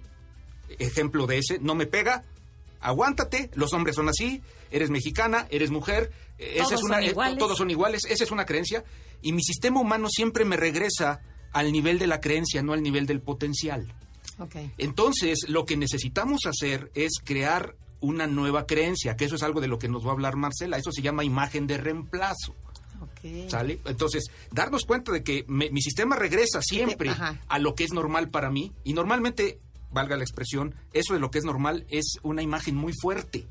Ejemplo 0.78 1.26
de 1.26 1.38
ese, 1.38 1.58
no 1.58 1.74
me 1.74 1.86
pega, 1.86 2.22
aguántate, 2.82 3.50
los 3.54 3.72
hombres 3.72 3.96
son 3.96 4.08
así, 4.08 4.42
eres 4.70 4.90
mexicana, 4.90 5.46
eres 5.50 5.70
mujer, 5.70 6.10
eh, 6.38 6.54
esa 6.56 6.64
Todos 6.64 6.72
es 6.80 6.82
una, 6.84 6.94
son 6.96 7.02
eh, 7.04 7.06
iguales. 7.10 7.38
todos 7.38 7.58
son 7.58 7.70
iguales, 7.70 8.04
esa 8.08 8.24
es 8.24 8.30
una 8.30 8.44
creencia. 8.44 8.84
Y 9.22 9.32
mi 9.32 9.42
sistema 9.42 9.80
humano 9.80 10.08
siempre 10.10 10.44
me 10.44 10.56
regresa 10.56 11.20
al 11.52 11.72
nivel 11.72 11.98
de 11.98 12.06
la 12.06 12.20
creencia, 12.20 12.62
no 12.62 12.72
al 12.72 12.82
nivel 12.82 13.06
del 13.06 13.20
potencial. 13.20 13.94
Ok. 14.38 14.56
Entonces, 14.78 15.48
lo 15.48 15.64
que 15.64 15.76
necesitamos 15.76 16.40
hacer 16.46 16.90
es 16.94 17.12
crear 17.22 17.76
una 18.00 18.26
nueva 18.26 18.66
creencia, 18.66 19.16
que 19.16 19.26
eso 19.26 19.36
es 19.36 19.42
algo 19.44 19.60
de 19.60 19.68
lo 19.68 19.78
que 19.78 19.88
nos 19.88 20.04
va 20.04 20.08
a 20.08 20.12
hablar 20.12 20.34
Marcela. 20.36 20.76
Eso 20.78 20.90
se 20.90 21.02
llama 21.02 21.22
imagen 21.24 21.66
de 21.68 21.76
reemplazo. 21.78 22.56
Ok. 23.00 23.48
¿Sale? 23.48 23.78
Entonces, 23.84 24.24
darnos 24.50 24.84
cuenta 24.84 25.12
de 25.12 25.22
que 25.22 25.44
me- 25.46 25.70
mi 25.70 25.80
sistema 25.82 26.16
regresa 26.16 26.60
siempre 26.62 27.10
Ajá. 27.10 27.40
a 27.46 27.58
lo 27.60 27.74
que 27.76 27.84
es 27.84 27.92
normal 27.92 28.30
para 28.30 28.50
mí. 28.50 28.72
Y 28.82 28.94
normalmente, 28.94 29.58
valga 29.92 30.16
la 30.16 30.24
expresión, 30.24 30.74
eso 30.92 31.14
de 31.14 31.20
lo 31.20 31.30
que 31.30 31.38
es 31.38 31.44
normal 31.44 31.84
es 31.88 32.18
una 32.22 32.42
imagen 32.42 32.74
muy 32.74 32.92
fuerte. 33.00 33.46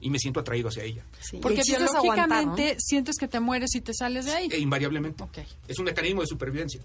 Y 0.00 0.10
me 0.10 0.18
siento 0.18 0.40
atraído 0.40 0.68
hacia 0.68 0.84
ella. 0.84 1.04
Sí, 1.20 1.38
Porque 1.40 1.60
aguantar, 1.60 1.80
¿no? 1.80 2.02
biológicamente 2.02 2.76
sientes 2.78 3.16
que 3.18 3.28
te 3.28 3.40
mueres 3.40 3.74
y 3.74 3.80
te 3.80 3.92
sales 3.94 4.24
de 4.24 4.32
ahí. 4.32 4.48
E 4.50 4.58
invariablemente. 4.58 5.24
Es 5.68 5.78
un 5.78 5.84
mecanismo 5.84 6.20
de 6.22 6.26
supervivencia. 6.26 6.80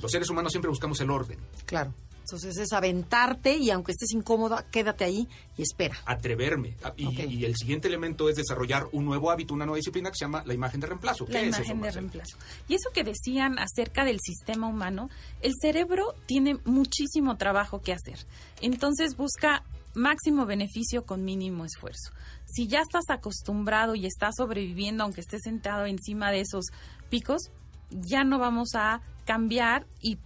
Los 0.00 0.10
seres 0.10 0.28
humanos 0.28 0.52
siempre 0.52 0.68
buscamos 0.68 1.00
el 1.00 1.10
orden. 1.10 1.38
Claro. 1.66 1.94
Entonces 2.22 2.56
es 2.56 2.72
aventarte 2.72 3.56
y 3.56 3.70
aunque 3.70 3.92
estés 3.92 4.12
incómoda, 4.12 4.64
quédate 4.70 5.04
ahí 5.04 5.28
y 5.56 5.62
espera. 5.62 5.96
atreverme. 6.06 6.76
A- 6.82 6.92
Y, 6.96 7.44
el 7.44 7.56
siguiente 7.56 7.88
elemento 7.88 8.28
es 8.28 8.36
desarrollar 8.36 8.86
un 8.92 9.04
nuevo 9.04 9.30
hábito, 9.30 9.54
una 9.54 9.66
nueva 9.66 9.76
disciplina 9.76 10.10
que 10.10 10.16
se 10.16 10.24
llama 10.24 10.42
la 10.46 10.54
imagen 10.54 10.80
de 10.80 10.86
reemplazo. 10.86 11.26
La 11.28 11.40
¿Qué 11.40 11.48
es 11.48 11.54
eso, 11.54 11.62
imagen 11.62 11.80
de 11.82 11.90
reemplazo. 11.90 12.36
Y 12.68 12.74
eso 12.74 12.90
que 12.94 13.04
decían 13.04 13.58
acerca 13.58 14.04
del 14.04 14.18
sistema 14.20 14.66
humano, 14.68 15.10
el 15.42 15.52
cerebro 15.60 16.14
tiene 16.26 16.58
muchísimo 16.64 17.36
trabajo 17.36 17.80
que 17.82 17.92
hacer. 17.92 18.18
Entonces 18.60 19.16
busca 19.16 19.64
máximo 19.94 20.46
beneficio 20.46 21.04
con 21.04 21.24
mínimo 21.24 21.64
esfuerzo. 21.66 22.12
Si 22.46 22.66
ya 22.66 22.80
estás 22.80 23.04
acostumbrado 23.10 23.94
y 23.94 24.06
estás 24.06 24.36
sobreviviendo 24.36 25.04
aunque 25.04 25.20
estés 25.20 25.42
sentado 25.42 25.84
encima 25.86 26.30
de 26.30 26.40
esos 26.40 26.66
picos, 27.10 27.50
ya 27.90 28.24
no 28.24 28.38
vamos 28.38 28.70
a 28.74 29.02
cambiar 29.26 29.86
y 30.00 30.16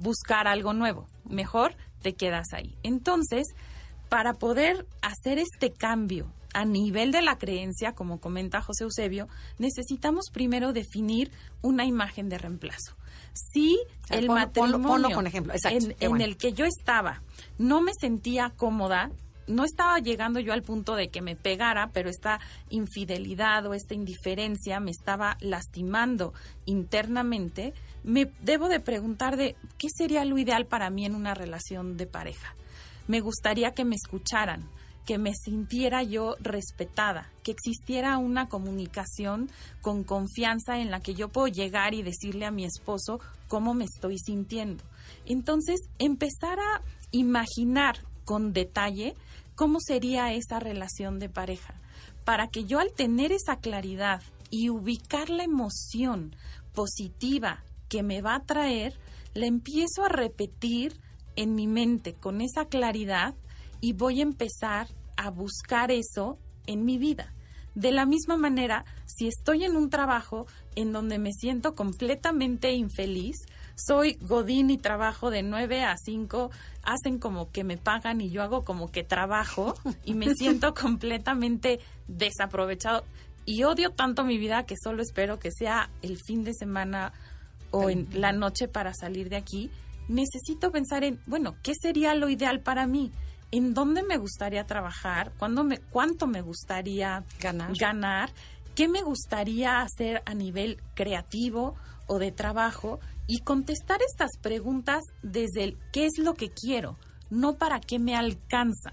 buscar 0.00 0.46
algo 0.48 0.72
nuevo. 0.72 1.06
Mejor 1.24 1.74
te 2.02 2.14
quedas 2.14 2.52
ahí. 2.52 2.76
Entonces, 2.82 3.46
para 4.08 4.34
poder 4.34 4.86
hacer 5.02 5.38
este 5.38 5.70
cambio 5.72 6.26
a 6.52 6.64
nivel 6.64 7.10
de 7.10 7.22
la 7.22 7.36
creencia, 7.38 7.92
como 7.94 8.20
comenta 8.20 8.60
José 8.62 8.84
Eusebio, 8.84 9.28
necesitamos 9.58 10.26
primero 10.32 10.72
definir 10.72 11.32
una 11.62 11.84
imagen 11.84 12.28
de 12.28 12.38
reemplazo. 12.38 12.94
Si 13.32 13.76
sea, 14.06 14.18
el 14.18 14.26
ponlo- 14.28 14.34
matrimonio 14.34 14.78
ponlo- 14.78 14.86
ponlo 14.88 15.10
con 15.10 15.26
ejemplo. 15.26 15.52
Exacto, 15.52 15.78
en, 15.78 15.94
qué 15.94 16.04
en 16.04 16.10
bueno. 16.10 16.24
el 16.24 16.36
que 16.36 16.52
yo 16.52 16.64
estaba 16.64 17.22
no 17.58 17.80
me 17.80 17.90
sentía 17.98 18.50
cómoda, 18.56 19.10
no 19.48 19.64
estaba 19.64 19.98
llegando 19.98 20.38
yo 20.38 20.52
al 20.52 20.62
punto 20.62 20.94
de 20.94 21.08
que 21.08 21.20
me 21.20 21.34
pegara, 21.34 21.90
pero 21.92 22.08
esta 22.08 22.38
infidelidad 22.70 23.66
o 23.66 23.74
esta 23.74 23.94
indiferencia 23.94 24.78
me 24.78 24.90
estaba 24.92 25.36
lastimando 25.40 26.32
internamente, 26.66 27.74
me 28.04 28.30
debo 28.42 28.68
de 28.68 28.80
preguntar 28.80 29.36
de 29.36 29.56
qué 29.78 29.88
sería 29.88 30.24
lo 30.24 30.38
ideal 30.38 30.66
para 30.66 30.90
mí 30.90 31.06
en 31.06 31.14
una 31.14 31.34
relación 31.34 31.96
de 31.96 32.06
pareja. 32.06 32.54
Me 33.08 33.20
gustaría 33.20 33.72
que 33.72 33.84
me 33.84 33.96
escucharan, 33.96 34.68
que 35.06 35.18
me 35.18 35.32
sintiera 35.34 36.02
yo 36.02 36.36
respetada, 36.40 37.30
que 37.42 37.50
existiera 37.50 38.16
una 38.18 38.48
comunicación 38.48 39.50
con 39.80 40.04
confianza 40.04 40.78
en 40.78 40.90
la 40.90 41.00
que 41.00 41.14
yo 41.14 41.28
puedo 41.28 41.48
llegar 41.48 41.94
y 41.94 42.02
decirle 42.02 42.46
a 42.46 42.50
mi 42.50 42.64
esposo 42.64 43.20
cómo 43.48 43.74
me 43.74 43.84
estoy 43.84 44.18
sintiendo. 44.18 44.84
Entonces, 45.26 45.80
empezar 45.98 46.58
a 46.58 46.80
imaginar 47.10 47.98
con 48.24 48.52
detalle 48.52 49.14
cómo 49.54 49.78
sería 49.80 50.32
esa 50.32 50.58
relación 50.58 51.18
de 51.18 51.28
pareja, 51.28 51.74
para 52.24 52.48
que 52.48 52.64
yo 52.64 52.80
al 52.80 52.92
tener 52.92 53.32
esa 53.32 53.56
claridad 53.56 54.22
y 54.50 54.70
ubicar 54.70 55.30
la 55.30 55.44
emoción 55.44 56.34
positiva 56.74 57.62
que 57.94 58.02
me 58.02 58.22
va 58.22 58.34
a 58.34 58.44
traer, 58.44 58.92
la 59.34 59.46
empiezo 59.46 60.04
a 60.04 60.08
repetir 60.08 60.98
en 61.36 61.54
mi 61.54 61.68
mente 61.68 62.12
con 62.12 62.40
esa 62.40 62.64
claridad 62.64 63.36
y 63.80 63.92
voy 63.92 64.18
a 64.18 64.24
empezar 64.24 64.88
a 65.16 65.30
buscar 65.30 65.92
eso 65.92 66.36
en 66.66 66.84
mi 66.84 66.98
vida. 66.98 67.32
De 67.76 67.92
la 67.92 68.04
misma 68.04 68.36
manera, 68.36 68.84
si 69.06 69.28
estoy 69.28 69.62
en 69.62 69.76
un 69.76 69.90
trabajo 69.90 70.48
en 70.74 70.92
donde 70.92 71.20
me 71.20 71.30
siento 71.32 71.76
completamente 71.76 72.72
infeliz, 72.72 73.36
soy 73.76 74.18
Godín 74.20 74.70
y 74.70 74.78
trabajo 74.78 75.30
de 75.30 75.44
9 75.44 75.84
a 75.84 75.96
5, 75.96 76.50
hacen 76.82 77.20
como 77.20 77.52
que 77.52 77.62
me 77.62 77.76
pagan 77.76 78.20
y 78.20 78.30
yo 78.30 78.42
hago 78.42 78.64
como 78.64 78.90
que 78.90 79.04
trabajo 79.04 79.76
y 80.04 80.14
me 80.14 80.34
siento 80.34 80.74
completamente 80.74 81.78
desaprovechado 82.08 83.04
y 83.46 83.62
odio 83.62 83.90
tanto 83.90 84.24
mi 84.24 84.36
vida 84.36 84.66
que 84.66 84.74
solo 84.82 85.00
espero 85.00 85.38
que 85.38 85.52
sea 85.52 85.90
el 86.02 86.18
fin 86.18 86.42
de 86.42 86.54
semana 86.54 87.12
o 87.74 87.90
en 87.90 88.08
la 88.12 88.32
noche 88.32 88.68
para 88.68 88.92
salir 88.94 89.28
de 89.28 89.36
aquí. 89.36 89.70
Necesito 90.08 90.70
pensar 90.70 91.04
en, 91.04 91.20
bueno, 91.26 91.56
¿qué 91.62 91.72
sería 91.74 92.14
lo 92.14 92.28
ideal 92.28 92.60
para 92.60 92.86
mí? 92.86 93.10
¿En 93.50 93.74
dónde 93.74 94.02
me 94.02 94.16
gustaría 94.16 94.64
trabajar? 94.64 95.32
¿Cuándo 95.38 95.64
me, 95.64 95.78
¿Cuánto 95.78 96.26
me 96.26 96.40
gustaría 96.40 97.24
Ganar. 97.40 97.72
ganar? 97.78 98.30
¿Qué 98.74 98.88
me 98.88 99.02
gustaría 99.02 99.80
hacer 99.80 100.22
a 100.26 100.34
nivel 100.34 100.80
creativo 100.94 101.76
o 102.06 102.18
de 102.18 102.32
trabajo? 102.32 103.00
y 103.26 103.40
contestar 103.40 104.00
estas 104.02 104.36
preguntas 104.40 105.02
desde 105.22 105.64
el 105.64 105.78
qué 105.92 106.06
es 106.06 106.18
lo 106.18 106.34
que 106.34 106.50
quiero, 106.50 106.98
no 107.30 107.56
para 107.56 107.80
qué 107.80 107.98
me 107.98 108.14
alcanza. 108.16 108.92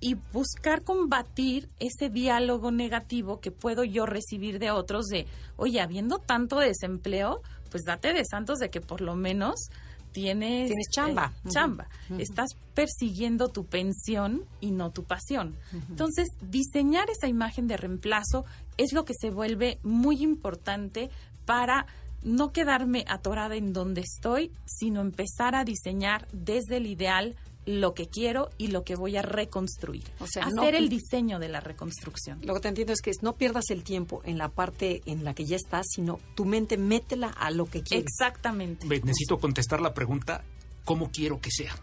Y 0.00 0.14
buscar 0.32 0.82
combatir 0.82 1.68
ese 1.78 2.08
diálogo 2.08 2.70
negativo 2.70 3.40
que 3.40 3.50
puedo 3.50 3.84
yo 3.84 4.06
recibir 4.06 4.58
de 4.58 4.70
otros 4.70 5.06
de, 5.06 5.26
oye, 5.56 5.80
habiendo 5.80 6.18
tanto 6.18 6.58
desempleo, 6.58 7.42
pues 7.70 7.84
date 7.84 8.12
de 8.14 8.24
santos 8.24 8.58
de 8.58 8.70
que 8.70 8.80
por 8.80 9.00
lo 9.02 9.14
menos 9.14 9.68
tienes, 10.12 10.68
Tienes 10.68 10.86
chamba. 10.90 11.32
eh, 11.44 11.48
chamba. 11.50 11.88
Estás 12.18 12.50
persiguiendo 12.74 13.48
tu 13.48 13.64
pensión 13.66 14.44
y 14.60 14.70
no 14.72 14.90
tu 14.90 15.04
pasión. 15.04 15.54
Entonces, 15.88 16.28
diseñar 16.40 17.08
esa 17.10 17.28
imagen 17.28 17.68
de 17.68 17.76
reemplazo 17.76 18.44
es 18.76 18.92
lo 18.92 19.04
que 19.04 19.14
se 19.14 19.30
vuelve 19.30 19.78
muy 19.82 20.22
importante 20.22 21.10
para 21.44 21.86
no 22.22 22.52
quedarme 22.52 23.04
atorada 23.08 23.54
en 23.56 23.72
donde 23.72 24.00
estoy, 24.00 24.50
sino 24.66 25.00
empezar 25.00 25.54
a 25.54 25.64
diseñar 25.64 26.26
desde 26.32 26.78
el 26.78 26.86
ideal 26.86 27.36
lo 27.70 27.94
que 27.94 28.08
quiero 28.08 28.50
y 28.58 28.68
lo 28.68 28.84
que 28.84 28.96
voy 28.96 29.16
a 29.16 29.22
reconstruir. 29.22 30.04
O 30.20 30.26
sea, 30.26 30.46
no- 30.50 30.62
hacer 30.62 30.74
el 30.74 30.88
diseño 30.88 31.38
de 31.38 31.48
la 31.48 31.60
reconstrucción. 31.60 32.38
Lo 32.42 32.54
que 32.54 32.60
te 32.60 32.68
entiendo 32.68 32.92
es 32.92 33.00
que 33.00 33.10
no 33.22 33.36
pierdas 33.36 33.70
el 33.70 33.82
tiempo 33.84 34.20
en 34.24 34.36
la 34.38 34.48
parte 34.48 35.02
en 35.06 35.24
la 35.24 35.34
que 35.34 35.44
ya 35.44 35.56
estás, 35.56 35.86
sino 35.90 36.18
tu 36.34 36.44
mente 36.44 36.76
métela 36.76 37.28
a 37.28 37.50
lo 37.50 37.66
que 37.66 37.82
quieres. 37.82 38.06
Exactamente. 38.06 38.86
Necesito 38.86 39.38
contestar 39.38 39.80
la 39.80 39.94
pregunta, 39.94 40.44
¿cómo 40.84 41.10
quiero 41.10 41.40
que 41.40 41.50
sea? 41.50 41.74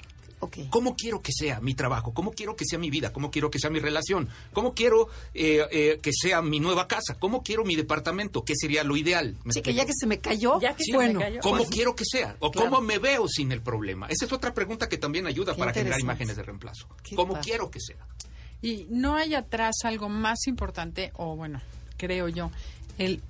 ¿Cómo 0.69 0.95
quiero 0.95 1.21
que 1.21 1.31
sea 1.31 1.59
mi 1.59 1.73
trabajo? 1.73 2.13
¿Cómo 2.13 2.31
quiero 2.31 2.55
que 2.55 2.63
sea 2.65 2.77
mi 2.77 2.89
vida? 2.91 3.11
¿Cómo 3.11 3.31
quiero 3.31 3.49
que 3.49 3.57
sea 3.59 3.69
mi 3.71 3.79
relación? 3.79 4.29
¿Cómo 4.53 4.73
quiero 4.75 5.09
eh, 5.33 5.65
eh, 5.71 5.99
que 6.01 6.11
sea 6.13 6.41
mi 6.43 6.59
nueva 6.59 6.88
casa? 6.88 7.15
¿Cómo 7.19 7.41
quiero 7.41 7.63
mi 7.65 7.75
departamento? 7.75 8.43
¿Qué 8.45 8.53
sería 8.55 8.83
lo 8.83 8.95
ideal? 8.97 9.35
¿Me 9.43 9.53
Sí, 9.53 9.61
que 9.61 9.73
ya 9.73 9.85
que 9.85 9.93
se 9.97 10.05
me 10.05 10.19
cayó, 10.19 10.59
Ya 10.61 10.75
que 10.75 10.83
se 10.83 10.93
bueno, 10.93 11.19
me 11.19 11.25
cayó. 11.25 11.39
¿Cómo 11.41 11.57
pues, 11.57 11.69
quiero 11.69 11.95
que 11.95 12.05
sea? 12.05 12.35
¿O 12.39 12.51
Claro. 12.51 12.69
cómo 12.69 12.81
me 12.81 12.99
veo 12.99 13.27
sin 13.27 13.51
el 13.51 13.61
problema? 13.61 14.07
Esa 14.07 14.25
es 14.25 14.31
otra 14.31 14.53
pregunta 14.53 14.88
que 14.88 14.97
también 14.97 15.25
ayuda 15.25 15.53
Qué 15.53 15.59
para 15.59 15.73
generar 15.73 15.99
imágenes 15.99 16.35
de 16.35 16.43
reemplazo. 16.43 16.88
Qué 17.03 17.15
¿Cómo 17.15 17.33
padre. 17.33 17.45
quiero 17.49 17.71
que 17.71 17.79
sea? 17.79 17.97
Y 18.61 18.85
no 18.89 19.15
hay 19.15 19.33
atrás 19.33 19.75
algo 19.83 20.07
más 20.09 20.45
importante, 20.47 21.11
o 21.15 21.35
bueno, 21.35 21.61
creo 21.97 22.27
yo, 22.27 22.51
el 22.99 23.21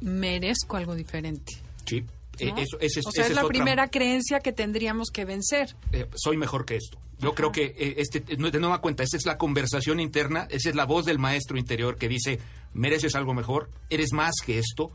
merezco 0.00 0.76
algo 0.76 0.94
diferente. 0.94 1.56
Sí. 1.86 2.04
Eh, 2.38 2.50
¿no? 2.50 2.58
eso, 2.58 2.78
ese 2.80 3.00
es- 3.00 3.06
o 3.06 3.10
sea, 3.10 3.22
esa 3.24 3.30
es 3.32 3.36
la 3.36 3.42
otra- 3.44 3.52
primera 3.54 3.88
creencia 3.88 4.40
que 4.40 4.52
tendríamos 4.52 5.10
que 5.10 5.24
vencer. 5.24 5.74
eh, 5.92 6.06
soy 6.14 6.36
mejor 6.36 6.64
que 6.64 6.76
esto. 6.76 6.98
Yo 7.20 7.34
creo 7.34 7.52
que 7.52 7.74
eh, 7.78 7.94
este 7.98 8.22
no, 8.36 8.50
de 8.50 8.58
nueva 8.60 8.80
cuenta, 8.80 9.02
esa 9.02 9.16
es 9.16 9.24
la 9.24 9.38
conversación 9.38 10.00
interna, 10.00 10.46
esa 10.50 10.68
es 10.70 10.74
la 10.74 10.84
voz 10.84 11.04
del 11.06 11.18
maestro 11.18 11.56
interior 11.58 11.96
que 11.96 12.08
dice, 12.08 12.38
mereces 12.74 13.14
algo 13.14 13.34
mejor, 13.34 13.70
eres 13.88 14.12
más 14.12 14.34
que 14.44 14.58
esto, 14.58 14.90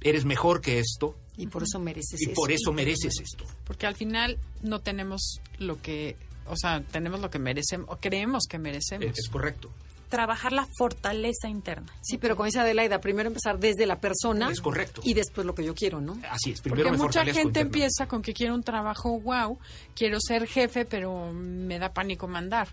eres 0.00 0.24
mejor 0.24 0.60
que 0.60 0.78
esto 0.78 1.16
y 1.36 1.46
por 1.48 1.62
eso 1.64 1.78
mereces 1.80 2.20
y 2.22 2.28
por 2.28 2.52
eso 2.52 2.72
mereces 2.72 3.20
esto. 3.20 3.44
Porque 3.64 3.86
al 3.86 3.96
final 3.96 4.38
no 4.62 4.80
tenemos 4.80 5.40
lo 5.58 5.82
que, 5.82 6.16
o 6.46 6.56
sea, 6.56 6.80
tenemos 6.92 7.20
lo 7.20 7.28
que 7.30 7.38
merecemos, 7.40 7.88
o 7.90 7.96
creemos 7.98 8.44
que 8.48 8.58
merecemos. 8.58 9.06
Es, 9.18 9.28
correcto. 9.28 9.70
Trabajar 10.08 10.52
la 10.52 10.66
fortaleza 10.78 11.48
interna. 11.48 11.92
Sí, 12.00 12.18
pero 12.18 12.34
como 12.36 12.46
dice 12.46 12.60
Adelaida, 12.60 13.00
primero 13.00 13.28
empezar 13.28 13.58
desde 13.58 13.86
la 13.86 14.00
persona. 14.00 14.50
Es 14.50 14.60
correcto. 14.60 15.00
Y 15.04 15.14
después 15.14 15.46
lo 15.46 15.54
que 15.54 15.64
yo 15.64 15.74
quiero, 15.74 16.00
¿no? 16.00 16.18
Así 16.30 16.52
es, 16.52 16.60
primero 16.60 16.84
Porque 16.84 16.98
me 16.98 17.04
mucha 17.04 17.24
gente 17.24 17.60
empieza 17.60 18.06
con 18.06 18.22
que 18.22 18.32
quiero 18.32 18.54
un 18.54 18.62
trabajo 18.62 19.20
wow, 19.20 19.58
quiero 19.94 20.18
ser 20.20 20.46
jefe, 20.46 20.84
pero 20.84 21.32
me 21.32 21.78
da 21.78 21.92
pánico 21.92 22.26
mandar. 22.26 22.68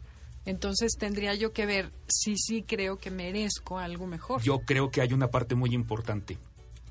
Entonces 0.45 0.93
tendría 0.97 1.33
yo 1.33 1.51
que 1.51 1.65
ver 1.65 1.91
si 2.07 2.37
sí 2.37 2.63
creo 2.63 2.97
que 2.97 3.09
merezco 3.09 3.79
algo 3.79 4.05
mejor. 4.05 4.41
Yo 4.41 4.59
creo 4.59 4.91
que 4.91 5.01
hay 5.01 5.11
una 5.11 5.27
parte 5.27 5.55
muy 5.55 5.73
importante. 5.73 6.37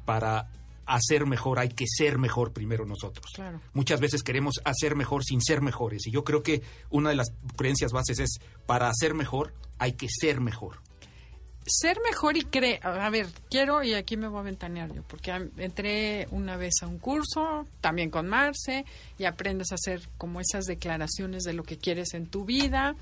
Para 0.04 0.48
hacer 0.86 1.26
mejor 1.26 1.58
hay 1.58 1.68
que 1.68 1.86
ser 1.86 2.18
mejor 2.18 2.52
primero 2.52 2.84
nosotros. 2.86 3.26
Claro. 3.34 3.60
Muchas 3.72 4.00
veces 4.00 4.22
queremos 4.22 4.60
hacer 4.64 4.96
mejor 4.96 5.24
sin 5.24 5.40
ser 5.40 5.60
mejores. 5.60 6.06
Y 6.06 6.10
yo 6.10 6.24
creo 6.24 6.42
que 6.42 6.62
una 6.90 7.10
de 7.10 7.16
las 7.16 7.32
creencias 7.56 7.92
bases 7.92 8.18
es, 8.18 8.38
para 8.66 8.88
hacer 8.88 9.14
mejor 9.14 9.54
hay 9.78 9.92
que 9.92 10.08
ser 10.08 10.40
mejor. 10.40 10.80
ser 11.66 11.98
mejor 12.04 12.36
y 12.36 12.42
cree, 12.42 12.78
a 12.82 13.08
ver, 13.08 13.26
quiero 13.50 13.82
y 13.82 13.94
aquí 13.94 14.16
me 14.16 14.28
voy 14.28 14.40
a 14.40 14.42
ventanear 14.42 14.92
yo, 14.92 15.02
porque 15.02 15.32
entré 15.56 16.28
una 16.30 16.56
vez 16.56 16.74
a 16.82 16.86
un 16.86 16.98
curso, 16.98 17.66
también 17.80 18.10
con 18.10 18.28
Marce, 18.28 18.84
y 19.18 19.24
aprendes 19.24 19.72
a 19.72 19.76
hacer 19.76 20.08
como 20.18 20.40
esas 20.40 20.66
declaraciones 20.66 21.44
de 21.44 21.54
lo 21.54 21.62
que 21.62 21.78
quieres 21.78 22.12
en 22.14 22.26
tu 22.26 22.44
vida. 22.44 22.94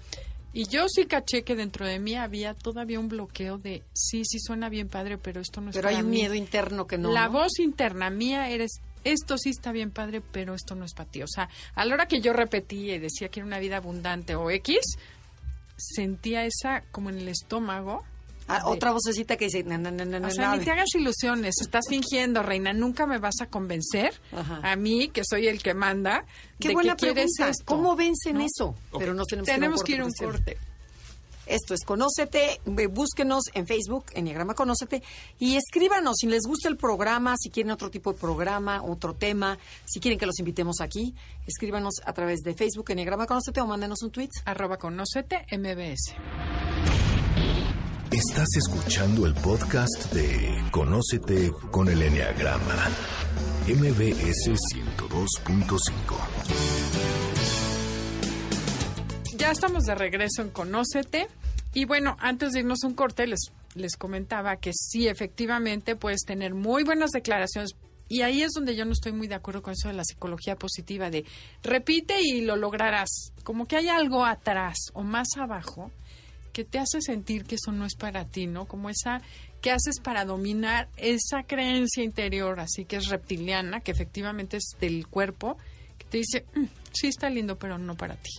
Y 0.54 0.66
yo 0.68 0.86
sí 0.88 1.06
caché 1.06 1.42
que 1.44 1.56
dentro 1.56 1.86
de 1.86 1.98
mí 1.98 2.14
había 2.14 2.52
todavía 2.54 3.00
un 3.00 3.08
bloqueo 3.08 3.56
de, 3.58 3.82
sí, 3.94 4.22
sí 4.24 4.38
suena 4.38 4.68
bien 4.68 4.88
padre, 4.88 5.16
pero 5.16 5.40
esto 5.40 5.60
no 5.62 5.70
es 5.70 5.76
Pero 5.76 5.88
hay 5.88 5.94
para 5.94 6.04
un 6.04 6.10
mí". 6.10 6.18
miedo 6.18 6.34
interno 6.34 6.86
que 6.86 6.98
no. 6.98 7.10
La 7.10 7.26
¿no? 7.26 7.32
voz 7.32 7.58
interna 7.58 8.10
mía 8.10 8.50
eres, 8.50 8.80
esto 9.04 9.38
sí 9.38 9.48
está 9.50 9.72
bien 9.72 9.90
padre, 9.90 10.20
pero 10.20 10.54
esto 10.54 10.74
no 10.74 10.84
es 10.84 10.92
para 10.92 11.08
ti. 11.10 11.22
O 11.22 11.26
sea, 11.28 11.48
a 11.74 11.84
la 11.86 11.94
hora 11.94 12.06
que 12.06 12.20
yo 12.20 12.32
repetía 12.34 12.96
y 12.96 12.98
decía 12.98 13.28
que 13.30 13.40
era 13.40 13.46
una 13.46 13.58
vida 13.60 13.78
abundante 13.78 14.34
o 14.34 14.50
X, 14.50 14.78
sentía 15.76 16.44
esa 16.44 16.82
como 16.90 17.08
en 17.10 17.18
el 17.18 17.28
estómago. 17.28 18.04
Ah, 18.52 18.68
otra 18.68 18.92
vocecita 18.92 19.36
que 19.36 19.46
dice, 19.46 19.62
na, 19.64 19.78
na, 19.78 19.90
na, 19.90 20.04
na, 20.04 20.28
o 20.28 20.30
sea, 20.30 20.54
ni 20.56 20.64
te 20.64 20.70
hagas 20.70 20.94
ilusiones, 20.94 21.54
estás 21.60 21.86
fingiendo, 21.88 22.42
reina, 22.42 22.72
nunca 22.72 23.06
me 23.06 23.18
vas 23.18 23.40
a 23.40 23.46
convencer 23.46 24.12
Ajá. 24.32 24.60
a 24.62 24.76
mí, 24.76 25.08
que 25.08 25.22
soy 25.24 25.46
el 25.48 25.62
que 25.62 25.74
manda, 25.74 26.24
Qué 26.60 26.68
de 26.68 26.74
buena 26.74 26.96
que 26.96 27.06
quieres 27.06 27.30
pregunta. 27.36 27.50
esto. 27.50 27.64
¿Cómo 27.64 27.96
vencen 27.96 28.38
¿no? 28.38 28.44
eso? 28.44 28.74
Pero 28.98 29.14
nos 29.14 29.26
tenemos, 29.26 29.46
Tenemos 29.46 29.82
que 29.82 29.92
ir 29.92 30.00
a 30.00 30.04
un 30.04 30.12
corte. 30.12 30.58
Esto 31.44 31.74
es 31.74 31.84
Conócete, 31.84 32.60
búsquenos 32.90 33.44
en 33.54 33.66
Facebook, 33.66 34.06
Enneagrama 34.14 34.54
Conócete, 34.54 35.02
y 35.40 35.56
escríbanos 35.56 36.14
si 36.20 36.28
les 36.28 36.42
gusta 36.46 36.68
el 36.68 36.76
programa, 36.76 37.34
si 37.36 37.50
quieren 37.50 37.72
otro 37.72 37.90
tipo 37.90 38.12
de 38.12 38.18
programa, 38.18 38.82
otro 38.82 39.14
tema, 39.14 39.58
si 39.84 39.98
quieren 39.98 40.20
que 40.20 40.26
los 40.26 40.38
invitemos 40.38 40.80
aquí, 40.80 41.14
escríbanos 41.46 41.94
a 42.06 42.12
través 42.12 42.40
de 42.42 42.54
Facebook, 42.54 42.90
Enneagrama 42.90 43.26
Conócete, 43.26 43.60
o 43.60 43.66
mándenos 43.66 44.02
un 44.02 44.10
tweet. 44.12 44.30
Arroba 44.44 44.76
conócete 44.78 45.44
MBS. 45.50 46.14
Estás 48.12 48.48
escuchando 48.58 49.24
el 49.26 49.32
podcast 49.32 50.12
de 50.12 50.62
Conócete 50.70 51.50
con 51.70 51.88
el 51.88 52.02
Enneagrama. 52.02 52.90
MBS 53.66 54.50
102.5. 54.74 55.78
Ya 59.38 59.50
estamos 59.50 59.84
de 59.84 59.94
regreso 59.94 60.42
en 60.42 60.50
Conócete. 60.50 61.26
Y 61.72 61.86
bueno, 61.86 62.18
antes 62.20 62.52
de 62.52 62.58
irnos 62.60 62.84
un 62.84 62.92
corte, 62.92 63.26
les, 63.26 63.50
les 63.74 63.96
comentaba 63.96 64.56
que 64.56 64.72
sí, 64.74 65.08
efectivamente, 65.08 65.96
puedes 65.96 66.20
tener 66.26 66.52
muy 66.52 66.84
buenas 66.84 67.12
declaraciones. 67.12 67.70
Y 68.10 68.20
ahí 68.20 68.42
es 68.42 68.52
donde 68.52 68.76
yo 68.76 68.84
no 68.84 68.92
estoy 68.92 69.12
muy 69.12 69.26
de 69.26 69.36
acuerdo 69.36 69.62
con 69.62 69.72
eso 69.72 69.88
de 69.88 69.94
la 69.94 70.04
psicología 70.04 70.56
positiva, 70.56 71.08
de 71.08 71.24
repite 71.62 72.20
y 72.20 72.42
lo 72.42 72.56
lograrás. 72.56 73.32
Como 73.42 73.66
que 73.66 73.76
hay 73.76 73.88
algo 73.88 74.26
atrás 74.26 74.76
o 74.92 75.02
más 75.02 75.28
abajo 75.38 75.90
que 76.52 76.64
te 76.64 76.78
hace 76.78 77.00
sentir 77.00 77.44
que 77.44 77.56
eso 77.56 77.72
no 77.72 77.84
es 77.86 77.94
para 77.94 78.24
ti, 78.26 78.46
¿no? 78.46 78.66
Como 78.66 78.90
esa 78.90 79.22
que 79.60 79.70
haces 79.70 80.00
para 80.00 80.24
dominar 80.24 80.88
esa 80.96 81.44
creencia 81.44 82.02
interior, 82.02 82.60
así 82.60 82.84
que 82.84 82.96
es 82.96 83.06
reptiliana, 83.06 83.80
que 83.80 83.92
efectivamente 83.92 84.56
es 84.56 84.64
del 84.80 85.06
cuerpo, 85.06 85.56
que 85.98 86.04
te 86.06 86.18
dice, 86.18 86.44
"Mm, 86.54 86.64
sí 86.92 87.06
está 87.06 87.30
lindo, 87.30 87.56
pero 87.58 87.78
no 87.78 87.96
para 87.96 88.16
ti. 88.16 88.30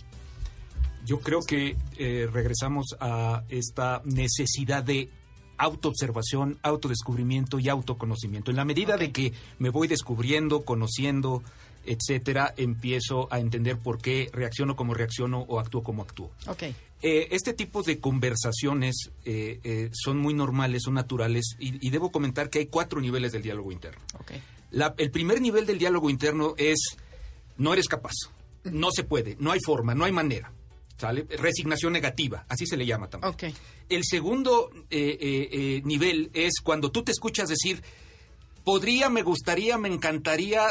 Yo 1.06 1.20
creo 1.20 1.40
que 1.40 1.76
eh, 1.98 2.28
regresamos 2.32 2.96
a 3.00 3.42
esta 3.48 4.00
necesidad 4.04 4.82
de 4.82 5.10
autoobservación, 5.58 6.58
autodescubrimiento 6.62 7.58
y 7.58 7.68
autoconocimiento. 7.68 8.50
En 8.50 8.56
la 8.56 8.64
medida 8.64 8.96
de 8.96 9.12
que 9.12 9.32
me 9.58 9.70
voy 9.70 9.86
descubriendo, 9.88 10.64
conociendo, 10.64 11.42
etcétera, 11.86 12.54
empiezo 12.56 13.28
a 13.30 13.38
entender 13.38 13.78
por 13.78 14.00
qué 14.00 14.30
reacciono 14.32 14.76
como 14.76 14.94
reacciono 14.94 15.40
o 15.40 15.60
actúo 15.60 15.82
como 15.82 16.02
actúo. 16.02 16.30
Ok. 16.46 16.64
Eh, 17.06 17.28
este 17.32 17.52
tipo 17.52 17.82
de 17.82 17.98
conversaciones 18.00 19.10
eh, 19.26 19.60
eh, 19.62 19.90
son 19.92 20.16
muy 20.16 20.32
normales, 20.32 20.84
son 20.84 20.94
naturales 20.94 21.54
y, 21.58 21.86
y 21.86 21.90
debo 21.90 22.10
comentar 22.10 22.48
que 22.48 22.60
hay 22.60 22.66
cuatro 22.66 22.98
niveles 22.98 23.30
del 23.32 23.42
diálogo 23.42 23.70
interno. 23.72 24.00
La- 24.70 24.94
el 24.96 25.10
primer 25.10 25.42
nivel 25.42 25.66
del 25.66 25.78
diálogo 25.78 26.08
interno 26.08 26.54
es 26.56 26.96
no 27.58 27.74
eres 27.74 27.88
capaz, 27.88 28.14
no 28.64 28.90
se 28.90 29.04
puede, 29.04 29.36
no 29.38 29.52
hay 29.52 29.60
forma, 29.60 29.94
no 29.94 30.04
hay 30.06 30.12
manera. 30.12 30.50
¿Sale? 30.96 31.26
Resignación 31.28 31.92
negativa, 31.92 32.46
así 32.48 32.66
se 32.66 32.76
le 32.78 32.86
llama 32.86 33.10
también. 33.10 33.32
El 33.90 34.02
segundo 34.04 34.70
nivel 34.90 36.30
es 36.32 36.54
cuando 36.62 36.90
tú 36.90 37.02
te 37.02 37.12
escuchas 37.12 37.48
decir, 37.48 37.82
podría, 38.64 39.08
me 39.10 39.22
gustaría, 39.22 39.78
me 39.78 39.88
encantaría, 39.88 40.66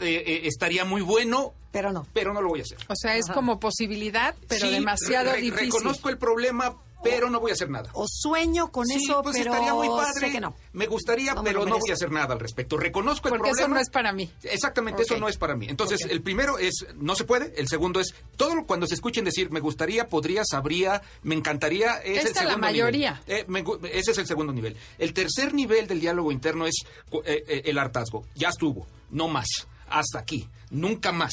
eh, 0.00 0.24
eh, 0.26 0.40
estaría 0.44 0.84
muy 0.84 1.00
bueno, 1.02 1.54
Pero 1.72 1.92
no. 1.92 2.06
pero 2.12 2.32
no 2.34 2.40
lo 2.42 2.48
voy 2.48 2.60
a 2.60 2.62
hacer. 2.64 2.78
O 2.88 2.94
sea, 2.96 3.16
es 3.16 3.26
Ajá. 3.26 3.34
como 3.34 3.60
posibilidad, 3.60 4.34
pero 4.48 4.66
Sí, 4.66 4.72
demasiado 4.72 5.32
re- 5.32 5.40
difícil. 5.40 5.66
Reconozco 5.72 6.08
el 6.08 6.18
problema, 6.18 6.74
pero 7.02 7.30
no 7.30 7.38
voy 7.40 7.50
a 7.50 7.54
hacer 7.54 7.70
nada. 7.70 7.90
O 7.92 8.06
sueño 8.08 8.72
con 8.72 8.86
Sí, 8.86 9.04
eso, 9.04 9.22
pues 9.22 9.36
pero 9.36 9.52
estaría 9.52 9.74
muy 9.74 9.88
padre. 9.88 10.20
sé 10.20 10.32
que 10.32 10.40
no. 10.40 10.56
Me 10.72 10.86
gustaría, 10.86 11.34
No 11.34 11.42
me 11.42 11.50
pero 11.50 11.64
no 11.66 11.78
voy 11.78 11.90
a 11.90 11.94
hacer 11.94 12.10
nada 12.10 12.34
al 12.34 12.40
respecto. 12.40 12.76
Reconozco 12.76 13.28
el 13.28 13.34
Porque 13.34 13.50
eso 13.50 13.56
problema. 13.58 13.74
no 13.76 13.80
es 13.80 13.90
para 13.90 14.12
mí. 14.12 14.30
Exactamente, 14.42 15.02
eso 15.02 15.16
no 15.18 15.28
es 15.28 15.36
para 15.36 15.54
mí. 15.54 15.66
Entonces, 15.68 16.00
el 16.08 16.22
primero 16.22 16.58
es, 16.58 16.86
no 16.96 17.14
se 17.14 17.24
puede. 17.24 17.52
El 17.56 17.68
segundo 17.68 18.00
es, 18.00 18.14
todo 18.36 18.54
lo- 18.54 18.66
cuando 18.66 18.86
se 18.86 18.94
escuchen 18.94 19.24
decir, 19.24 19.50
me 19.50 19.60
gustaría, 19.60 20.08
podría, 20.08 20.42
sabría, 20.44 21.02
me 21.22 21.34
encantaría, 21.34 21.98
es 21.98 22.18
Esta 22.18 22.20
el 22.20 22.26
es 22.28 22.34
la 22.34 22.40
segundo 22.42 22.58
mayoría. 22.66 23.22
nivel. 23.26 23.40
Eh, 23.40 23.44
me 23.48 23.64
ese 23.92 24.10
es 24.12 24.18
el 24.18 24.26
segundo 24.26 24.52
nivel. 24.52 24.76
El 24.98 25.12
tercer 25.12 25.54
nivel 25.54 25.86
del 25.86 26.00
diálogo 26.00 26.32
interno 26.32 26.66
es 26.66 26.74
cu- 27.10 27.22
eh, 27.24 27.44
eh, 27.46 27.62
el 27.66 27.78
hartazgo. 27.78 28.24
Ya 28.34 28.48
estuvo, 28.48 28.86
no 29.10 29.28
más. 29.28 29.46
hasta 29.88 30.18
aquí, 30.18 30.48
nunca 30.70 31.12
más, 31.12 31.32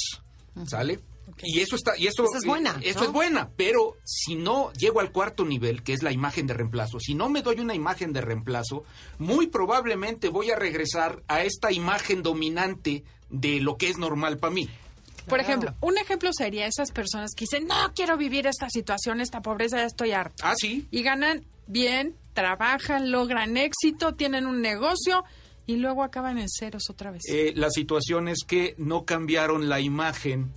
¿sale? 0.68 1.00
Y 1.42 1.60
eso 1.60 1.76
está, 1.76 1.98
y 1.98 2.08
eso, 2.08 2.26
es 2.36 2.46
buena, 2.46 2.80
Eso 2.82 3.00
¿no? 3.00 3.06
es 3.06 3.12
buena, 3.12 3.50
pero 3.56 3.98
si 4.04 4.36
no 4.36 4.72
llego 4.74 5.00
al 5.00 5.12
cuarto 5.12 5.46
nivel, 5.46 5.84
que 5.84 5.94
es 5.94 6.04
la 6.04 6.12
imagen 6.12 6.48
de 6.48 6.54
reemplazo, 6.54 7.00
si 7.00 7.16
no 7.16 7.30
me 7.30 7.42
doy 7.42 7.60
una 7.60 7.76
imagen 7.76 8.14
de 8.14 8.22
reemplazo, 8.22 8.84
muy 9.20 9.48
probablemente 9.48 10.30
voy 10.30 10.52
a 10.52 10.56
regresar 10.56 11.22
a 11.28 11.44
esta 11.44 11.72
imagen 11.72 12.24
dominante 12.24 13.04
de 13.30 13.60
lo 13.60 13.78
que 13.78 13.90
es 13.90 13.98
normal 13.98 14.38
para 14.38 14.54
mí. 14.54 14.70
Por 15.28 15.40
ejemplo, 15.40 15.74
un 15.80 15.98
ejemplo 15.98 16.32
sería 16.34 16.68
esas 16.68 16.92
personas 16.92 17.32
que 17.36 17.44
dicen, 17.44 17.68
no 17.68 17.94
quiero 17.96 18.18
vivir 18.18 18.46
esta 18.46 18.70
situación, 18.70 19.22
esta 19.22 19.42
pobreza, 19.42 19.78
ya 19.78 19.86
estoy 19.86 20.12
harto. 20.12 20.44
Ah, 20.46 20.54
sí. 20.58 20.86
Y 20.92 21.02
ganan 21.02 21.46
bien, 21.68 22.16
trabajan, 22.34 23.12
logran 23.12 23.56
éxito, 23.58 24.16
tienen 24.16 24.46
un 24.46 24.62
negocio 24.62 25.24
y 25.66 25.78
luego 25.78 26.04
acaban 26.04 26.38
en 26.38 26.50
ceros 26.50 26.90
otra 26.90 27.12
vez. 27.12 27.24
Eh, 27.30 27.54
la 27.56 27.70
situación 27.70 28.28
es 28.28 28.40
que 28.46 28.76
no 28.78 29.06
cambiaron 29.06 29.70
la 29.70 29.80
imagen 29.80 30.52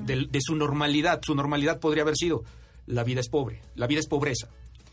de, 0.00 0.26
de 0.30 0.38
su 0.40 0.54
normalidad. 0.54 1.20
Su 1.22 1.34
normalidad 1.34 1.80
podría 1.80 2.02
haber 2.02 2.16
sido 2.16 2.44
la 2.86 3.04
vida 3.04 3.20
es 3.20 3.28
pobre, 3.28 3.62
la 3.76 3.86
vida 3.86 4.00
es 4.00 4.06
pobreza. 4.06 4.48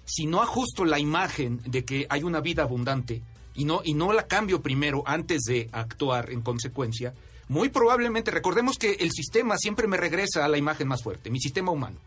Si 0.05 0.25
no 0.25 0.41
ajusto 0.41 0.85
la 0.85 0.99
imagen 0.99 1.61
de 1.65 1.83
que 1.83 2.05
hay 2.09 2.23
una 2.23 2.39
vida 2.39 2.63
abundante 2.63 3.21
y 3.55 3.65
no, 3.65 3.81
y 3.83 3.93
no 3.93 4.13
la 4.13 4.27
cambio 4.27 4.61
primero 4.61 5.03
antes 5.05 5.41
de 5.43 5.67
actuar 5.71 6.31
en 6.31 6.41
consecuencia, 6.41 7.13
muy 7.49 7.69
probablemente, 7.69 8.29
recordemos 8.29 8.77
que 8.77 8.91
el 8.99 9.11
sistema 9.11 9.57
siempre 9.57 9.87
me 9.87 9.97
regresa 9.97 10.45
a 10.45 10.47
la 10.49 10.57
imagen 10.57 10.87
más 10.87 11.01
fuerte, 11.01 11.29
mi 11.29 11.39
sistema 11.39 11.71
humano. 11.71 11.97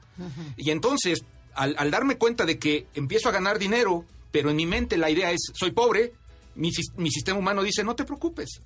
Y 0.56 0.70
entonces, 0.70 1.24
al, 1.54 1.74
al 1.78 1.90
darme 1.90 2.16
cuenta 2.16 2.44
de 2.44 2.58
que 2.58 2.86
empiezo 2.94 3.28
a 3.28 3.32
ganar 3.32 3.58
dinero, 3.58 4.04
pero 4.30 4.50
en 4.50 4.56
mi 4.56 4.66
mente 4.66 4.96
la 4.96 5.10
idea 5.10 5.32
es, 5.32 5.40
soy 5.54 5.72
pobre, 5.72 6.12
mi, 6.54 6.70
mi 6.96 7.10
sistema 7.10 7.38
humano 7.38 7.62
dice, 7.62 7.82
no 7.84 7.96
te 7.96 8.04
preocupes, 8.04 8.60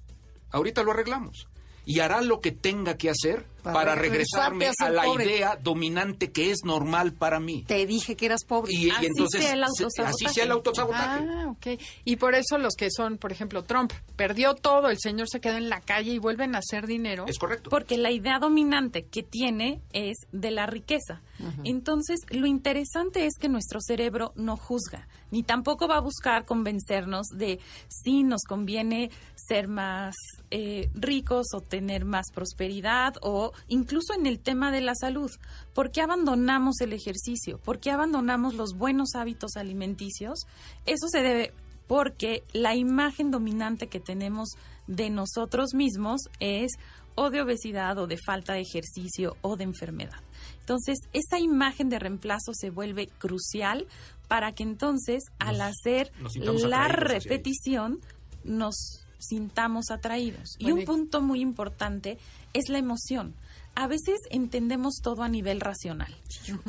ahorita 0.50 0.82
lo 0.82 0.90
arreglamos. 0.90 1.46
Y 1.86 2.00
hará 2.00 2.20
lo 2.22 2.40
que 2.40 2.50
tenga 2.52 2.96
que 2.96 3.10
hacer 3.10 3.46
Para 3.62 3.94
regresarme 3.94 4.70
a 4.78 4.90
la 4.90 5.02
pobre. 5.04 5.24
idea 5.26 5.56
dominante 5.62 6.30
que 6.32 6.50
es 6.50 6.64
normal 6.64 7.12
para 7.14 7.40
mí. 7.40 7.64
Te 7.66 7.86
dije 7.86 8.14
que 8.16 8.26
eras 8.26 8.44
pobre. 8.46 8.72
Y, 8.74 8.86
y 8.86 8.90
Así 8.90 9.06
entonces, 9.06 9.42
sea 9.42 9.52
el 9.54 9.64
autosabotaje. 9.64 10.24
así 10.26 10.34
sea 10.34 10.44
el 10.44 10.50
autosabotaje. 10.50 11.24
Ah, 11.28 11.46
ok. 11.50 11.80
Y 12.04 12.16
por 12.16 12.34
eso 12.34 12.58
los 12.58 12.74
que 12.74 12.88
son, 12.90 13.16
por 13.18 13.32
ejemplo, 13.32 13.64
Trump, 13.64 13.92
perdió 14.16 14.54
todo, 14.54 14.88
el 14.90 14.98
señor 14.98 15.28
se 15.30 15.40
quedó 15.40 15.56
en 15.56 15.68
la 15.70 15.80
calle 15.80 16.12
y 16.12 16.18
vuelven 16.18 16.54
a 16.54 16.58
hacer 16.58 16.86
dinero. 16.86 17.24
Es 17.26 17.38
correcto. 17.38 17.70
Porque 17.70 17.96
la 17.96 18.10
idea 18.10 18.38
dominante 18.38 19.04
que 19.06 19.22
tiene 19.22 19.80
es 19.92 20.16
de 20.32 20.50
la 20.50 20.66
riqueza. 20.66 21.22
Entonces, 21.64 22.20
lo 22.30 22.46
interesante 22.46 23.26
es 23.26 23.34
que 23.38 23.48
nuestro 23.48 23.80
cerebro 23.80 24.32
no 24.36 24.56
juzga, 24.56 25.08
ni 25.30 25.42
tampoco 25.42 25.88
va 25.88 25.96
a 25.96 26.00
buscar 26.00 26.44
convencernos 26.44 27.26
de 27.28 27.58
si 27.88 28.22
nos 28.22 28.42
conviene 28.42 29.10
ser 29.34 29.68
más 29.68 30.14
eh, 30.50 30.90
ricos 30.94 31.48
o 31.54 31.60
tener 31.60 32.04
más 32.04 32.26
prosperidad 32.32 33.14
o 33.20 33.52
incluso 33.68 34.14
en 34.14 34.26
el 34.26 34.38
tema 34.38 34.70
de 34.70 34.80
la 34.80 34.94
salud. 34.94 35.30
¿Por 35.74 35.90
qué 35.90 36.02
abandonamos 36.02 36.80
el 36.80 36.92
ejercicio? 36.92 37.58
¿Por 37.58 37.80
qué 37.80 37.90
abandonamos 37.90 38.54
los 38.54 38.74
buenos 38.74 39.14
hábitos 39.14 39.56
alimenticios? 39.56 40.46
Eso 40.86 41.08
se 41.08 41.22
debe 41.22 41.52
porque 41.86 42.44
la 42.52 42.74
imagen 42.74 43.30
dominante 43.30 43.88
que 43.88 44.00
tenemos 44.00 44.50
de 44.86 45.10
nosotros 45.10 45.74
mismos 45.74 46.22
es 46.40 46.72
o 47.14 47.30
de 47.30 47.40
obesidad 47.40 47.98
o 47.98 48.06
de 48.06 48.16
falta 48.16 48.54
de 48.54 48.60
ejercicio 48.60 49.36
o 49.42 49.56
de 49.56 49.64
enfermedad. 49.64 50.20
Entonces, 50.64 50.98
esa 51.12 51.38
imagen 51.38 51.90
de 51.90 51.98
reemplazo 51.98 52.54
se 52.54 52.70
vuelve 52.70 53.08
crucial 53.18 53.86
para 54.28 54.52
que 54.52 54.62
entonces, 54.62 55.24
al 55.38 55.60
hacer 55.60 56.10
la 56.42 56.88
repetición, 56.88 58.00
nos 58.44 59.04
sintamos 59.18 59.90
atraídos. 59.90 60.56
Y 60.58 60.70
un 60.72 60.86
punto 60.86 61.20
muy 61.20 61.42
importante 61.42 62.16
es 62.54 62.70
la 62.70 62.78
emoción. 62.78 63.34
A 63.74 63.88
veces 63.88 64.20
entendemos 64.30 65.00
todo 65.02 65.22
a 65.22 65.28
nivel 65.28 65.60
racional. 65.60 66.16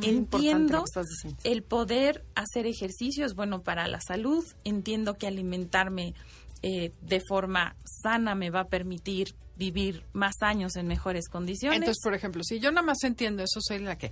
Entiendo 0.01 0.83
el 1.45 1.63
poder 1.63 2.25
hacer 2.35 2.67
ejercicio 2.67 3.25
es 3.25 3.33
bueno 3.33 3.61
para 3.61 3.87
la 3.87 4.01
salud. 4.01 4.43
Entiendo 4.65 5.13
que 5.13 5.27
alimentarme 5.27 6.15
eh, 6.63 6.91
de 7.01 7.21
forma 7.25 7.77
sana 7.85 8.35
me 8.35 8.49
va 8.49 8.61
a 8.61 8.67
permitir 8.67 9.35
vivir 9.57 10.03
más 10.13 10.35
años 10.41 10.75
en 10.75 10.87
mejores 10.87 11.27
condiciones. 11.29 11.77
Entonces, 11.79 12.01
por 12.03 12.13
ejemplo, 12.13 12.43
si 12.43 12.59
yo 12.59 12.71
nada 12.71 12.85
más 12.85 13.03
entiendo 13.03 13.43
eso, 13.43 13.59
soy 13.61 13.79
la 13.79 13.97
que 13.97 14.11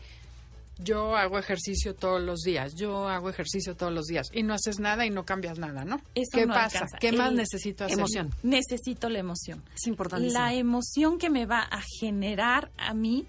yo 0.79 1.15
hago 1.15 1.37
ejercicio 1.37 1.93
todos 1.93 2.21
los 2.21 2.39
días, 2.41 2.73
yo 2.75 3.07
hago 3.07 3.29
ejercicio 3.29 3.75
todos 3.75 3.93
los 3.93 4.05
días 4.07 4.27
y 4.33 4.41
no 4.41 4.53
haces 4.55 4.79
nada 4.79 5.05
y 5.05 5.11
no 5.11 5.23
cambias 5.23 5.59
nada, 5.59 5.85
¿no? 5.85 6.01
Eso 6.15 6.31
¿Qué 6.33 6.45
no 6.47 6.53
pasa? 6.53 6.79
alcanza. 6.79 6.97
¿Qué 6.97 7.11
más 7.11 7.29
El- 7.29 7.35
necesito 7.37 7.85
hacer? 7.85 7.97
Emoción. 7.99 8.29
Necesito 8.41 9.09
la 9.09 9.19
emoción. 9.19 9.61
Es 9.75 9.85
importante. 9.87 10.27
La 10.31 10.53
emoción 10.53 11.19
que 11.19 11.29
me 11.29 11.45
va 11.45 11.59
a 11.61 11.81
generar 11.99 12.71
a 12.77 12.93
mí 12.95 13.27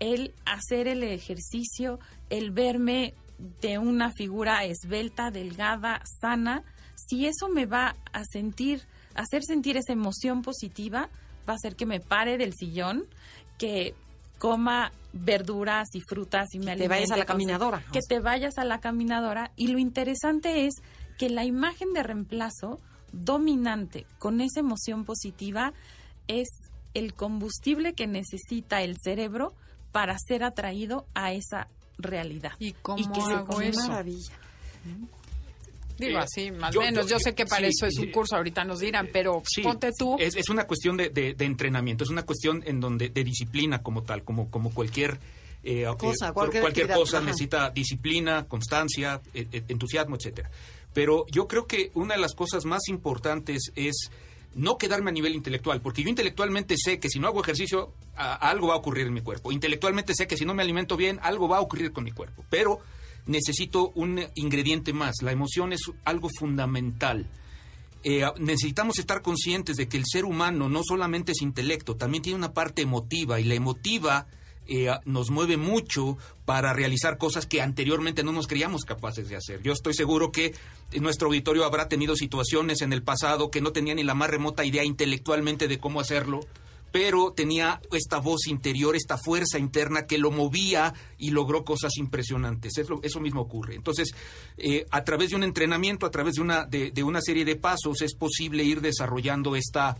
el 0.00 0.32
hacer 0.46 0.88
el 0.88 1.02
ejercicio, 1.04 2.00
el 2.30 2.50
verme 2.50 3.14
de 3.60 3.78
una 3.78 4.10
figura 4.12 4.64
esbelta, 4.64 5.30
delgada, 5.30 6.02
sana, 6.20 6.64
si 6.96 7.26
eso 7.26 7.48
me 7.48 7.66
va 7.66 7.94
a 8.12 8.24
sentir, 8.24 8.82
hacer 9.14 9.42
sentir 9.44 9.76
esa 9.76 9.92
emoción 9.92 10.42
positiva, 10.42 11.08
va 11.48 11.54
a 11.54 11.56
hacer 11.56 11.76
que 11.76 11.86
me 11.86 12.00
pare 12.00 12.38
del 12.38 12.54
sillón, 12.54 13.04
que 13.58 13.94
coma 14.38 14.92
verduras 15.12 15.88
y 15.94 16.00
frutas 16.00 16.48
y 16.54 16.60
me 16.60 16.76
te 16.76 16.88
vayas 16.88 17.10
a 17.10 17.16
la 17.16 17.26
caminadora. 17.26 17.82
Que 17.92 18.00
te 18.00 18.20
vayas 18.20 18.58
a 18.58 18.64
la 18.64 18.80
caminadora. 18.80 19.52
Y 19.56 19.68
lo 19.68 19.78
interesante 19.78 20.66
es 20.66 20.74
que 21.18 21.28
la 21.28 21.44
imagen 21.44 21.92
de 21.92 22.02
reemplazo 22.02 22.80
dominante 23.12 24.06
con 24.18 24.40
esa 24.40 24.60
emoción 24.60 25.04
positiva 25.04 25.72
es 26.28 26.48
el 26.94 27.14
combustible 27.14 27.92
que 27.92 28.06
necesita 28.06 28.82
el 28.82 28.96
cerebro 29.02 29.52
para 29.92 30.16
ser 30.18 30.44
atraído 30.44 31.04
a 31.14 31.32
esa 31.32 31.66
realidad. 31.98 32.52
¿Y 32.58 32.72
cómo 32.72 33.12
que 33.12 33.20
hago 33.20 33.58
Qué 33.58 33.68
eso? 33.68 33.88
maravilla. 33.88 34.34
Digo 36.00 36.18
Eh, 36.18 36.22
así, 36.22 36.50
más 36.50 36.70
o 36.70 36.74
yo- 36.74 36.80
menos. 36.80 37.06
Yo, 37.06 37.16
yo- 37.16 37.20
sé 37.20 37.34
que 37.34 37.44
para 37.46 37.66
sí, 37.68 37.72
eso 37.76 37.86
es 37.86 37.98
un 37.98 38.06
sí. 38.06 38.10
curso, 38.10 38.34
ahorita 38.36 38.64
nos 38.64 38.80
dirán, 38.80 39.08
pero 39.12 39.42
Sí, 39.46 39.62
ponte 39.62 39.90
tú. 39.96 40.16
Es, 40.18 40.34
es 40.34 40.48
una 40.48 40.66
cuestión 40.66 40.96
de, 40.96 41.10
de- 41.10 41.34
de 41.34 41.44
entrenamiento, 41.44 42.02
es 42.04 42.10
una 42.10 42.24
cuestión 42.24 42.62
en 42.66 42.80
donde 42.80 43.10
de 43.10 43.22
disciplina 43.22 43.82
como 43.82 44.02
tal, 44.02 44.24
como, 44.24 44.50
como 44.50 44.72
cualquier 44.72 45.18
eh, 45.62 45.84
Cosa, 45.98 46.28
eh, 46.30 46.32
cualquier 46.32 46.88
cosa 46.90 47.18
ajá. 47.18 47.26
necesita 47.26 47.68
disciplina, 47.70 48.46
constancia, 48.48 49.20
eh, 49.34 49.46
eh, 49.52 49.62
entusiasmo, 49.68 50.16
etcétera. 50.16 50.50
Pero 50.94 51.26
yo 51.30 51.46
creo 51.46 51.66
que 51.66 51.90
una 51.94 52.14
de 52.14 52.20
las 52.20 52.34
cosas 52.34 52.64
más 52.64 52.88
importantes 52.88 53.70
es 53.76 54.10
no 54.54 54.78
quedarme 54.78 55.10
a 55.10 55.12
nivel 55.12 55.34
intelectual, 55.34 55.80
porque 55.82 56.02
yo 56.02 56.08
intelectualmente 56.08 56.76
sé 56.76 56.98
que 56.98 57.08
si 57.10 57.18
no 57.20 57.28
hago 57.28 57.42
ejercicio, 57.42 57.92
a- 58.16 58.34
algo 58.50 58.68
va 58.68 58.74
a 58.74 58.78
ocurrir 58.78 59.06
en 59.06 59.12
mi 59.12 59.20
cuerpo. 59.20 59.52
Intelectualmente 59.52 60.14
sé 60.14 60.26
que 60.26 60.36
si 60.38 60.44
no 60.46 60.54
me 60.54 60.62
alimento 60.62 60.96
bien, 60.96 61.20
algo 61.22 61.46
va 61.46 61.58
a 61.58 61.60
ocurrir 61.60 61.92
con 61.92 62.04
mi 62.04 62.10
cuerpo. 62.10 62.42
Pero 62.48 62.80
necesito 63.26 63.90
un 63.94 64.20
ingrediente 64.34 64.92
más. 64.92 65.16
La 65.22 65.32
emoción 65.32 65.72
es 65.72 65.80
algo 66.04 66.28
fundamental. 66.38 67.26
Eh, 68.02 68.24
necesitamos 68.38 68.98
estar 68.98 69.20
conscientes 69.20 69.76
de 69.76 69.88
que 69.88 69.98
el 69.98 70.04
ser 70.06 70.24
humano 70.24 70.68
no 70.68 70.82
solamente 70.82 71.32
es 71.32 71.42
intelecto, 71.42 71.96
también 71.96 72.22
tiene 72.22 72.38
una 72.38 72.54
parte 72.54 72.80
emotiva 72.80 73.40
y 73.40 73.44
la 73.44 73.54
emotiva 73.54 74.26
eh, 74.72 74.88
nos 75.04 75.30
mueve 75.30 75.56
mucho 75.56 76.16
para 76.44 76.72
realizar 76.72 77.18
cosas 77.18 77.44
que 77.44 77.60
anteriormente 77.60 78.22
no 78.22 78.32
nos 78.32 78.46
creíamos 78.46 78.84
capaces 78.84 79.28
de 79.28 79.36
hacer. 79.36 79.60
Yo 79.62 79.72
estoy 79.72 79.94
seguro 79.94 80.30
que 80.30 80.54
nuestro 81.00 81.26
auditorio 81.26 81.64
habrá 81.64 81.88
tenido 81.88 82.14
situaciones 82.14 82.80
en 82.80 82.92
el 82.92 83.02
pasado 83.02 83.50
que 83.50 83.60
no 83.60 83.72
tenía 83.72 83.94
ni 83.94 84.04
la 84.04 84.14
más 84.14 84.30
remota 84.30 84.64
idea 84.64 84.84
intelectualmente 84.84 85.66
de 85.66 85.78
cómo 85.78 86.00
hacerlo, 86.00 86.40
pero 86.92 87.32
tenía 87.32 87.80
esta 87.92 88.18
voz 88.18 88.46
interior, 88.46 88.96
esta 88.96 89.16
fuerza 89.16 89.58
interna 89.58 90.06
que 90.06 90.18
lo 90.18 90.30
movía 90.30 90.94
y 91.18 91.30
logró 91.30 91.64
cosas 91.64 91.96
impresionantes. 91.98 92.72
Eso, 92.78 93.20
mismo 93.20 93.42
ocurre. 93.42 93.74
Entonces, 93.74 94.14
eh, 94.56 94.86
a 94.90 95.04
través 95.04 95.30
de 95.30 95.36
un 95.36 95.44
entrenamiento, 95.44 96.06
a 96.06 96.10
través 96.10 96.34
de 96.34 96.40
una, 96.40 96.64
de, 96.64 96.90
de 96.90 97.02
una 97.02 97.20
serie 97.20 97.44
de 97.44 97.56
pasos, 97.56 98.02
es 98.02 98.14
posible 98.14 98.64
ir 98.64 98.80
desarrollando 98.80 99.56
esta, 99.56 99.96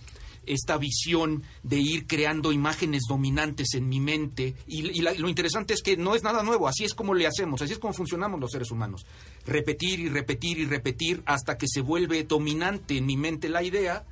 esta 0.46 0.78
visión 0.78 1.42
de 1.62 1.78
ir 1.78 2.06
creando 2.06 2.52
imágenes 2.52 3.02
dominantes 3.08 3.74
en 3.74 3.88
mi 3.88 4.00
mente. 4.00 4.54
Y, 4.66 4.88
y 4.90 5.00
lo 5.00 5.28
interesante 5.28 5.74
es 5.74 5.82
que 5.82 5.96
no 5.96 6.14
es 6.14 6.22
nada 6.22 6.42
nuevo, 6.42 6.68
así 6.68 6.84
es 6.84 6.94
como 6.94 7.14
le 7.14 7.26
hacemos, 7.26 7.62
así 7.62 7.72
es 7.72 7.78
como 7.78 7.92
funcionamos 7.92 8.40
los 8.40 8.50
seres 8.50 8.70
humanos. 8.70 9.06
Repetir 9.46 10.00
y 10.00 10.08
repetir 10.08 10.58
y 10.58 10.66
repetir 10.66 11.22
hasta 11.26 11.56
que 11.56 11.66
se 11.68 11.80
vuelve 11.80 12.24
dominante 12.24 12.96
en 12.96 13.06
mi 13.06 13.16
mente 13.16 13.48
la 13.48 13.62
idea. 13.62 14.04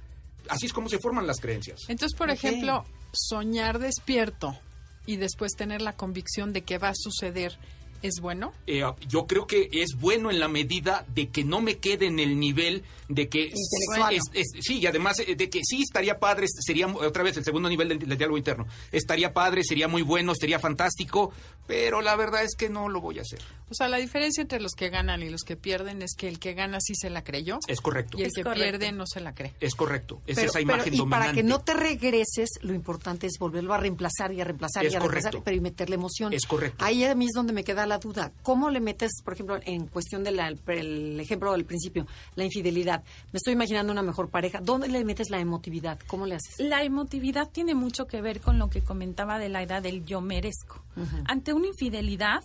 Así 0.48 0.66
es 0.66 0.72
como 0.72 0.88
se 0.88 0.98
forman 0.98 1.26
las 1.26 1.40
creencias. 1.40 1.82
Entonces, 1.88 2.16
por 2.16 2.30
ejemplo, 2.30 2.84
soñar 3.12 3.78
despierto 3.78 4.58
y 5.06 5.16
después 5.16 5.52
tener 5.52 5.80
la 5.82 5.94
convicción 5.94 6.52
de 6.52 6.62
que 6.62 6.78
va 6.78 6.90
a 6.90 6.94
suceder 6.94 7.58
¿Es 8.02 8.20
bueno? 8.20 8.52
Eh, 8.66 8.82
yo 9.08 9.26
creo 9.26 9.46
que 9.46 9.68
es 9.72 9.96
bueno 9.98 10.30
en 10.30 10.38
la 10.40 10.48
medida 10.48 11.04
de 11.14 11.28
que 11.28 11.44
no 11.44 11.60
me 11.60 11.78
quede 11.78 12.06
en 12.06 12.18
el 12.20 12.38
nivel 12.38 12.84
de 13.08 13.28
que 13.28 13.50
Intelectual. 13.54 14.14
es- 14.14 14.22
es- 14.34 14.64
sí 14.64 14.78
y 14.78 14.86
además 14.86 15.18
eh, 15.20 15.34
de 15.34 15.48
que 15.48 15.60
sí 15.64 15.82
estaría 15.82 16.18
padre 16.18 16.46
sería 16.48 16.86
otra 16.86 17.22
vez 17.22 17.36
el 17.38 17.44
segundo 17.44 17.68
nivel 17.68 17.88
del, 17.88 17.98
del 18.00 18.18
diálogo 18.18 18.36
interno 18.36 18.66
estaría 18.92 19.32
padre 19.32 19.64
sería 19.64 19.88
muy 19.88 20.02
bueno 20.02 20.32
estaría 20.32 20.58
fantástico 20.58 21.32
pero 21.66 22.02
la 22.02 22.16
verdad 22.16 22.44
es 22.44 22.54
que 22.54 22.68
no 22.68 22.88
lo 22.90 23.00
voy 23.00 23.18
a 23.18 23.22
hacer 23.22 23.40
O 23.70 23.74
sea, 23.74 23.88
la 23.88 23.96
diferencia 23.96 24.42
entre 24.42 24.60
los 24.60 24.72
que 24.72 24.90
ganan 24.90 25.22
y 25.22 25.30
los 25.30 25.42
que 25.42 25.56
pierden 25.56 26.02
es 26.02 26.14
que 26.16 26.28
el 26.28 26.38
que 26.38 26.52
gana 26.52 26.78
sí 26.82 26.94
se 26.94 27.08
la 27.08 27.24
creyó 27.24 27.58
es 27.66 27.80
correcto 27.80 28.18
y 28.18 28.22
el 28.22 28.26
Es 28.28 28.34
que 28.34 28.42
correcto. 28.42 28.62
pierde 28.62 28.92
no 28.92 29.06
se 29.06 29.20
la 29.20 29.34
cree. 29.34 29.54
es 29.60 29.74
correcto 29.74 30.20
es 30.26 30.36
Pero- 30.36 30.48
esa 30.50 30.58
pero- 30.58 30.62
imagen 30.74 30.94
y 30.94 30.98
dominante 30.98 31.24
para 31.26 31.34
que 31.34 31.42
no 31.42 31.60
te 31.60 31.72
regreses, 31.74 32.50
lo 32.60 32.74
importante 32.74 33.26
es 33.26 33.38
volverlo 33.38 33.72
a 33.72 33.78
reemplazar 33.78 34.32
y 34.34 34.40
a 34.42 34.44
reemplazar 34.44 34.84
Es 34.84 34.92
y 34.92 34.96
a 34.96 34.98
reemplazar, 34.98 35.30
correcto. 35.32 35.44
pero 35.46 35.56
y 35.56 35.60
meterle 35.60 35.94
emoción. 35.94 36.32
Es 36.34 36.44
correcto. 36.46 36.84
Ahí 36.84 37.04
a 37.04 37.14
mí 37.14 37.24
es 37.24 37.32
donde 37.34 37.52
me 37.54 37.64
queda 37.64 37.86
la 37.88 37.98
duda. 37.98 38.32
¿Cómo 38.42 38.70
le 38.70 38.80
metes, 38.80 39.10
por 39.24 39.34
ejemplo, 39.34 39.58
en 39.64 39.86
cuestión 39.86 40.22
del 40.22 40.38
el 40.38 41.18
ejemplo 41.20 41.52
del 41.52 41.64
principio, 41.64 42.06
la 42.36 42.44
infidelidad? 42.44 43.02
Me 43.32 43.38
estoy 43.38 43.54
imaginando 43.54 43.92
una 43.92 44.02
mejor 44.02 44.30
pareja. 44.30 44.60
¿Dónde 44.62 44.88
le 44.88 45.04
metes 45.04 45.30
la 45.30 45.40
emotividad? 45.40 45.98
¿Cómo 46.06 46.26
le 46.26 46.36
haces? 46.36 46.60
La 46.60 46.82
emotividad 46.82 47.48
tiene 47.50 47.74
mucho 47.74 48.06
que 48.06 48.20
ver 48.20 48.40
con 48.40 48.58
lo 48.58 48.68
que 48.70 48.82
comentaba 48.82 49.38
de 49.38 49.48
la 49.48 49.62
edad 49.62 49.82
del 49.82 50.04
yo 50.04 50.20
merezco. 50.20 50.82
Ante 51.26 51.52
una 51.52 51.68
infidelidad 51.68 52.42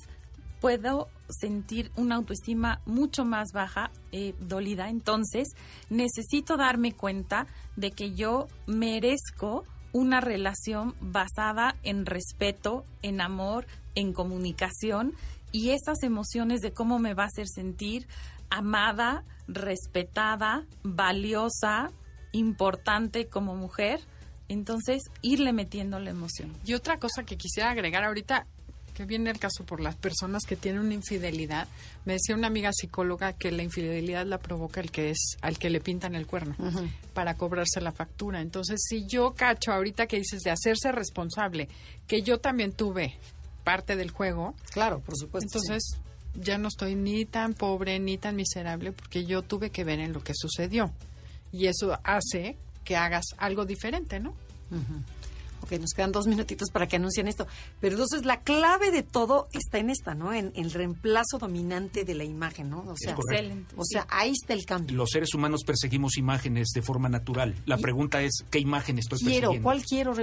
puedo 0.63 1.09
sentir 1.27 1.91
una 1.97 2.15
autoestima 2.15 2.79
mucho 2.85 3.25
más 3.25 3.51
baja, 3.51 3.91
eh, 4.13 4.33
dolida. 4.39 4.87
Entonces 4.87 5.49
necesito 5.89 6.55
darme 6.55 6.93
cuenta 6.93 7.47
de 7.75 7.91
que 7.91 8.13
yo 8.13 8.47
merezco 8.65 9.65
una 9.93 10.19
relación 10.19 10.95
basada 10.99 11.75
en 11.83 12.05
respeto, 12.05 12.83
en 13.01 13.21
amor, 13.21 13.65
en 13.95 14.11
comunicación 14.11 15.13
y 15.51 15.69
esas 15.69 16.03
emociones 16.03 16.59
de 16.61 16.73
cómo 16.73 16.99
me 16.99 17.13
va 17.13 17.23
a 17.23 17.27
hacer 17.27 17.47
sentir 17.47 18.07
amada, 18.49 19.23
respetada, 19.47 20.65
valiosa, 20.83 21.91
importante 22.31 23.27
como 23.27 23.55
mujer. 23.55 24.01
Entonces, 24.49 25.03
irle 25.21 25.53
metiendo 25.53 25.99
la 25.99 26.09
emoción. 26.09 26.51
Y 26.65 26.73
otra 26.73 26.97
cosa 26.97 27.23
que 27.23 27.37
quisiera 27.37 27.71
agregar 27.71 28.03
ahorita, 28.03 28.45
que 28.93 29.05
viene 29.05 29.29
el 29.31 29.39
caso 29.39 29.63
por 29.65 29.79
las 29.81 29.95
personas 29.95 30.43
que 30.47 30.55
tienen 30.55 30.81
una 30.81 30.93
infidelidad, 30.93 31.67
me 32.05 32.13
decía 32.13 32.35
una 32.35 32.47
amiga 32.47 32.71
psicóloga 32.73 33.33
que 33.33 33.51
la 33.51 33.63
infidelidad 33.63 34.25
la 34.25 34.37
provoca 34.37 34.79
el 34.81 34.91
que 34.91 35.09
es 35.09 35.37
al 35.41 35.57
que 35.57 35.69
le 35.69 35.79
pintan 35.81 36.15
el 36.15 36.27
cuerno 36.27 36.55
para 37.13 37.35
cobrarse 37.35 37.81
la 37.81 37.91
factura. 37.91 38.41
Entonces, 38.41 38.81
si 38.87 39.05
yo 39.07 39.33
cacho 39.33 39.71
ahorita 39.71 40.05
que 40.07 40.17
dices 40.17 40.41
de 40.43 40.51
hacerse 40.51 40.91
responsable, 40.91 41.67
que 42.07 42.21
yo 42.21 42.39
también 42.39 42.71
tuve 42.71 43.17
parte 43.63 43.95
del 43.95 44.11
juego, 44.11 44.53
Claro, 44.71 44.99
por 44.99 45.17
supuesto. 45.17 45.59
sí. 45.59 45.65
entonces 45.65 45.97
ya 46.35 46.57
no 46.57 46.67
estoy 46.67 46.95
ni 46.95 47.25
tan 47.25 47.53
pobre 47.53 47.99
ni 47.99 48.17
tan 48.17 48.35
miserable 48.35 48.91
porque 48.91 49.23
yo 49.25 49.41
tuve 49.43 49.69
que 49.69 49.83
ver 49.83 49.99
en 49.99 50.13
lo 50.13 50.23
que 50.23 50.33
sucedió. 50.35 50.91
Y 51.51 51.67
eso 51.67 51.97
hace 52.03 52.57
que 52.83 52.95
hagas 52.97 53.25
algo 53.37 53.65
diferente, 53.65 54.19
¿no? 54.19 54.33
Ok, 55.63 55.71
nos 55.79 55.91
quedan 55.91 56.11
dos 56.11 56.27
minutitos 56.27 56.69
para 56.71 56.87
que 56.87 56.97
anuncien 56.97 57.27
esto. 57.27 57.47
Pero 57.79 57.93
entonces 57.95 58.25
la 58.25 58.41
clave 58.41 58.91
de 58.91 59.01
todo 59.01 59.47
está 59.53 59.79
en 59.79 59.89
esta, 59.89 60.13
¿no? 60.13 60.33
En 60.33 60.51
el 60.55 60.71
reemplazo 60.71 61.37
dominante 61.39 62.03
de 62.03 62.13
la 62.15 62.23
imagen, 62.23 62.69
¿no? 62.69 62.81
O 62.81 62.95
sea. 62.97 63.13
Excelente. 63.13 63.73
o 63.77 63.83
sea 63.85 64.05
ahí 64.09 64.31
está 64.31 64.53
el 64.53 64.65
cambio. 64.65 64.95
los 64.95 65.09
seres 65.09 65.33
humanos 65.33 65.61
perseguimos 65.65 66.17
imágenes 66.17 66.69
de 66.75 66.81
forma 66.81 67.09
natural 67.09 67.55
la 67.65 67.77
Y- 67.79 67.81
pregunta 67.81 68.21
es 68.21 68.43
qué 68.51 68.59
imagen 68.59 68.99
estoy 68.99 69.19
quiero, 69.19 69.49
persiguiendo 69.51 69.63
¿cuál 69.63 69.83
quiero? 69.83 70.13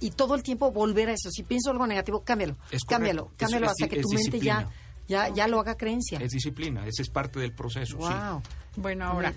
Y 0.00 0.10
todo 0.10 0.34
el 0.34 0.42
tiempo 0.42 0.70
volver 0.70 1.08
a 1.08 1.12
eso. 1.14 1.30
Si 1.30 1.42
pienso 1.42 1.70
algo 1.70 1.86
negativo, 1.86 2.22
cámbialo. 2.22 2.56
Es 2.70 2.82
cámbialo, 2.84 3.30
cámbialo 3.36 3.66
es 3.66 3.72
hasta 3.72 3.88
que 3.88 4.00
tu 4.02 4.08
mente 4.10 4.38
ya, 4.40 4.68
ya, 5.08 5.28
ya 5.30 5.48
lo 5.48 5.60
haga 5.60 5.76
creencia. 5.76 6.18
es 6.20 6.30
disciplina 6.30 6.86
ese 6.86 7.02
es 7.02 7.08
parte 7.10 7.40
del 7.40 7.54
proceso 7.54 7.96
sí. 7.98 8.04
wow. 8.12 8.42
Bueno, 8.76 9.04
ahora, 9.06 9.32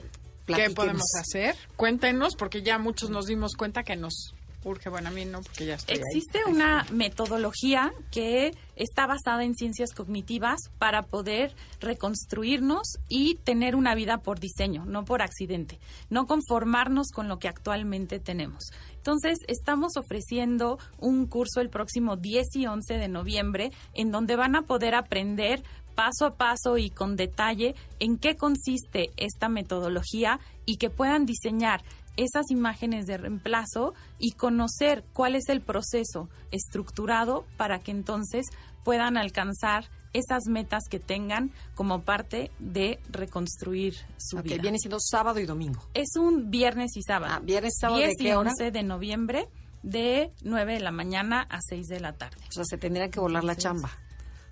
¿qué 0.46 0.70
podemos 0.72 1.04
hacer? 1.20 1.56
Cuéntenos, 1.76 2.36
porque 2.36 2.62
ya 2.64 2.78
muchos 2.80 3.10
nos 3.10 3.26
dimos 3.28 3.54
cuenta 3.54 3.84
que 3.84 3.96
nos 3.96 4.34
Bueno, 4.64 5.08
a 5.08 5.12
mí 5.12 5.24
no, 5.24 5.42
porque 5.42 5.66
ya 5.66 5.76
estoy. 5.76 5.96
Existe 5.96 6.40
una 6.46 6.86
metodología 6.92 7.94
que 8.12 8.52
está 8.76 9.08
basada 9.08 9.44
en 9.46 9.56
ciencias 9.56 9.94
cognitivas 9.94 10.60
para 10.78 11.04
poder 11.04 11.56
reconstruirnos 11.80 12.98
y 13.08 13.36
tener 13.36 13.76
una 13.76 13.96
vida 13.96 14.18
por 14.18 14.40
diseño, 14.40 14.86
no 14.86 15.06
por 15.06 15.22
accidente, 15.22 15.80
no 16.10 16.28
conformarnos 16.28 17.12
con 17.14 17.30
lo 17.30 17.40
que 17.40 17.48
actualmente 17.48 18.20
tenemos. 18.20 18.66
Entonces, 18.98 19.38
estamos 19.48 19.96
ofreciendo 19.96 20.80
un 21.00 21.28
curso 21.28 21.62
el 21.62 21.70
próximo 21.70 22.18
10 22.18 22.56
y 22.56 22.68
11 22.68 22.96
de 22.96 23.08
noviembre 23.08 23.72
en 23.94 24.12
donde 24.12 24.36
van 24.36 24.56
a 24.56 24.64
poder 24.64 24.96
aprender 24.96 25.64
paso 25.96 26.26
a 26.26 26.36
paso 26.36 26.78
y 26.78 26.92
con 26.92 27.16
detalle 27.16 27.74
en 28.00 28.18
qué 28.18 28.36
consiste 28.36 29.10
esta 29.18 29.50
metodología 29.50 30.40
y 30.66 30.78
que 30.78 30.92
puedan 30.92 31.26
diseñar 31.26 31.84
esas 32.18 32.50
imágenes 32.52 33.06
de 33.06 33.18
reemplazo 33.18 33.94
y 34.20 34.32
conocer 34.32 35.04
cuál 35.14 35.36
es 35.36 35.48
el 35.50 35.62
proceso 35.62 36.30
estructurado 36.52 37.46
para 37.58 37.80
que 37.80 37.92
entonces 37.92 38.48
puedan 38.84 39.18
alcanzar 39.18 39.86
esas 40.14 40.46
metas 40.48 40.84
que 40.90 41.00
tengan 41.00 41.52
como 41.76 42.02
parte 42.02 42.50
de 42.60 43.00
reconstruir 43.10 43.96
su 44.18 44.38
Ok, 44.38 44.44
vida. 44.46 44.62
viene 44.62 44.80
siendo 44.80 44.98
sábado 45.00 45.40
y 45.40 45.46
domingo. 45.46 45.82
Es 45.94 46.16
un 46.18 46.50
viernes 46.50 46.96
y 46.96 47.02
sábado. 47.04 47.34
Ah, 47.36 47.40
viernes, 47.44 47.74
sábado, 47.80 48.00
¿de 48.00 48.08
10 48.08 48.18
qué 48.18 48.30
y 48.30 48.32
hora? 48.32 48.50
11 48.52 48.72
de 48.72 48.84
noviembre 48.84 49.48
de 49.84 50.32
9 50.44 50.74
de 50.74 50.80
la 50.80 50.92
mañana 50.92 51.42
a 51.50 51.60
6 51.62 51.88
de 51.88 52.00
la 52.00 52.14
tarde. 52.14 52.38
O 52.50 52.52
sea, 52.52 52.64
se 52.66 52.78
tendría 52.78 53.10
que 53.10 53.20
volar 53.20 53.44
la 53.44 53.56
chamba. 53.56 53.92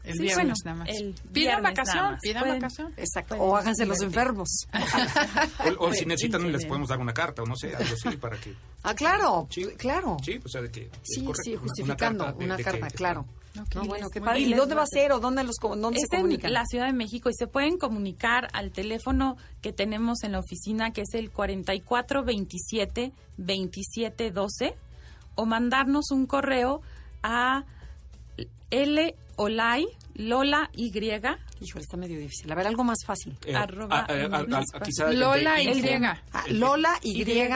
El 0.05 0.13
Sí, 0.13 0.21
viernes 0.23 0.35
bueno, 0.35 0.53
nada 0.65 0.77
más. 0.77 0.89
el 0.89 1.15
Pidan 1.33 1.63
vacación, 1.63 2.03
más. 2.11 2.19
pidan 2.21 2.43
Pueden- 2.43 2.59
vacación. 2.61 2.93
Exacto. 2.97 3.35
Pueden 3.37 3.51
O 3.51 3.57
háganse 3.57 3.85
los 3.85 4.01
enfermos. 4.01 4.49
o, 5.79 5.85
o 5.87 5.93
si 5.93 6.05
necesitan 6.05 6.51
les 6.51 6.65
podemos 6.65 6.89
dar 6.89 6.99
una 6.99 7.13
carta 7.13 7.41
o 7.43 7.45
no 7.45 7.55
sé 7.55 7.75
algo 7.75 7.93
así 7.93 8.17
para 8.17 8.37
que 8.37 8.53
ah, 8.83 8.93
claro, 8.93 9.47
Sí. 9.49 9.65
claro. 9.77 10.17
sí 10.23 10.39
o 10.43 10.47
sea 10.47 10.61
de 10.61 10.71
que 10.71 10.81
es 10.83 10.89
Sí, 11.03 11.23
correcto, 11.23 11.41
sí, 11.43 11.49
una- 11.51 11.59
una 11.61 11.67
justificando 11.67 12.23
carta 12.25 12.39
de- 12.39 12.45
una 12.45 12.57
de 12.57 12.63
carta, 12.63 12.87
que, 12.87 12.93
claro. 12.95 13.25
No, 13.73 13.85
bueno, 13.85 14.09
qué 14.09 14.19
padre. 14.19 14.41
¿Y 14.41 14.53
dónde 14.53 14.75
va 14.75 14.81
a 14.83 14.85
ser 14.85 15.13
o 15.13 15.19
dónde, 15.21 15.41
los, 15.45 15.55
dónde 15.61 15.97
es 15.97 16.07
se 16.11 16.17
comunican? 16.17 16.47
en 16.49 16.53
la 16.55 16.65
Ciudad 16.65 16.87
de 16.87 16.91
México 16.93 17.29
y 17.29 17.33
se 17.33 17.47
pueden 17.47 17.77
comunicar 17.77 18.49
al 18.51 18.71
teléfono 18.71 19.37
que 19.61 19.71
tenemos 19.71 20.23
en 20.23 20.33
la 20.33 20.39
oficina 20.39 20.91
que 20.91 21.01
es 21.03 21.13
el 21.13 21.31
4427 21.31 23.13
2712 23.37 24.75
o 25.35 25.45
mandarnos 25.45 26.11
un 26.11 26.25
correo 26.25 26.81
a 27.23 27.63
L 28.71 29.15
Olay 29.37 29.85
Lola 30.15 30.69
Y 30.73 30.87
Híjole, 30.87 31.83
está 31.83 31.97
medio 31.97 32.17
difícil. 32.19 32.51
A 32.51 32.55
ver, 32.55 32.67
algo 32.67 32.83
más 32.83 32.99
fácil. 33.05 33.37
eh, 33.45 33.55
arroba 33.55 34.07
Lola 35.11 35.61
Y. 35.61 35.67
El- 35.67 36.59
Lola 36.59 36.99
Y, 37.01 37.23
Y 37.23 37.47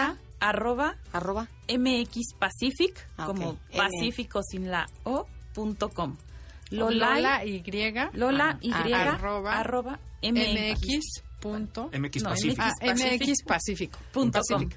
arroba 0.42 0.96
arroba 1.12 1.48
MX 1.68 2.34
Pacific 2.40 3.08
Ah, 3.18 3.26
como 3.26 3.50
ok. 3.52 3.58
Pacífico 3.76 4.42
sin 4.44 4.70
la 4.72 4.88
O 5.04 5.26
punto 5.54 5.90
com. 5.90 6.16
Lola, 6.72 7.16
Lola 7.16 7.46
Y. 7.46 7.64
Lola. 8.14 8.58
Y 8.62 8.72
Ah, 8.72 9.14
arroba 9.14 9.60
arroba 9.60 10.00
MX 10.22 10.82
MX. 10.86 11.24
Punto. 11.40 11.90
MX 11.94 12.24
No, 12.24 12.30
Pacific. 12.32 12.60
MX 12.84 13.44
Pacífico. 13.44 14.00
punto 14.12 14.42
com. 14.50 14.68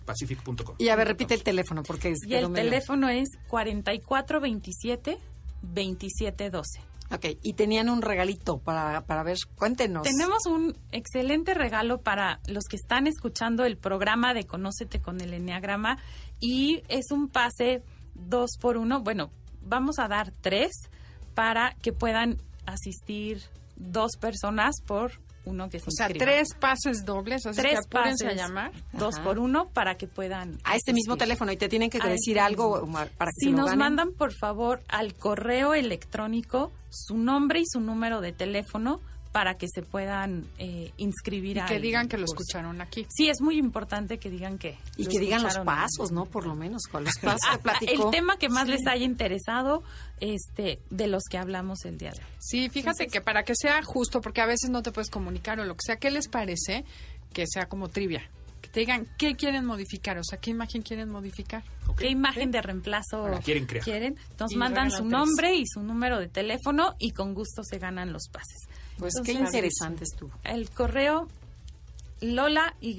Y 0.78 0.88
a 0.88 0.96
ver, 0.96 1.08
repite 1.08 1.34
el 1.34 1.42
teléfono 1.42 1.82
porque 1.82 2.10
es 2.10 2.20
Y 2.24 2.34
el 2.34 2.48
medio- 2.48 2.70
teléfono 2.70 3.08
es 3.08 3.28
4427 3.48 5.18
2712. 5.62 6.80
Ok, 7.12 7.26
y 7.42 7.52
tenían 7.52 7.90
un 7.90 8.00
regalito 8.00 8.58
para, 8.58 9.04
para 9.04 9.22
ver. 9.22 9.36
Cuéntenos. 9.56 10.02
Tenemos 10.02 10.46
un 10.46 10.76
excelente 10.92 11.52
regalo 11.52 12.00
para 12.00 12.40
los 12.46 12.64
que 12.64 12.76
están 12.76 13.06
escuchando 13.06 13.64
el 13.66 13.76
programa 13.76 14.32
de 14.32 14.46
Conócete 14.46 15.02
con 15.02 15.20
el 15.20 15.34
Enneagrama 15.34 15.98
y 16.40 16.82
es 16.88 17.10
un 17.10 17.28
pase 17.28 17.82
dos 18.14 18.52
por 18.58 18.78
uno. 18.78 19.02
Bueno, 19.02 19.30
vamos 19.60 19.98
a 19.98 20.08
dar 20.08 20.32
tres 20.40 20.72
para 21.34 21.74
que 21.82 21.92
puedan 21.92 22.38
asistir 22.64 23.42
dos 23.76 24.12
personas 24.18 24.76
por 24.86 25.12
uno 25.44 25.68
que 25.68 25.80
se 25.80 25.88
O 25.88 25.90
sea, 25.90 26.06
inscriba. 26.06 26.24
tres 26.24 26.48
pases 26.58 27.04
dobles, 27.04 27.44
así 27.46 27.60
tres 27.60 27.80
que 27.80 27.88
pases 27.88 28.22
a 28.28 28.32
llamar. 28.32 28.72
dos 28.92 29.16
Ajá. 29.16 29.24
por 29.24 29.38
uno 29.38 29.68
para 29.68 29.96
que 29.96 30.06
puedan 30.06 30.58
A 30.64 30.76
este 30.76 30.92
mismo 30.92 31.16
teléfono 31.16 31.50
y 31.52 31.56
te 31.56 31.68
tienen 31.68 31.90
que 31.90 31.98
A 31.98 32.06
decir 32.06 32.36
este 32.36 32.40
algo 32.40 32.80
mismo. 32.82 32.98
para 33.16 33.30
que 33.30 33.34
Si 33.40 33.46
se 33.46 33.50
lo 33.50 33.56
nos 33.58 33.66
ganen. 33.66 33.78
mandan, 33.78 34.12
por 34.12 34.32
favor, 34.32 34.82
al 34.88 35.14
correo 35.14 35.74
electrónico 35.74 36.72
su 36.90 37.16
nombre 37.16 37.60
y 37.60 37.64
su 37.66 37.80
número 37.80 38.20
de 38.20 38.32
teléfono 38.32 39.00
para 39.32 39.54
que 39.56 39.66
se 39.66 39.80
puedan 39.82 40.46
eh, 40.58 40.92
inscribir 40.98 41.56
Y 41.56 41.60
al 41.60 41.68
que 41.68 41.80
digan 41.80 42.06
que 42.06 42.18
lo 42.18 42.26
curso. 42.26 42.42
escucharon 42.42 42.80
aquí. 42.82 43.06
Sí, 43.08 43.28
es 43.30 43.40
muy 43.40 43.56
importante 43.58 44.18
que 44.18 44.28
digan 44.30 44.58
que. 44.58 44.76
Y 44.98 45.04
lo 45.04 45.10
que 45.10 45.18
digan 45.20 45.42
los 45.42 45.58
pasos, 45.60 46.12
¿no? 46.12 46.26
Por 46.26 46.46
lo 46.46 46.54
menos, 46.54 46.82
con 46.90 47.04
los 47.04 47.14
pasos 47.22 47.40
Ah, 47.48 47.56
que 47.56 47.62
platicó. 47.62 48.04
el 48.06 48.10
tema 48.10 48.36
que 48.36 48.48
más 48.50 48.68
les 48.68 48.86
haya 48.86 49.04
interesado 49.06 49.82
este 50.20 50.78
de 50.90 51.06
los 51.06 51.22
que 51.30 51.38
hablamos 51.38 51.84
el 51.84 51.98
día 51.98 52.10
de 52.10 52.18
hoy. 52.20 52.26
Sí, 52.40 52.68
fíjate 52.68 53.06
que 53.06 53.20
para 53.20 53.42
que 53.42 53.54
sea 53.56 53.82
justo, 53.82 54.20
porque 54.20 54.40
a 54.42 54.46
veces 54.46 54.70
no 54.70 54.82
te 54.82 54.92
puedes 54.92 55.10
comunicar 55.10 55.58
o 55.60 55.64
lo 55.64 55.74
que 55.74 55.82
sea, 55.86 55.96
¿qué 55.96 56.10
les 56.10 56.28
parece 56.28 56.84
que 57.32 57.46
sea 57.46 57.66
como 57.66 57.88
trivia? 57.88 58.28
Que 58.60 58.68
te 58.68 58.80
digan 58.80 59.08
qué 59.18 59.34
quieren 59.34 59.64
modificar, 59.64 60.18
o 60.18 60.22
sea, 60.24 60.38
qué 60.38 60.50
imagen 60.50 60.82
quieren 60.82 61.08
modificar. 61.08 61.64
¿Qué 61.98 62.08
imagen 62.08 62.50
de 62.52 62.62
reemplazo 62.62 63.28
La 63.28 63.40
quieren 63.40 63.66
crear. 63.66 63.84
quieren? 63.84 64.16
Entonces 64.30 64.54
Y 64.54 64.58
mandan 64.58 64.90
su 64.90 65.04
nombre 65.04 65.54
y 65.56 65.66
su 65.66 65.82
número 65.82 66.18
de 66.20 66.28
teléfono 66.28 66.94
y 66.98 67.10
con 67.10 67.34
gusto 67.34 67.62
se 67.64 67.78
ganan 67.78 68.12
los 68.12 68.28
pases. 68.30 68.68
Pues 68.98 69.14
qué 69.24 69.32
interesante 69.32 70.04
estuvo. 70.04 70.32
El 70.44 70.70
correo 70.70 71.28
lola 72.20 72.74
y 72.80 72.96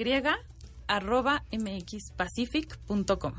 arroba 0.88 1.44
mxpacific.com. 1.52 3.34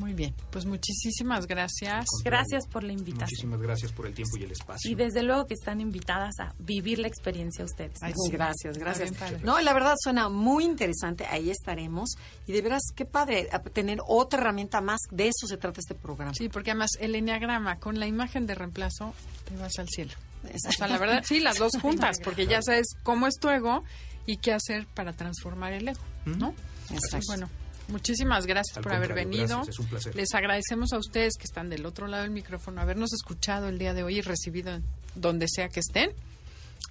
Muy 0.00 0.14
bien, 0.14 0.34
pues 0.50 0.64
muchísimas 0.64 1.46
gracias. 1.46 2.06
Gracias 2.24 2.66
por 2.66 2.82
la 2.84 2.92
invitación. 2.92 3.28
Muchísimas 3.28 3.60
gracias 3.60 3.92
por 3.92 4.06
el 4.06 4.14
tiempo 4.14 4.38
y 4.38 4.44
el 4.44 4.52
espacio. 4.52 4.90
Y 4.90 4.94
desde 4.94 5.22
luego 5.22 5.46
que 5.46 5.52
están 5.52 5.78
invitadas 5.82 6.40
a 6.40 6.54
vivir 6.58 6.98
la 6.98 7.06
experiencia 7.06 7.66
ustedes. 7.66 7.98
Ay, 8.00 8.14
sí. 8.16 8.30
gracias, 8.30 8.78
gracias. 8.78 9.10
Bien. 9.10 9.42
No, 9.44 9.60
la 9.60 9.74
verdad 9.74 9.96
suena 10.02 10.30
muy 10.30 10.64
interesante, 10.64 11.26
ahí 11.26 11.50
estaremos. 11.50 12.14
Y 12.46 12.52
de 12.52 12.62
veras, 12.62 12.80
qué 12.96 13.04
padre 13.04 13.50
tener 13.74 13.98
otra 14.06 14.40
herramienta 14.40 14.80
más, 14.80 15.00
de 15.10 15.28
eso 15.28 15.46
se 15.46 15.58
trata 15.58 15.80
este 15.80 15.94
programa. 15.94 16.32
Sí, 16.32 16.48
porque 16.48 16.70
además 16.70 16.92
el 16.98 17.14
enneagrama 17.14 17.78
con 17.78 18.00
la 18.00 18.06
imagen 18.06 18.46
de 18.46 18.54
reemplazo 18.54 19.12
te 19.46 19.54
vas 19.56 19.78
al 19.78 19.88
cielo. 19.90 20.12
O 20.44 20.72
sea, 20.72 20.88
la 20.88 20.98
verdad, 20.98 21.22
sí, 21.26 21.40
las 21.40 21.58
dos 21.58 21.72
juntas, 21.82 22.18
porque 22.22 22.46
ya 22.46 22.60
sabes 22.62 22.86
cómo 23.02 23.26
es 23.26 23.34
tu 23.40 23.48
ego 23.48 23.84
y 24.26 24.36
qué 24.38 24.52
hacer 24.52 24.86
para 24.94 25.12
transformar 25.12 25.72
el 25.72 25.88
ego, 25.88 26.00
¿no? 26.24 26.54
Exacto. 26.90 27.08
Pues 27.10 27.26
bueno, 27.26 27.50
muchísimas 27.88 28.46
gracias 28.46 28.76
Al 28.76 28.82
por 28.82 28.92
haber 28.92 29.14
venido. 29.14 29.46
gracias, 29.56 29.68
es 29.68 29.78
un 29.78 29.86
placer. 29.86 30.16
Les 30.16 30.34
agradecemos 30.34 30.92
a 30.92 30.98
ustedes 30.98 31.34
que 31.38 31.44
están 31.44 31.68
del 31.68 31.84
otro 31.86 32.06
lado 32.06 32.22
del 32.22 32.32
micrófono, 32.32 32.80
habernos 32.80 33.12
escuchado 33.12 33.68
el 33.68 33.78
día 33.78 33.94
de 33.94 34.02
hoy 34.02 34.18
y 34.18 34.20
recibido 34.22 34.80
donde 35.14 35.46
sea 35.48 35.68
que 35.68 35.80
estén. 35.80 36.12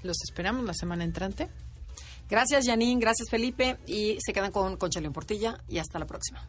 Los 0.03 0.17
esperamos 0.23 0.63
la 0.65 0.73
semana 0.73 1.03
entrante. 1.03 1.49
Gracias, 2.29 2.65
Janine, 2.67 3.01
gracias, 3.01 3.27
Felipe. 3.29 3.77
Y 3.87 4.17
se 4.23 4.33
quedan 4.33 4.51
con 4.51 4.77
Concha 4.77 5.01
León 5.01 5.13
Portilla. 5.13 5.57
Y 5.67 5.79
hasta 5.79 5.97
la 5.99 6.05
próxima. 6.05 6.45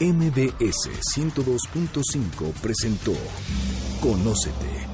MBS 0.00 0.90
102.5 1.14 2.52
presentó 2.54 3.12
Conócete. 4.00 4.93